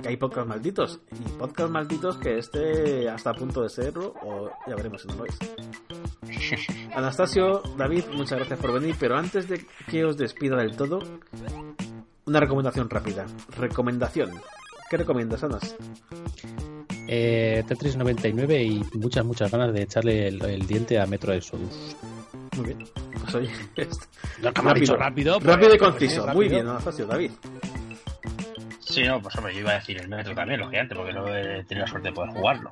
que 0.01 0.09
hay 0.09 0.17
podcast 0.17 0.47
malditos 0.47 1.01
y 1.11 1.29
podcast 1.37 1.69
malditos 1.71 2.17
que 2.17 2.37
esté 2.37 3.09
hasta 3.09 3.31
a 3.31 3.33
punto 3.33 3.61
de 3.61 3.69
serlo 3.69 4.13
o 4.21 4.49
ya 4.67 4.75
veremos 4.75 5.01
si 5.01 5.07
no 5.07 5.15
lo 5.15 5.25
es. 5.25 5.37
Anastasio, 6.95 7.61
David, 7.77 8.05
muchas 8.13 8.39
gracias 8.39 8.59
por 8.59 8.73
venir, 8.73 8.95
pero 8.99 9.17
antes 9.17 9.47
de 9.47 9.65
que 9.89 10.05
os 10.05 10.17
despida 10.17 10.57
del 10.57 10.75
todo, 10.75 10.99
una 12.25 12.39
recomendación 12.39 12.89
rápida. 12.89 13.25
Recomendación. 13.57 14.31
¿Qué 14.89 14.97
recomiendas, 14.97 15.43
Anas? 15.43 15.75
Eh, 17.07 17.63
Tetris 17.67 17.97
99 17.97 18.63
y 18.63 18.83
muchas, 18.93 19.25
muchas 19.25 19.51
ganas 19.51 19.73
de 19.73 19.83
echarle 19.83 20.27
el, 20.27 20.67
diente 20.67 20.99
a 20.99 21.05
Metro 21.05 21.33
Exodus. 21.33 21.95
Muy 22.55 22.65
bien. 22.67 22.85
Pues 23.21 23.35
oye, 23.35 23.49
que 23.75 24.61
me 24.61 24.71
ha 24.71 24.73
dicho 24.73 24.95
rápido. 24.95 25.39
Rápido 25.39 25.75
y 25.75 25.77
conciso. 25.77 26.27
Muy 26.27 26.47
bien, 26.47 26.67
Anastasio, 26.67 27.05
David. 27.05 27.31
Sí, 28.93 29.01
no, 29.01 29.19
pues 29.19 29.35
hombre, 29.37 29.55
yo 29.55 29.61
iba 29.61 29.71
a 29.71 29.79
decir 29.79 29.99
el 29.99 30.07
Metro 30.07 30.35
también, 30.35 30.59
lógicamente, 30.59 30.93
porque 30.93 31.13
no 31.13 31.27
he 31.35 31.63
tenido 31.63 31.85
la 31.85 31.87
suerte 31.87 32.09
de 32.09 32.13
poder 32.13 32.29
jugarlo. 32.29 32.71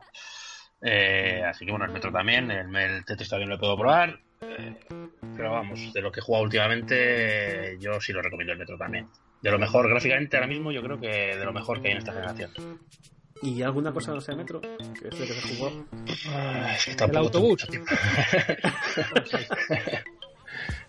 Eh, 0.79 1.41
así 1.43 1.65
que 1.65 1.71
bueno, 1.71 1.85
el 1.85 1.91
Metro 1.91 2.11
también, 2.11 2.51
el, 2.51 2.75
el 2.75 3.03
Tetris 3.05 3.27
también 3.27 3.49
lo 3.49 3.57
puedo 3.57 3.75
probar. 3.75 4.19
Eh, 4.41 4.75
pero 5.35 5.51
vamos, 5.53 5.91
de 5.91 5.99
lo 5.99 6.11
que 6.11 6.19
he 6.19 6.23
jugado 6.23 6.43
últimamente, 6.43 7.75
yo 7.79 7.99
sí 7.99 8.13
lo 8.13 8.21
recomiendo 8.21 8.53
el 8.53 8.59
Metro 8.59 8.77
también. 8.77 9.07
De 9.41 9.49
lo 9.49 9.57
mejor, 9.57 9.89
gráficamente 9.89 10.37
ahora 10.37 10.45
mismo, 10.45 10.71
yo 10.71 10.83
creo 10.83 10.99
que 10.99 11.07
de 11.35 11.43
lo 11.43 11.53
mejor 11.53 11.81
que 11.81 11.87
hay 11.87 11.93
en 11.93 11.97
esta 11.97 12.13
generación. 12.13 12.51
¿Y 13.41 13.63
alguna 13.63 13.91
cosa 13.91 14.13
no 14.13 14.21
sea 14.21 14.35
Metro? 14.35 14.61
Que 14.61 15.07
es 15.07 15.19
lo 15.19 15.25
que 15.25 15.33
se 15.33 15.55
jugó. 15.55 15.87
Ah, 16.29 16.73
es 16.75 16.85
que 16.85 16.91
El 16.91 16.97
tengo 16.97 17.17
autobús. 17.17 17.67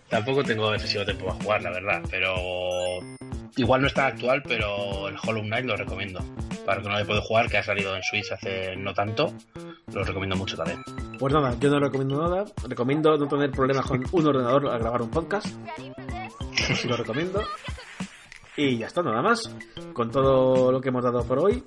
tampoco 0.09 0.43
tengo 0.43 0.71
excesivo 0.75 1.03
tiempo 1.05 1.25
para 1.25 1.39
jugar, 1.41 1.63
la 1.63 1.71
verdad. 1.71 2.03
Pero 2.11 2.35
igual 3.57 3.81
no 3.81 3.87
está 3.87 4.07
actual, 4.07 4.43
pero 4.43 5.07
el 5.07 5.15
Hollow 5.21 5.43
Knight 5.43 5.65
lo 5.65 5.75
recomiendo. 5.75 6.19
Para 6.65 6.81
que 6.81 6.89
no 6.89 6.97
le 6.97 7.05
puedo 7.05 7.21
jugar, 7.21 7.49
que 7.49 7.57
ha 7.57 7.63
salido 7.63 7.95
en 7.95 8.03
Switch 8.03 8.31
hace 8.31 8.75
no 8.75 8.93
tanto, 8.93 9.33
lo 9.93 10.03
recomiendo 10.03 10.35
mucho 10.35 10.55
también. 10.55 10.81
Pues 11.19 11.33
nada, 11.33 11.55
yo 11.59 11.69
no 11.69 11.79
recomiendo 11.79 12.21
nada. 12.21 12.45
Recomiendo 12.67 13.17
no 13.17 13.27
tener 13.27 13.51
problemas 13.51 13.85
con 13.85 14.03
un 14.11 14.27
ordenador 14.27 14.67
al 14.69 14.79
grabar 14.79 15.01
un 15.01 15.09
podcast. 15.09 15.47
Eso 16.69 16.87
lo 16.87 16.97
recomiendo. 16.97 17.41
Y 18.55 18.77
ya 18.77 18.87
está, 18.87 19.01
nada 19.01 19.21
más. 19.21 19.49
Con 19.93 20.11
todo 20.11 20.71
lo 20.71 20.79
que 20.79 20.89
hemos 20.89 21.03
dado 21.03 21.23
por 21.25 21.39
hoy, 21.39 21.63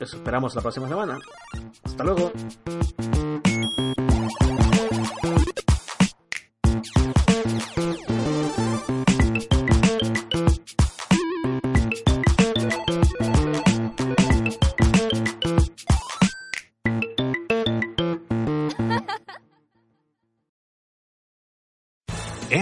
os 0.00 0.14
esperamos 0.14 0.54
la 0.54 0.62
próxima 0.62 0.88
semana. 0.88 1.18
Hasta 1.84 2.04
luego. 2.04 2.32